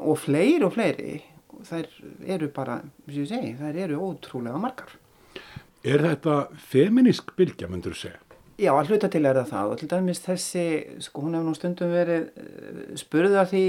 og 0.03 0.19
fleiri 0.19 0.67
og 0.67 0.75
fleiri 0.75 1.21
þær 1.67 1.91
eru 2.37 2.49
bara, 2.55 2.79
sem 3.09 3.23
ég 3.23 3.29
segi, 3.31 3.53
þær 3.59 3.83
eru 3.85 4.01
ótrúlega 4.09 4.61
margar. 4.61 4.95
Er 5.87 6.03
þetta 6.05 6.39
feminísk 6.71 7.35
bylgja, 7.39 7.69
myndur 7.71 7.95
þú 7.95 8.03
segja? 8.03 8.25
Já, 8.59 8.73
að 8.75 8.91
hluta 8.91 9.09
til 9.13 9.23
er 9.23 9.39
það 9.39 9.51
það 9.53 9.73
og 9.73 9.79
til 9.79 9.89
dæmis 9.93 10.21
þessi, 10.25 10.65
sko 11.05 11.23
hún 11.23 11.37
hefur 11.37 11.47
nú 11.47 11.55
stundum 11.55 11.93
verið 11.95 12.25
eh, 12.43 12.81
spurðið 12.99 13.39
að 13.39 13.53
því 13.53 13.65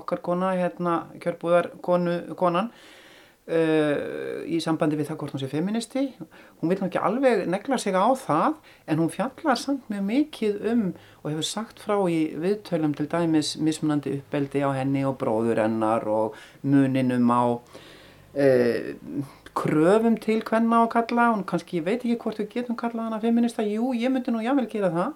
okkar 0.00 0.22
kona, 0.24 0.54
hérna, 0.56 0.94
kjörbúðar 1.20 1.68
konu, 1.84 2.14
konan 2.40 2.70
uh, 3.52 4.40
í 4.48 4.58
sambandi 4.62 4.96
við 4.98 5.10
það 5.10 5.18
hvort 5.20 5.34
hún 5.36 5.42
sé 5.42 5.48
feministi. 5.50 6.04
Hún 6.60 6.72
vil 6.72 6.78
nú 6.80 6.88
ekki 6.88 7.02
alveg 7.02 7.44
negla 7.50 7.78
sig 7.80 7.96
á 7.96 8.08
það 8.18 8.56
en 8.86 9.02
hún 9.02 9.12
fjallar 9.12 9.60
samt 9.60 9.90
mjög 9.92 10.08
mikið 10.08 10.66
um 10.72 10.86
og 11.22 11.28
hefur 11.30 11.48
sagt 11.48 11.82
frá 11.84 11.96
í 12.08 12.20
viðtölum 12.42 12.96
til 12.98 13.08
dæmis 13.12 13.54
mismunandi 13.60 14.16
uppbeldi 14.18 14.64
á 14.64 14.70
henni 14.76 15.04
og 15.08 15.18
bróður 15.20 15.62
hennar 15.62 16.08
og 16.08 16.38
muninum 16.64 17.30
á 17.30 17.42
uh, 17.52 18.90
kröfum 19.54 20.16
til 20.16 20.42
hvenna 20.48 20.82
á 20.82 20.86
kalla 20.88 21.30
og 21.36 21.46
kannski 21.46 21.80
ég 21.80 21.86
veit 21.86 22.00
ekki 22.00 22.18
hvort 22.24 22.40
við 22.40 22.52
getum 22.56 22.76
kallað 22.78 23.10
hana 23.10 23.20
feminista, 23.20 23.64
jú 23.64 23.92
ég 23.92 24.12
myndi 24.12 24.32
nú 24.32 24.40
jável 24.40 24.68
gera 24.70 24.92
það. 24.92 25.12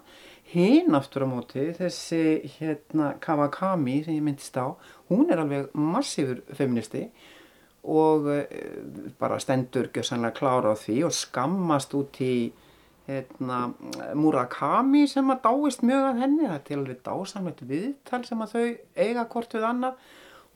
Hinn 0.47 0.95
aftur 0.95 1.25
á 1.25 1.27
móti 1.27 1.65
þessi 1.75 2.21
hérna 2.59 3.15
Kawakami 3.19 4.03
sem 4.05 4.15
ég 4.15 4.23
myndist 4.23 4.55
á, 4.55 4.77
hún 5.09 5.27
er 5.33 5.41
alveg 5.41 5.73
massífur 5.75 6.39
feministi 6.55 7.09
og 7.87 8.27
uh, 8.29 8.43
bara 9.19 9.39
stendur 9.41 9.89
gössanlega 9.95 10.35
klára 10.37 10.73
á 10.73 10.77
því 10.77 11.01
og 11.07 11.15
skammast 11.15 11.95
út 11.97 12.19
í 12.23 12.51
hérna, 13.07 13.71
Murakami 14.19 15.05
sem 15.07 15.31
að 15.31 15.43
dáist 15.45 15.83
mjög 15.87 16.09
að 16.09 16.21
henni, 16.23 16.47
það 16.47 16.55
er 16.57 16.63
til 16.67 16.77
alveg 16.81 17.01
dásamlegt 17.05 17.65
viðtal 17.69 18.23
sem 18.27 18.43
að 18.43 18.55
þau 18.55 18.65
eiga 19.05 19.27
hvort 19.31 19.55
við 19.55 19.67
annað. 19.69 20.07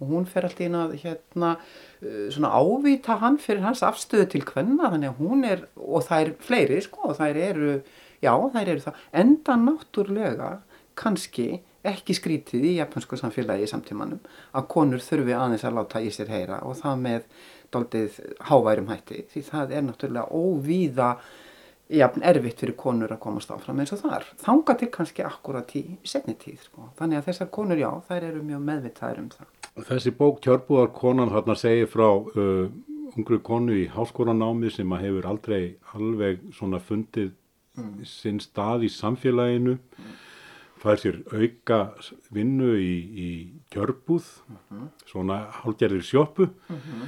Og 0.01 0.09
hún 0.09 0.23
fer 0.25 0.47
alltaf 0.47 0.65
inn 0.65 0.77
að 0.79 0.95
hérna, 1.03 1.55
uh, 2.01 2.27
svona 2.33 2.53
ávita 2.57 3.19
hann 3.21 3.39
fyrir 3.41 3.65
hans 3.67 3.83
afstöðu 3.85 4.29
til 4.33 4.45
hvenna 4.49 4.91
þannig 4.91 5.13
að 5.13 5.23
hún 5.23 5.47
er, 5.47 5.65
og 5.77 6.07
það 6.09 6.25
er 6.25 6.33
fleiri 6.47 6.79
sko, 6.83 7.11
og 7.11 7.19
það 7.21 7.41
eru, 7.47 7.75
já 8.21 8.33
það 8.33 8.61
eru 8.75 8.85
það, 8.87 9.03
enda 9.23 9.59
náttúrlega 9.61 10.53
kannski 10.99 11.49
ekki 11.87 12.15
skrítið 12.17 12.65
í 12.69 12.73
japansku 12.77 13.17
samfélagi 13.19 13.65
í 13.65 13.69
samtímanum 13.71 14.19
að 14.57 14.67
konur 14.73 15.03
þurfi 15.03 15.37
aðeins 15.37 15.65
að 15.65 15.77
láta 15.79 16.01
í 16.01 16.11
sér 16.13 16.29
heyra 16.31 16.61
og 16.67 16.77
það 16.81 17.05
með 17.05 17.29
doldið 17.73 18.19
háværum 18.49 18.91
hætti 18.91 19.23
því 19.31 19.45
það 19.47 19.73
er 19.77 19.87
náttúrulega 19.87 20.27
óvíða 20.35 21.13
jafn 21.91 22.23
erfitt 22.23 22.61
fyrir 22.61 22.77
konur 22.79 23.11
að 23.11 23.19
komast 23.23 23.51
áfram 23.51 23.81
eins 23.83 23.91
og 23.95 24.01
þar. 24.03 24.27
Þanga 24.39 24.75
til 24.79 24.89
kannski 24.93 25.25
akkurat 25.27 25.73
í 25.75 25.83
setni 26.07 26.37
tíð. 26.39 26.61
Sko. 26.67 26.87
Þannig 26.99 27.19
að 27.19 27.27
þessar 27.27 27.49
konur, 27.57 27.81
já, 27.81 27.89
þær 28.07 28.27
eru 28.29 28.43
mjög 28.47 28.63
meðvitaðar 28.69 29.19
um 29.19 29.27
það. 29.33 29.51
Þessi 29.89 30.13
bók 30.15 30.39
Kjörbúðar 30.43 30.91
konan 30.95 31.31
þarna 31.31 31.57
segir 31.59 31.91
frá 31.91 32.07
uh, 32.07 32.71
ungru 33.17 33.39
konu 33.43 33.75
í 33.75 33.85
háskóranámi 33.91 34.71
sem 34.71 34.95
að 34.95 35.05
hefur 35.07 35.29
aldrei 35.31 35.61
alveg 35.95 36.43
svona 36.55 36.79
fundið 36.83 37.31
mm. 37.79 37.93
sinn 38.07 38.39
stað 38.43 38.87
í 38.87 38.91
samfélaginu. 38.91 39.77
Mm. 39.79 40.19
Er 40.81 40.97
sér 40.97 41.19
auka 41.29 41.93
vinnu 42.33 42.71
í, 42.73 42.93
í 43.25 43.29
Kjörbúð, 43.69 44.25
mm 44.47 44.57
-hmm. 44.69 44.87
svona 45.05 45.37
hálgerðir 45.61 46.01
sjöppu. 46.01 46.49
-hmm. 46.67 47.05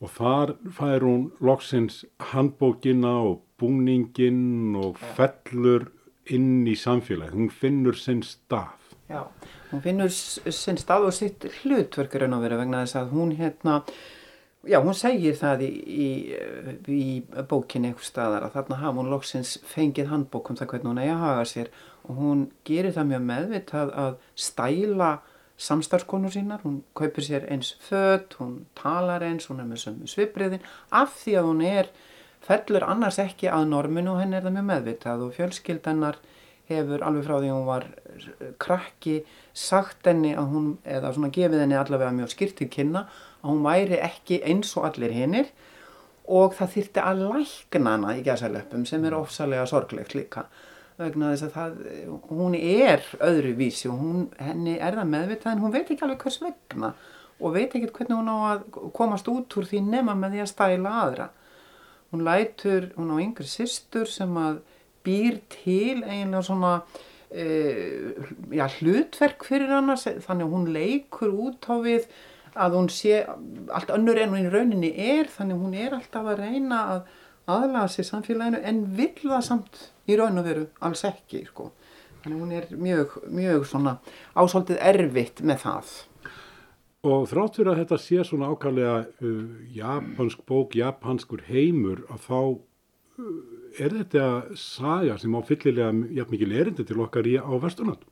Og 0.00 0.10
þar 0.10 0.54
fær 0.70 1.00
hún 1.00 1.32
loksins 1.40 2.04
handbókina 2.18 3.12
og 3.24 3.42
búningin 3.58 4.76
og 4.76 4.98
fellur 5.16 5.88
inn 6.26 6.66
í 6.66 6.74
samfélagi, 6.74 7.34
hún 7.34 7.50
finnur 7.50 7.94
sinn 7.94 8.22
stað. 8.22 8.74
Já, 9.08 9.22
hún 9.70 9.82
finnur 9.82 10.10
sinn 10.10 10.76
stað 10.76 11.08
og 11.08 11.14
sitt 11.14 11.46
hlutverkur 11.62 12.26
en 12.26 12.34
að 12.34 12.46
vera 12.46 12.56
vegna 12.56 12.82
þess 12.84 12.96
að 12.96 13.12
hún 13.14 13.32
hérna, 13.38 13.82
já 14.66 14.80
hún 14.82 14.96
segir 14.96 15.36
það 15.38 15.62
í, 15.66 15.70
í, 15.86 16.08
í 16.92 17.06
bókinni 17.48 17.90
eitthvað 17.90 18.08
staðar 18.08 18.46
að 18.46 18.56
þarna 18.56 18.80
hafa 18.82 19.00
hún 19.00 19.12
loksins 19.12 19.54
fengið 19.66 20.10
handbók 20.10 20.50
um 20.50 20.58
það 20.58 20.70
hvernig 20.72 20.90
hún 20.90 21.00
eigi 21.02 21.14
að 21.14 21.24
haga 21.24 21.46
sér. 21.52 21.70
Og 22.06 22.20
hún 22.20 22.44
gerir 22.68 22.94
það 22.94 23.10
mjög 23.12 23.24
meðvitað 23.30 23.94
að 24.02 24.18
stæla 24.46 25.10
samstarfskonur 25.56 26.34
sínar, 26.34 26.60
hún 26.66 26.82
kaupir 26.98 27.24
sér 27.24 27.46
eins 27.50 27.72
född, 27.86 28.36
hún 28.40 28.58
talar 28.76 29.24
eins, 29.24 29.48
hún 29.48 29.62
er 29.62 29.68
með 29.70 29.86
sömu 29.86 30.10
svipriðin 30.10 30.64
af 30.92 31.14
því 31.22 31.38
að 31.40 31.48
hún 31.48 31.62
er, 31.64 31.92
fellur 32.44 32.84
annars 32.86 33.18
ekki 33.22 33.48
að 33.50 33.70
norminu 33.70 34.12
og 34.12 34.20
henn 34.20 34.36
er 34.36 34.44
það 34.44 34.58
mjög 34.58 34.68
meðvitað. 34.70 35.24
Og 35.24 35.38
fjölskyldannar 35.38 36.20
hefur 36.70 37.04
alveg 37.06 37.26
frá 37.26 37.38
því 37.38 37.52
hún 37.54 37.66
var 37.66 37.86
krakki 38.62 39.16
sagt 39.56 40.06
henni 40.08 40.34
að 40.36 40.52
hún, 40.52 40.68
eða 40.84 41.12
svona 41.14 41.32
gefið 41.34 41.62
henni 41.62 41.78
allavega 41.78 42.14
mjög 42.16 42.32
skýrtið 42.34 42.70
kynna 42.74 43.06
að 43.46 43.52
hún 43.54 43.64
væri 43.66 44.02
ekki 44.02 44.42
eins 44.44 44.74
og 44.76 44.90
allir 44.90 45.14
hinnir 45.14 45.50
og 46.26 46.56
það 46.58 46.72
þýrti 46.74 47.02
að 47.06 47.26
lækna 47.30 47.92
hana 47.94 48.16
í 48.18 48.24
gæsalöpum 48.26 48.86
sem 48.88 49.04
er 49.06 49.14
ofsalega 49.14 49.66
sorglegt 49.70 50.16
líka 50.18 50.48
vegna 50.96 51.32
þess 51.32 51.46
að 51.46 51.56
það, 51.56 51.80
hún 52.30 52.54
er 52.56 53.02
öðruvísi 53.24 53.90
og 53.92 53.98
hún, 54.00 54.22
henni 54.40 54.78
er 54.80 54.96
það 54.96 55.10
meðvitað 55.12 55.52
en 55.52 55.64
hún 55.64 55.74
veit 55.74 55.90
ekki 55.92 56.06
alveg 56.06 56.22
hvers 56.24 56.38
vegna 56.44 56.92
og 57.36 57.52
veit 57.52 57.74
ekki 57.76 57.90
hvernig 57.90 58.16
hún 58.16 58.30
á 58.32 58.36
að 58.54 58.62
komast 58.96 59.28
út 59.28 59.58
úr 59.60 59.68
því 59.68 59.82
nema 59.90 60.14
með 60.16 60.36
því 60.36 60.44
að 60.44 60.52
stæla 60.54 60.94
aðra. 61.02 61.26
Hún 62.12 62.24
lætur, 62.24 62.88
hún 62.96 63.12
á 63.12 63.16
yngri 63.20 63.48
sýstur 63.50 64.08
sem 64.08 64.32
að 64.40 64.62
býr 65.04 65.42
til 65.52 66.00
eiginlega 66.00 66.46
svona 66.48 66.72
uh, 66.80 68.30
já, 68.56 68.64
hlutverk 68.78 69.44
fyrir 69.44 69.76
annars 69.76 70.06
þannig 70.08 70.46
að 70.46 70.54
hún 70.54 70.70
leikur 70.78 71.36
út 71.44 71.68
á 71.68 71.76
við 71.84 72.08
að 72.56 72.76
hún 72.78 72.90
sé 72.92 73.22
allt 73.74 73.92
önnur 73.94 74.18
en 74.20 74.32
hún 74.34 74.48
í 74.48 74.52
rauninni 74.52 74.92
er 74.96 75.30
þannig 75.32 75.62
hún 75.62 75.76
er 75.76 75.96
alltaf 75.96 76.30
að 76.32 76.42
reyna 76.42 76.82
að 76.94 77.00
aðlaga 77.46 77.90
sér 77.92 78.08
samfélaginu 78.08 78.62
en 78.66 78.82
vill 78.98 79.22
það 79.22 79.44
samt 79.46 79.82
í 80.10 80.18
raun 80.18 80.40
og 80.40 80.46
veru 80.48 80.66
alls 80.84 81.04
ekki 81.06 81.44
sko. 81.46 81.70
þannig 82.22 82.42
hún 82.42 82.52
er 82.56 82.68
mjög, 82.74 83.18
mjög 83.30 83.66
svona 83.70 83.98
ásaldið 84.34 84.82
erfitt 84.82 85.42
með 85.46 85.62
það 85.66 85.96
Og 87.06 87.28
þráttur 87.30 87.68
að 87.70 87.82
þetta 87.84 87.98
sé 88.02 88.22
svona 88.26 88.48
ákallega 88.50 88.96
uh, 89.22 89.42
japansk 89.70 90.40
bók, 90.48 90.74
japanskur 90.74 91.44
heimur 91.46 92.02
að 92.10 92.24
þá 92.24 92.40
uh, 92.40 93.28
er 93.78 93.94
þetta 94.00 94.24
saga 94.58 95.18
sem 95.20 95.36
á 95.36 95.40
fyllilega 95.46 95.92
jafn 96.16 96.34
mikil 96.34 96.50
erindi 96.56 96.86
til 96.88 96.98
okkar 97.04 97.28
í 97.30 97.36
á 97.38 97.52
vestunand? 97.62 98.02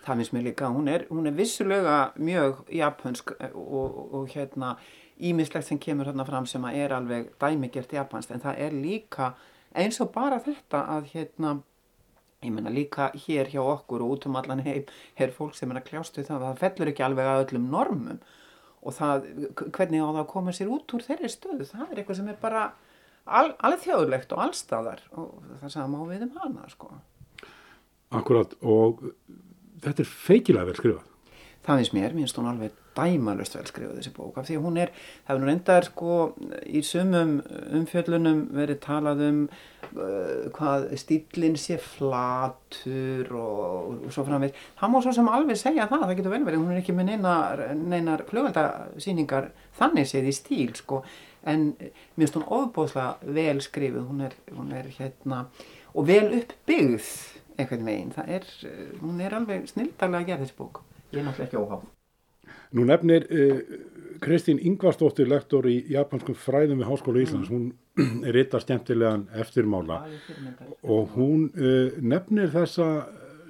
Það 0.00 0.22
finnst 0.22 0.32
mér 0.32 0.46
líka, 0.48 0.70
hún 0.72 0.88
er, 0.88 1.04
hún 1.10 1.28
er 1.28 1.36
vissulega 1.36 1.96
mjög 2.16 2.62
japansk 2.72 3.34
og, 3.52 3.56
og, 3.60 4.14
og 4.16 4.28
hérna 4.32 4.74
ímislegt 5.20 5.68
sem 5.68 5.78
kemur 5.78 6.08
hérna 6.08 6.24
fram 6.24 6.46
sem 6.48 6.64
að 6.64 6.78
er 6.80 6.94
alveg 6.96 7.32
dæmigert 7.42 7.92
japansk 7.92 8.32
en 8.32 8.40
það 8.40 8.62
er 8.66 8.76
líka 8.76 9.34
eins 9.76 10.00
og 10.00 10.12
bara 10.14 10.40
þetta 10.40 10.86
að 10.96 11.10
hérna 11.12 11.58
ég 12.40 12.54
menna 12.54 12.72
líka 12.72 13.10
hér 13.26 13.50
hjá 13.52 13.60
okkur 13.60 14.00
og 14.04 14.14
út 14.16 14.26
um 14.30 14.38
allan 14.40 14.62
heim 14.64 14.86
er 15.20 15.34
fólk 15.36 15.56
sem 15.58 15.70
er 15.70 15.82
að 15.82 15.90
kljástu 15.90 16.24
það 16.24 16.46
það 16.46 16.62
fellur 16.62 16.92
ekki 16.92 17.04
alveg 17.04 17.28
að 17.28 17.42
öllum 17.44 17.66
normum 17.74 18.22
og 18.80 18.96
það, 18.96 19.26
hvernig 19.76 20.00
á 20.00 20.08
það 20.08 20.22
að 20.22 20.30
koma 20.30 20.54
sér 20.56 20.70
út 20.72 20.94
úr 20.96 21.04
þeirri 21.04 21.28
stöðu, 21.28 21.66
það 21.68 21.84
er 21.84 22.00
eitthvað 22.00 22.20
sem 22.22 22.30
er 22.32 22.38
bara 22.40 22.62
al, 23.26 23.50
alveg 23.60 23.84
þjóðlegt 23.84 24.32
og 24.32 24.44
allstaðar 24.46 25.04
og 25.12 25.50
það 25.60 25.74
sama 25.74 26.00
á 26.00 26.04
við 26.08 26.24
um 26.24 26.38
hana 26.40 26.70
sko. 26.72 26.88
Akkurat 28.16 28.56
og 28.64 29.04
þetta 29.84 30.04
er 30.04 30.12
feikilega 30.12 30.68
vel 30.70 30.78
skrifað. 30.78 31.06
Það 31.60 31.80
finnst 31.80 31.92
mér, 31.92 32.14
minnst 32.16 32.38
hún 32.40 32.48
alveg 32.48 32.76
dæmalust 32.96 33.54
vel 33.54 33.66
skrifað 33.68 33.98
þessi 33.98 34.12
bók 34.16 34.38
af 34.40 34.46
því 34.48 34.56
að 34.58 34.64
hún 34.64 34.78
er, 34.80 34.92
það 35.26 35.34
er 35.34 35.40
nú 35.40 35.48
reyndar 35.48 35.86
sko 35.86 36.14
í 36.66 36.80
sumum 36.86 37.34
umfjöllunum 37.78 38.40
verið 38.56 38.78
talað 38.84 39.22
um 39.26 39.40
uh, 39.46 40.48
hvað 40.56 40.86
stílinn 41.00 41.58
sé 41.60 41.76
flatur 41.84 43.30
og, 43.36 44.06
og 44.08 44.14
svo 44.14 44.24
framveit 44.26 44.56
það 44.80 44.94
má 44.94 44.98
svo 45.04 45.14
sem 45.16 45.30
alveg 45.30 45.60
segja 45.60 45.88
það, 45.90 46.06
það 46.06 46.14
getur 46.20 46.34
vel 46.34 46.44
verið 46.48 46.62
hún 46.62 46.74
er 46.74 46.82
ekki 46.82 46.96
með 46.96 47.12
neinar, 47.12 47.64
neinar 47.78 48.24
flugveldasýningar 48.30 49.50
þannig 49.78 50.08
séð 50.10 50.30
í 50.30 50.36
stíl 50.36 50.72
sko. 50.78 51.04
En 51.48 51.70
mér 51.72 52.24
finnst 52.24 52.36
hún 52.36 52.48
ofbóðslega 52.52 53.32
vel 53.36 53.60
skrifið, 53.64 54.02
hún 54.10 54.26
er, 54.26 54.34
hún 54.52 54.74
er 54.76 54.90
hérna 54.98 55.44
og 55.94 56.08
vel 56.10 56.26
uppbyggð 56.36 57.06
einhvern 57.62 57.86
veginn, 57.86 58.12
það 58.16 58.34
er, 58.36 58.50
hún 59.00 59.22
er 59.24 59.36
alveg 59.38 59.70
snildarlega 59.70 60.24
að 60.24 60.28
gera 60.32 60.44
þessi 60.44 60.58
bók, 60.58 60.82
ég 61.10 61.20
er 61.20 61.26
náttúrulega 61.28 61.48
ekki 61.48 61.60
óháð. 61.60 61.88
Nú 62.76 62.84
nefnir 62.86 63.26
uh, 63.30 63.60
Kristín 64.20 64.60
Ingvarsdóttir, 64.62 65.28
lektor 65.30 65.66
í 65.70 65.78
japanskum 65.90 66.36
fræðum 66.36 66.82
við 66.82 66.90
Háskóla 66.90 67.22
Íslands, 67.24 67.50
mm. 67.50 67.70
hún 67.98 68.24
er 68.28 68.38
ytta 68.42 68.60
stjæmtilegan 68.62 69.26
eftirmála 69.42 70.02
og 70.82 71.16
hún 71.16 71.48
uh, 71.54 71.96
nefnir 72.02 72.52
þessa 72.52 72.90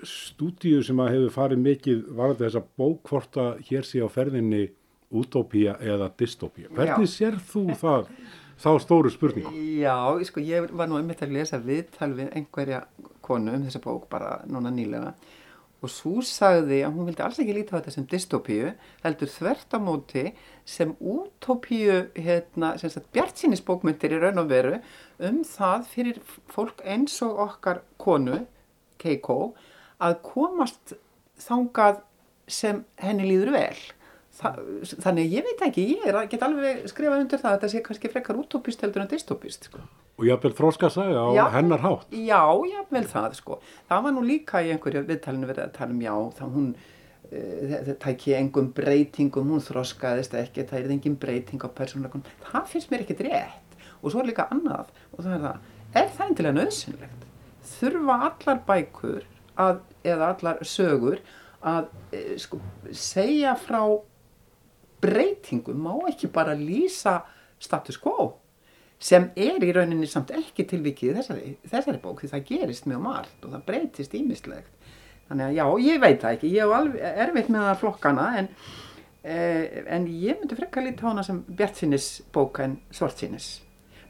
stúdíu 0.07 0.81
sem 0.85 1.01
að 1.03 1.15
hefur 1.15 1.35
farið 1.35 1.65
mikið 1.65 2.05
varðið 2.17 2.45
þessa 2.47 2.63
bókvorta 2.81 3.49
hér 3.69 3.85
sé 3.87 4.01
á 4.01 4.09
ferðinni 4.09 4.69
útópía 5.11 5.75
eða 5.83 6.11
dystópía. 6.17 6.71
Hvernig 6.71 7.09
Já. 7.09 7.13
sér 7.13 7.39
þú 7.51 7.65
það, 7.77 8.11
þá 8.63 8.71
stóru 8.85 9.11
spurningu? 9.11 9.53
Já, 9.81 9.97
sko, 10.29 10.43
ég 10.45 10.71
var 10.71 10.89
nú 10.89 11.01
einmitt 11.01 11.23
að 11.27 11.35
lesa 11.35 11.59
viðtal 11.61 12.13
við 12.15 12.31
einhverja 12.39 12.85
konu 13.31 13.55
um 13.57 13.67
þessa 13.67 13.83
bók 13.85 14.09
bara 14.13 14.41
núna 14.51 14.73
nýlega. 14.75 15.15
Og 15.81 15.89
svo 15.89 16.21
sagði 16.27 16.83
að 16.85 16.97
hún 16.97 17.07
vildi 17.09 17.23
alls 17.25 17.39
ekki 17.41 17.55
líta 17.57 17.73
á 17.73 17.77
þetta 17.79 17.93
sem 17.95 18.07
dystópíu, 18.11 18.73
heldur 19.01 19.31
þvert 19.33 19.77
á 19.77 19.79
móti 19.81 20.25
sem 20.69 20.93
útópíu, 21.01 22.11
hérna, 22.19 22.75
sem 22.81 22.93
sagt, 22.93 23.09
bjartsýnisbókmyndir 23.17 24.13
í 24.13 24.21
raun 24.21 24.43
og 24.43 24.51
veru 24.53 24.77
um 25.25 25.41
það 25.49 25.87
fyrir 25.95 26.21
fólk 26.53 26.85
eins 26.85 27.17
og 27.25 27.41
okkar 27.47 27.81
konu, 28.01 28.43
Keiko, 29.01 29.55
að 29.97 30.19
komast 30.27 30.93
þangað 31.41 32.03
sem 32.51 32.85
henni 33.01 33.31
líður 33.31 33.55
vel 33.57 33.81
þannig 34.41 35.35
ég 35.35 35.47
veit 35.47 35.65
ekki, 35.67 35.87
ég 35.95 36.07
er, 36.09 36.19
get 36.31 36.45
alveg 36.47 36.85
skrifað 36.91 37.25
undir 37.25 37.41
það 37.41 37.51
að 37.51 37.57
þetta 37.57 37.73
sé 37.73 37.83
kannski 37.87 38.13
frekar 38.13 38.41
útópist 38.41 38.85
heldur 38.85 39.05
en 39.05 39.11
dystopist 39.11 39.69
sko. 39.69 39.83
og 40.19 40.29
jáfnvel 40.29 40.55
þróska 40.59 40.91
sagja 40.93 41.25
á 41.25 41.29
já, 41.37 41.43
hennar 41.57 41.85
hátt. 41.85 42.07
já, 42.13 42.43
jáfnvel 42.73 43.05
það 43.11 43.37
sko. 43.39 43.61
Það 43.89 44.07
var 44.07 44.17
nú 44.17 44.25
líka 44.27 44.65
í 44.65 44.73
einhverju 44.75 45.05
viðtalinu 45.09 45.51
verið 45.51 45.67
að 45.67 45.75
tala 45.79 45.97
um 45.97 46.05
já, 46.05 46.15
það 46.41 46.55
hún 46.57 46.69
uh, 46.75 47.75
það 47.91 48.13
ekki 48.15 48.37
engum 48.41 48.71
breytingum 48.77 49.55
hún 49.55 49.65
þróskaðist 49.65 50.37
ekki, 50.41 50.69
það 50.69 50.85
er 50.85 50.95
engin 50.97 51.19
breyting 51.21 51.65
á 51.65 51.69
persónuleikunum, 51.69 52.37
það 52.51 52.71
finnst 52.75 52.93
mér 52.93 53.05
ekkit 53.07 53.27
rétt. 53.29 53.83
Og 54.01 54.15
svo 54.15 54.23
er 54.23 54.31
líka 54.33 54.49
annað 54.53 54.89
og 55.13 55.25
það 55.25 55.35
er 55.35 55.45
það 55.45 56.01
er 56.01 56.15
það 56.15 56.31
eindilega 56.31 56.57
nöðsynlegt 56.57 57.27
þurfa 57.67 58.17
allar 58.29 58.61
bækur 58.69 59.25
að, 59.61 59.81
eða 60.07 60.31
allar 60.35 60.63
sögur 60.67 61.21
að 61.61 61.91
uh, 62.17 62.37
sko, 62.41 62.61
segja 62.97 63.57
frá 63.61 63.83
breytingum 65.01 65.81
má 65.85 65.95
ekki 66.11 66.31
bara 66.33 66.57
lýsa 66.59 67.21
status 67.61 67.99
quo 68.01 68.35
sem 69.01 69.31
er 69.37 69.63
í 69.65 69.73
rauninni 69.73 70.09
samt 70.09 70.33
ekki 70.37 70.67
tilvikið 70.69 71.17
þessari, 71.21 71.55
þessari 71.71 72.03
bók 72.03 72.21
því 72.21 72.35
það 72.35 72.47
gerist 72.51 72.91
mjög 72.91 73.03
margt 73.07 73.47
og 73.47 73.55
það 73.55 73.65
breytist 73.71 74.15
ímislegt 74.19 74.93
þannig 75.31 75.47
að 75.47 75.57
já, 75.57 75.65
ég 75.87 76.05
veit 76.05 76.21
það 76.21 76.37
ekki 76.37 76.53
ég 76.53 76.77
alveg 76.77 77.19
erfitt 77.25 77.49
með 77.49 77.67
það 77.69 77.81
flokkana 77.85 78.29
en, 78.43 78.53
eh, 79.25 79.83
en 79.87 80.07
ég 80.11 80.41
myndi 80.41 80.59
frekka 80.59 80.85
lítið 80.85 81.09
á 81.09 81.11
hana 81.15 81.25
sem 81.25 81.43
bjartsinnis 81.49 82.13
bók 82.35 82.61
en 82.65 82.81
svartsinnis 82.93 83.61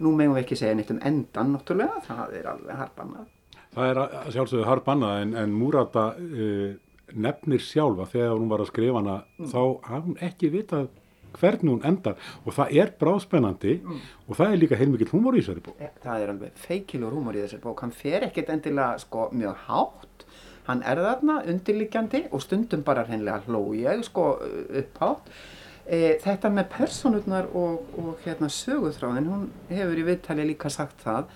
nú 0.01 0.15
meðum 0.17 0.37
við 0.37 0.45
ekki 0.45 0.59
segja 0.59 0.77
neitt 0.79 0.93
um 0.95 1.01
endan 1.07 1.55
náttúrulega, 1.55 2.01
það 2.07 2.37
er 2.39 2.49
alveg 2.55 2.79
harbannað. 2.81 3.27
Það 3.75 3.91
er 3.91 4.01
sjálfsögðu 4.35 4.67
harbannað 4.67 5.25
en, 5.25 5.35
en 5.43 5.53
Múrata 5.55 6.07
uh, 6.17 6.71
nefnir 7.15 7.63
sjálfa 7.65 8.09
þegar 8.11 8.37
hún 8.37 8.51
var 8.51 8.65
að 8.65 8.73
skrifa 8.73 9.01
hana 9.01 9.21
mm. 9.39 9.53
þá 9.53 9.63
hafði 9.89 10.07
hún 10.09 10.25
ekki 10.31 10.53
vitað 10.55 10.91
hvernig 11.37 11.75
hún 11.75 11.85
endar 11.87 12.17
og 12.45 12.55
það 12.57 12.75
er 12.83 12.93
bráðspennandi 13.01 13.77
mm. 13.79 14.01
og 14.27 14.39
það 14.39 14.55
er 14.55 14.63
líka 14.65 14.81
heilmikið 14.81 15.13
humor 15.15 15.37
í 15.37 15.43
þessari 15.43 15.65
bók. 15.67 15.79
Ja, 15.83 15.93
það 16.03 16.25
er 16.25 16.33
alveg 16.35 16.65
feikilur 16.65 17.15
humor 17.17 17.39
í 17.39 17.45
þessari 17.45 17.65
bók, 17.65 17.85
hann 17.85 17.95
fer 17.95 18.27
ekkert 18.27 18.53
endilega 18.55 18.99
sko 19.05 19.29
mjög 19.35 19.63
hátt, 19.69 20.27
hann 20.67 20.83
er 20.87 21.03
þarna 21.07 21.39
undirlikjandi 21.51 22.25
og 22.31 22.45
stundum 22.45 22.85
bara 22.87 23.07
hreinlega 23.09 23.45
hlóið 23.47 24.05
sko 24.09 24.27
upphátt. 24.83 25.31
E, 25.91 26.19
þetta 26.23 26.51
með 26.55 26.69
personurnar 26.75 27.49
og, 27.57 27.87
og 27.99 28.21
hérna 28.27 28.51
söguþráðin, 28.53 29.31
hún 29.31 29.47
hefur 29.73 29.99
í 29.99 30.05
viðtali 30.07 30.45
líka 30.53 30.71
sagt 30.71 31.01
það 31.03 31.31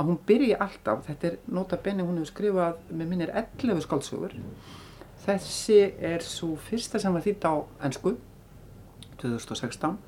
að 0.00 0.08
hún 0.08 0.20
byrji 0.26 0.54
alltaf, 0.56 1.04
þetta 1.06 1.28
er 1.28 1.36
nota 1.52 1.78
benni 1.84 2.06
hún 2.06 2.18
hefur 2.18 2.32
skrifað 2.32 2.78
með 2.88 3.10
minnir 3.10 3.32
11 3.36 3.84
skáldsögur 3.84 4.34
Þessi 5.30 5.80
er 6.02 6.24
svo 6.26 6.56
fyrsta 6.66 6.98
sem 6.98 7.14
var 7.14 7.22
þýtt 7.22 7.46
á 7.46 7.54
ennsku 7.86 8.16
2016 9.20 9.98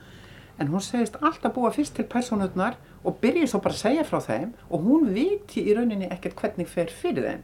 en 0.60 0.68
hún 0.68 0.82
segist 0.84 1.16
alltaf 1.22 1.54
búa 1.54 1.70
fyrst 1.74 1.94
til 1.96 2.08
personutnar 2.10 2.76
og 3.02 3.18
byrjið 3.22 3.50
svo 3.50 3.62
bara 3.62 3.76
að 3.76 3.82
segja 3.84 4.04
frá 4.06 4.20
þeim 4.22 4.52
og 4.68 4.84
hún 4.86 5.08
viti 5.14 5.64
í 5.64 5.74
rauninni 5.76 6.10
ekkert 6.12 6.38
hvernig 6.38 6.70
fer 6.70 6.92
fyrir 6.92 7.28
þeim. 7.28 7.42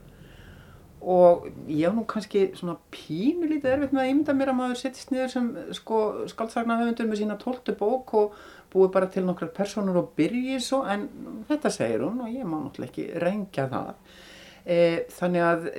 Og 0.98 1.46
ég 1.70 1.86
hef 1.86 1.94
nú 1.94 2.02
kannski 2.10 2.48
svona 2.58 2.74
pínu 2.92 3.46
lítið 3.46 3.70
erfitt 3.76 3.94
með 3.94 4.02
að 4.02 4.10
ímynda 4.12 4.34
mér 4.34 4.52
að 4.52 4.58
maður 4.58 4.80
sittist 4.80 5.12
niður 5.14 5.30
sem 5.32 5.50
sko 5.78 6.00
skaldsagna 6.30 6.78
með 6.82 7.14
sína 7.20 7.38
tóltu 7.38 7.74
bók 7.78 8.14
og 8.18 8.34
búið 8.72 8.90
bara 8.96 9.10
til 9.12 9.24
nokkrar 9.26 9.54
personur 9.54 10.02
og 10.02 10.10
byrjið 10.18 10.64
svo 10.66 10.82
en 10.90 11.06
þetta 11.48 11.72
segir 11.72 12.04
hún 12.04 12.24
og 12.26 12.34
ég 12.34 12.44
má 12.44 12.58
náttúrulega 12.58 12.90
ekki 12.90 13.22
reyngja 13.22 13.68
það. 13.70 13.92
E, 14.66 14.78
þannig 15.14 15.46
að 15.46 15.70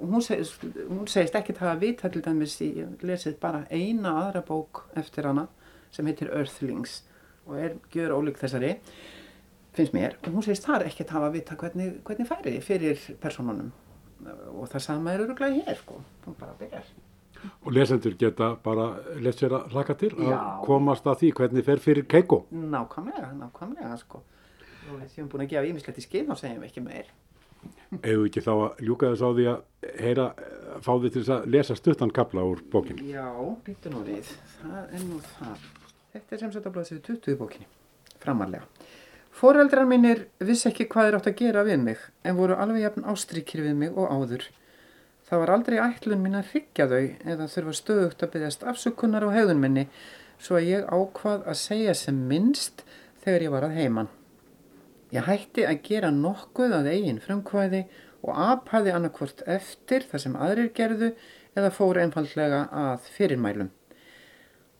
hún 0.00 0.24
segist, 0.24 0.64
segist 1.12 1.36
ekki 1.38 1.56
það 1.56 1.72
að 1.74 1.84
vita 1.84 2.10
til 2.10 2.24
dæmis 2.24 2.56
ég 2.64 3.04
lesið 3.06 3.38
bara 3.42 3.64
eina 3.70 4.16
aðra 4.24 4.42
bók 4.46 4.84
eftir 4.96 5.28
hana 5.28 5.46
sem 5.90 6.06
heitir 6.06 6.32
Earthlings 6.32 7.02
og 7.46 7.58
er 7.58 7.76
gjör 7.92 8.16
ólík 8.18 8.40
þessari 8.40 8.76
finnst 9.76 9.94
mér 9.94 10.16
og 10.22 10.32
hún 10.34 10.46
segist 10.46 10.66
það 10.66 10.80
er 10.80 10.90
ekki 10.90 11.06
að 11.06 11.14
hafa 11.16 11.30
að 11.30 11.38
vita 11.38 11.60
hvernig, 11.60 11.94
hvernig 12.06 12.28
færi 12.30 12.56
fyrir 12.64 13.06
personunum 13.22 13.70
og 14.28 14.68
það 14.70 14.84
sama 14.84 15.14
er 15.14 15.24
öruglega 15.24 15.62
hér 15.64 15.78
sko, 15.80 16.00
hún 16.26 16.36
bara 16.38 16.56
byrjar. 16.58 16.88
Og 17.64 17.72
lesendur 17.72 18.16
geta 18.20 18.50
bara 18.64 18.90
lesið 19.16 19.46
sér 19.46 19.54
að 19.56 19.74
hlaka 19.74 19.96
til 19.96 20.10
Já. 20.18 20.34
að 20.36 20.66
komast 20.66 21.06
að 21.08 21.22
því 21.22 21.30
hvernig 21.38 21.64
fer 21.64 21.80
fyrir 21.80 22.06
keiko? 22.10 22.42
Nákvæmlega, 22.52 23.30
nákvæmlega 23.38 23.96
sko. 24.02 24.20
Og 24.90 24.98
við 24.98 25.14
séum 25.14 25.30
búin 25.32 25.46
að 25.46 25.54
gefa 25.54 25.70
ímislegt 25.70 26.02
í 26.02 26.04
skinn 26.04 26.32
og 26.32 26.40
segjum 26.40 26.66
ekki 26.66 26.84
meir. 26.84 27.08
Eða 28.00 28.28
ekki 28.28 28.42
þá 28.44 28.52
að 28.54 28.84
ljúka 28.86 29.10
þess 29.10 29.26
á 29.26 29.30
því 29.34 29.46
að 29.50 29.90
heyra, 30.04 30.26
fá 30.78 30.92
þið 30.92 31.08
til 31.10 31.20
þess 31.20 31.32
að 31.34 31.48
lesa 31.56 31.76
stuttan 31.78 32.14
kapla 32.14 32.44
úr 32.46 32.62
bókinu? 32.70 33.06
Já, 33.10 33.26
býttu 33.66 33.90
nú 33.90 34.04
við. 34.06 34.30
Það 34.60 34.94
er 34.94 35.04
nú 35.08 35.18
það. 35.32 35.66
Þetta 36.14 36.36
er 36.36 36.42
sem 36.42 36.52
sagt 36.54 36.68
að 36.70 36.76
bláðsið 36.76 37.02
20 37.08 37.34
í 37.34 37.40
bókinu, 37.40 37.68
framarlega. 38.22 38.86
Fóreldrar 39.40 39.86
mínir 39.88 40.24
vissi 40.42 40.68
ekki 40.70 40.88
hvað 40.90 41.06
þeir 41.06 41.16
átt 41.18 41.28
að 41.30 41.36
gera 41.38 41.66
við 41.66 41.84
mig 41.84 42.00
en 42.26 42.38
voru 42.38 42.56
alveg 42.58 42.82
jafn 42.84 43.06
ástrykir 43.12 43.62
við 43.64 43.76
mig 43.82 43.98
og 43.98 44.10
áður. 44.10 44.46
Það 45.30 45.42
var 45.42 45.52
aldrei 45.54 45.76
ætlun 45.78 46.24
mín 46.24 46.38
að 46.38 46.48
hryggja 46.50 46.88
þau 46.90 47.04
eða 47.34 47.50
þurfa 47.52 47.74
stöðugt 47.78 48.24
að 48.26 48.32
byggjast 48.34 48.64
afsökunnar 48.72 49.26
á 49.26 49.30
hegðun 49.30 49.62
minni 49.62 49.86
svo 50.42 50.58
að 50.58 50.70
ég 50.72 50.88
ákvað 50.90 51.46
að 51.46 51.60
segja 51.60 51.94
sem 51.94 52.18
minnst 52.30 52.82
þegar 53.22 53.46
ég 53.46 53.54
var 53.54 53.68
að 53.68 53.76
heiman. 53.78 54.10
Ég 55.10 55.26
hætti 55.26 55.64
að 55.66 55.82
gera 55.88 56.12
nokkuð 56.14 56.76
að 56.76 56.88
eigin 56.92 57.20
frumkvæði 57.24 57.82
og 58.22 58.36
aphaði 58.36 58.92
annarkvort 58.94 59.42
eftir 59.48 60.04
það 60.06 60.24
sem 60.24 60.36
aðrir 60.38 60.72
gerðu 60.76 61.10
eða 61.58 61.70
fór 61.74 61.98
einfallega 61.98 62.66
að 62.70 63.08
fyrirmælum. 63.16 63.70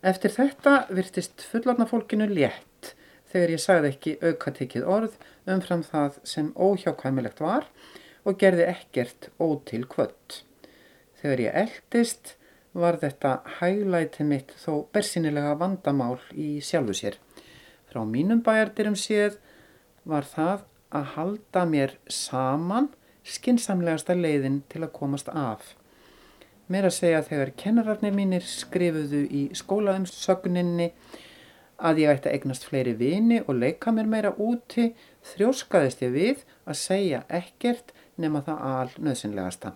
Eftir 0.06 0.32
þetta 0.32 0.74
virtist 0.94 1.42
fullorna 1.44 1.86
fólkinu 1.90 2.28
létt 2.30 2.94
þegar 3.32 3.54
ég 3.54 3.62
sagði 3.62 3.90
ekki 3.90 4.14
aukatekið 4.22 4.86
orð 4.86 5.18
umfram 5.50 5.82
það 5.86 6.20
sem 6.26 6.52
óhjákvæmilegt 6.54 7.42
var 7.42 7.66
og 8.24 8.38
gerði 8.40 8.68
ekkert 8.70 9.30
ótil 9.42 9.82
kvött. 9.90 10.44
Þegar 11.20 11.44
ég 11.46 11.58
eldist 11.64 12.34
var 12.72 13.00
þetta 13.02 13.40
hæglæti 13.58 14.24
mitt 14.24 14.54
þó 14.62 14.86
bersinilega 14.94 15.56
vandamál 15.58 16.20
í 16.32 16.60
sjálfu 16.64 16.94
sér. 16.96 17.16
Frá 17.90 18.04
mínum 18.06 18.44
bæjardirum 18.46 18.96
séð 18.98 19.40
var 20.04 20.26
það 20.26 20.64
að 20.96 21.10
halda 21.14 21.64
mér 21.68 21.94
saman 22.10 22.88
skinsamlegasta 23.26 24.16
leiðin 24.16 24.62
til 24.70 24.82
að 24.84 24.94
komast 24.96 25.28
af. 25.28 25.74
Mér 26.70 26.86
að 26.86 26.96
segja 26.96 27.24
þegar 27.26 27.52
kennararnir 27.58 28.14
mínir 28.14 28.46
skrifuðu 28.46 29.24
í 29.26 29.42
skólaumsögninni 29.58 30.92
að 31.80 32.02
ég 32.02 32.12
ætti 32.12 32.30
að 32.30 32.36
eignast 32.36 32.66
fleiri 32.68 32.94
vini 32.98 33.40
og 33.40 33.56
leika 33.58 33.92
mér 33.94 34.08
meira 34.10 34.32
úti 34.38 34.90
þrjóskaðist 35.32 36.04
ég 36.04 36.14
við 36.14 36.44
að 36.68 36.80
segja 36.82 37.24
ekkert 37.40 37.94
nema 38.20 38.44
það 38.46 38.64
al 38.70 38.94
nöðsynlegasta. 39.00 39.74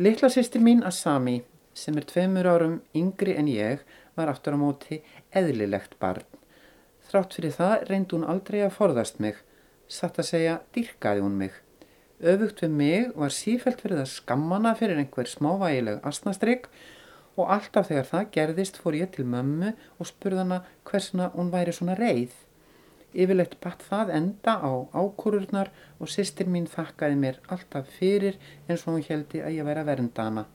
Littla 0.00 0.30
sýstir 0.32 0.64
mín 0.64 0.82
Asami 0.86 1.40
sem 1.76 1.96
er 2.00 2.08
tveimur 2.08 2.48
árum 2.48 2.76
yngri 2.96 3.36
en 3.38 3.50
ég 3.50 3.84
var 4.16 4.32
aftur 4.32 4.56
á 4.56 4.58
móti 4.58 5.02
eðlilegt 5.36 5.98
barn. 6.00 6.39
Þrátt 7.10 7.34
fyrir 7.34 7.54
það 7.56 7.72
reyndi 7.88 8.14
hún 8.14 8.28
aldrei 8.30 8.60
að 8.62 8.76
forðast 8.76 9.16
mig, 9.22 9.38
satt 9.90 10.20
að 10.22 10.28
segja 10.28 10.52
dyrkaði 10.76 11.24
hún 11.24 11.38
mig. 11.40 11.56
Öfugt 12.20 12.60
við 12.62 12.76
mig 12.76 13.08
var 13.18 13.34
sífælt 13.34 13.80
verið 13.82 14.02
að 14.04 14.12
skammana 14.12 14.76
fyrir 14.78 15.00
einhver 15.00 15.26
smávægileg 15.26 16.04
asnastrygg 16.06 16.68
og 17.34 17.50
alltaf 17.56 17.88
þegar 17.88 18.06
það 18.12 18.30
gerðist 18.36 18.78
fór 18.78 18.98
ég 19.00 19.10
til 19.16 19.26
mömmu 19.32 19.72
og 19.98 20.10
spurði 20.10 20.44
hana 20.44 20.60
hversna 20.86 21.30
hún 21.34 21.50
væri 21.50 21.74
svona 21.74 21.98
reið. 21.98 22.30
Yfirleitt 23.10 23.58
batt 23.64 23.82
það 23.88 24.14
enda 24.20 24.54
á 24.62 24.70
ákúrurnar 24.94 25.72
og 25.98 26.14
sýstir 26.14 26.46
mín 26.46 26.70
þakkaði 26.70 27.18
mér 27.24 27.42
alltaf 27.50 27.90
fyrir 27.98 28.38
eins 28.68 28.86
og 28.86 28.94
hún 28.94 29.06
heldi 29.08 29.42
að 29.42 29.56
ég 29.58 29.66
væri 29.66 29.82
að 29.82 29.90
vernda 29.90 30.28
hana. 30.28 30.46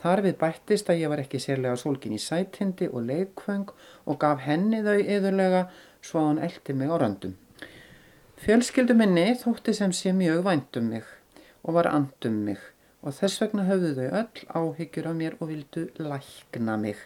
Þar 0.00 0.22
við 0.24 0.36
bættist 0.40 0.88
að 0.88 1.02
ég 1.02 1.12
var 1.12 1.20
ekki 1.20 1.38
sérlega 1.42 1.76
sólkin 1.76 2.16
í 2.16 2.20
sætindi 2.22 2.88
og 2.88 3.04
leikvöng 3.04 3.68
og 4.08 4.18
gaf 4.22 4.46
henni 4.46 4.80
þau 4.86 4.96
yðurlega 4.96 5.66
svo 6.00 6.22
að 6.22 6.28
hún 6.30 6.44
eldi 6.46 6.76
mig 6.76 6.92
á 6.92 6.96
röndum. 7.02 7.34
Fjölskyldu 8.40 8.96
minni 8.96 9.26
þótti 9.36 9.74
sem 9.76 9.92
sé 9.92 10.14
mjög 10.16 10.46
vænt 10.46 10.78
um 10.80 10.86
mig 10.94 11.08
og 11.62 11.74
var 11.76 11.90
and 11.92 12.24
um 12.24 12.38
mig 12.46 12.62
og 13.02 13.12
þess 13.16 13.42
vegna 13.42 13.66
höfðu 13.68 13.90
þau 13.98 14.16
öll 14.22 14.46
áhyggjur 14.60 15.08
af 15.10 15.18
mér 15.18 15.36
og 15.40 15.50
vildu 15.50 15.82
lækna 16.00 16.76
mig. 16.80 16.96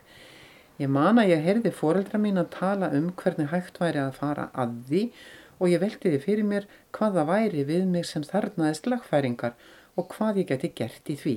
Ég 0.78 0.90
man 0.90 1.18
að 1.22 1.32
ég 1.34 1.42
heyrði 1.42 1.70
foreldra 1.74 2.18
mín 2.18 2.38
að 2.38 2.52
tala 2.54 2.90
um 2.94 3.10
hvernig 3.18 3.50
hægt 3.50 3.80
væri 3.82 4.02
að 4.02 4.16
fara 4.20 4.48
að 4.54 4.76
því 4.88 5.02
og 5.58 5.70
ég 5.70 5.82
veldi 5.82 6.14
því 6.14 6.20
fyrir 6.22 6.48
mér 6.50 6.68
hvað 6.94 7.18
það 7.18 7.30
væri 7.30 7.66
við 7.72 7.90
mig 7.90 8.06
sem 8.06 8.26
þarnaðist 8.26 8.86
lagfæringar 8.90 9.58
og 9.94 10.08
hvað 10.14 10.42
ég 10.42 10.48
geti 10.50 10.72
gert 10.74 11.10
í 11.10 11.18
því. 11.18 11.36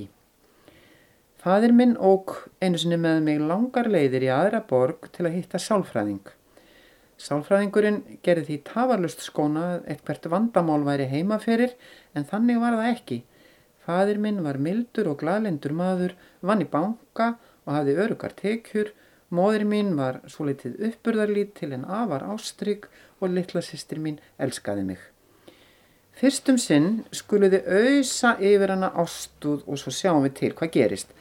Fadir 1.37 1.69
minn 1.69 1.93
óg 2.01 2.33
einu 2.63 2.79
sinni 2.81 2.97
með 2.97 3.19
mig 3.27 3.41
langar 3.45 3.87
leiðir 3.93 4.25
í 4.25 4.29
aðra 4.33 4.63
borg 4.65 5.05
til 5.13 5.27
að 5.27 5.35
hitta 5.37 5.59
sálfræðing. 5.61 6.31
Sálfræðingurinn 7.21 7.99
gerði 8.25 8.45
því 8.47 8.57
tafarlust 8.65 9.21
skóna 9.25 9.65
að 9.75 9.91
eitthvert 9.93 10.25
vandamál 10.33 10.81
væri 10.85 11.05
heimaferir 11.11 11.75
en 12.17 12.25
þannig 12.29 12.61
var 12.61 12.77
það 12.79 12.89
ekki. 12.93 13.17
Fadir 13.85 14.21
minn 14.21 14.41
var 14.45 14.57
mildur 14.57 15.11
og 15.13 15.19
glalendur 15.21 15.73
maður, 15.77 16.15
vann 16.41 16.65
í 16.65 16.67
banka 16.69 17.35
og 17.65 17.73
hafði 17.75 17.97
örugar 18.05 18.33
tekjur. 18.41 18.89
Móður 19.29 19.67
mín 19.69 19.93
var 19.99 20.21
svo 20.31 20.47
litið 20.49 20.79
uppburðarlít 20.89 21.53
til 21.59 21.73
en 21.77 21.85
afar 21.85 22.25
ástrygg 22.31 22.89
og 23.21 23.33
litla 23.33 23.61
sýstir 23.65 24.01
mín 24.01 24.17
elskaði 24.41 24.87
mig. 24.89 24.99
Fyrstum 26.17 26.55
sinn 26.57 27.03
skuluði 27.13 27.59
auðsa 27.69 28.31
yfir 28.41 28.71
hana 28.73 28.87
ástúð 28.97 29.67
og 29.69 29.77
svo 29.77 29.91
sjáum 29.93 30.23
við 30.23 30.31
til 30.39 30.49
hvað 30.57 30.71
gerist. 30.73 31.11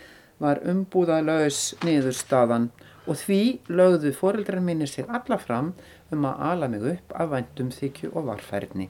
Var 0.41 0.63
umbúðalauðs 0.73 1.75
niðurstaðan 1.85 2.71
og 3.05 3.19
því 3.21 3.41
lögðu 3.69 4.15
foreldrar 4.17 4.65
mínir 4.65 4.89
sér 4.89 5.11
alla 5.19 5.37
fram 5.43 5.75
um 6.15 6.25
að 6.31 6.41
ala 6.49 6.71
mig 6.73 6.89
upp 6.95 7.13
af 7.13 7.29
vandum 7.35 7.69
þykju 7.77 8.15
og 8.15 8.31
varfærni. 8.31 8.89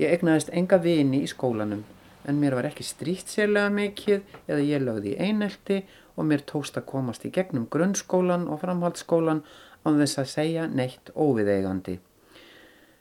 Ég 0.00 0.16
egnaðist 0.16 0.54
enga 0.56 0.80
vini 0.80 1.20
í 1.26 1.28
skólanum 1.28 1.84
en 2.24 2.40
mér 2.40 2.56
var 2.56 2.70
ekki 2.70 2.88
stríkt 2.88 3.36
sérlega 3.36 3.68
mikið 3.76 4.34
eða 4.48 4.64
ég 4.64 4.84
lögði 4.88 5.12
í 5.12 5.28
einelti 5.28 5.82
og 6.16 6.24
mér 6.32 6.48
tókst 6.48 6.80
að 6.80 6.88
komast 6.88 7.28
í 7.28 7.34
gegnum 7.36 7.68
grunnskólan 7.68 8.48
og 8.48 8.64
framhaldsskólan 8.64 9.44
á 9.84 9.88
þess 9.92 10.24
að 10.24 10.32
segja 10.38 10.68
neitt 10.72 11.12
óviðeigandi. 11.12 12.00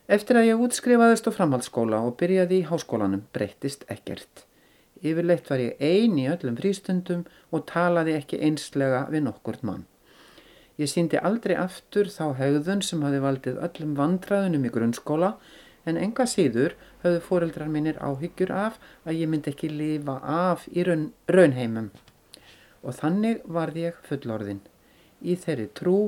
Eftir 0.06 0.38
að 0.38 0.52
ég 0.52 0.60
útskrifaðist 0.62 1.26
á 1.26 1.32
framhaldsskóla 1.34 2.04
og 2.06 2.20
byrjaði 2.20 2.60
í 2.62 2.66
háskólanum 2.70 3.24
breyttist 3.34 3.88
ekkert. 3.90 4.44
Yfirleitt 5.02 5.50
var 5.50 5.64
ég 5.64 5.82
ein 5.82 6.20
í 6.22 6.28
öllum 6.30 6.60
frístundum 6.60 7.24
og 7.50 7.66
talaði 7.72 8.14
ekki 8.20 8.38
einslega 8.46 9.08
við 9.10 9.26
nokkurt 9.26 9.66
mann. 9.66 9.88
Ég 10.78 10.92
síndi 10.92 11.18
aldrei 11.18 11.56
aftur 11.58 12.12
þá 12.14 12.38
haugðun 12.38 12.86
sem 12.86 13.02
hafi 13.02 13.24
valdið 13.24 13.60
öllum 13.66 13.98
vandraðunum 13.98 14.70
í 14.70 14.74
grunnskóla 14.78 15.34
en 15.90 15.98
enga 15.98 16.30
síður 16.30 16.78
höfðu 17.02 17.26
fóreldrar 17.26 17.72
mínir 17.74 17.98
áhyggjur 17.98 18.54
af 18.54 18.78
að 19.10 19.22
ég 19.24 19.32
myndi 19.32 19.56
ekki 19.56 19.74
lifa 19.74 20.20
af 20.22 20.68
í 20.70 20.86
raun, 20.86 21.14
raunheimum. 21.26 21.90
Og 22.86 22.94
þannig 23.02 23.42
varð 23.50 23.88
ég 23.88 24.02
fullorðin 24.06 24.62
í 25.26 25.34
þeirri 25.34 25.72
trú 25.74 26.00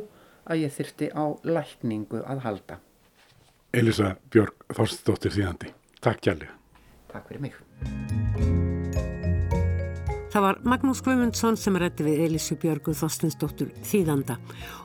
að 0.46 0.68
ég 0.68 0.78
þyrti 0.78 1.16
á 1.18 1.26
lækningu 1.42 2.22
að 2.22 2.46
halda. 2.46 2.86
Elisa 3.78 4.16
Björg 4.34 4.68
Þorstóttir 4.74 5.34
þýðandi. 5.36 5.74
Takk 6.02 6.24
kjærlega. 6.26 6.54
Takk 7.12 7.30
fyrir 7.30 7.44
mig. 7.48 7.58
Það 10.38 10.44
var 10.44 10.58
Magnús 10.70 11.00
Guðmundsson 11.02 11.56
sem 11.58 11.78
rætti 11.80 12.06
við 12.06 12.20
Elísu 12.28 12.58
Björgu 12.62 12.94
Þorstinsdóttur 12.98 13.72
þýðanda 13.88 14.36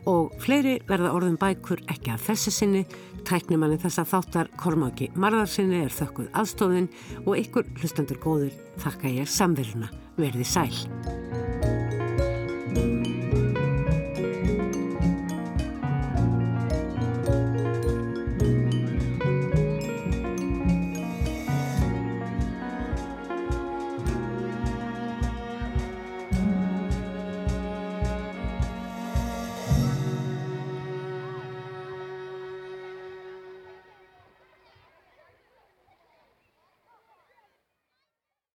og 0.08 0.32
fleiri 0.40 0.78
verða 0.88 1.10
orðum 1.16 1.36
bækur 1.40 1.82
ekki 1.92 2.14
að 2.14 2.24
þessu 2.30 2.54
sinni, 2.54 2.82
tæknimanni 3.28 3.76
þessa 3.82 4.06
þáttar 4.08 4.52
Kormáki 4.56 5.10
Marðarsinni 5.12 5.82
er 5.84 5.92
þökkuð 5.92 6.30
aðstofin 6.40 6.88
og 7.26 7.34
ykkur 7.42 7.68
hlustandur 7.82 8.22
góður 8.22 8.56
þakka 8.80 9.16
ég 9.18 9.28
samveruna. 9.28 9.92
Verði 10.16 10.48
sæl. 10.48 11.51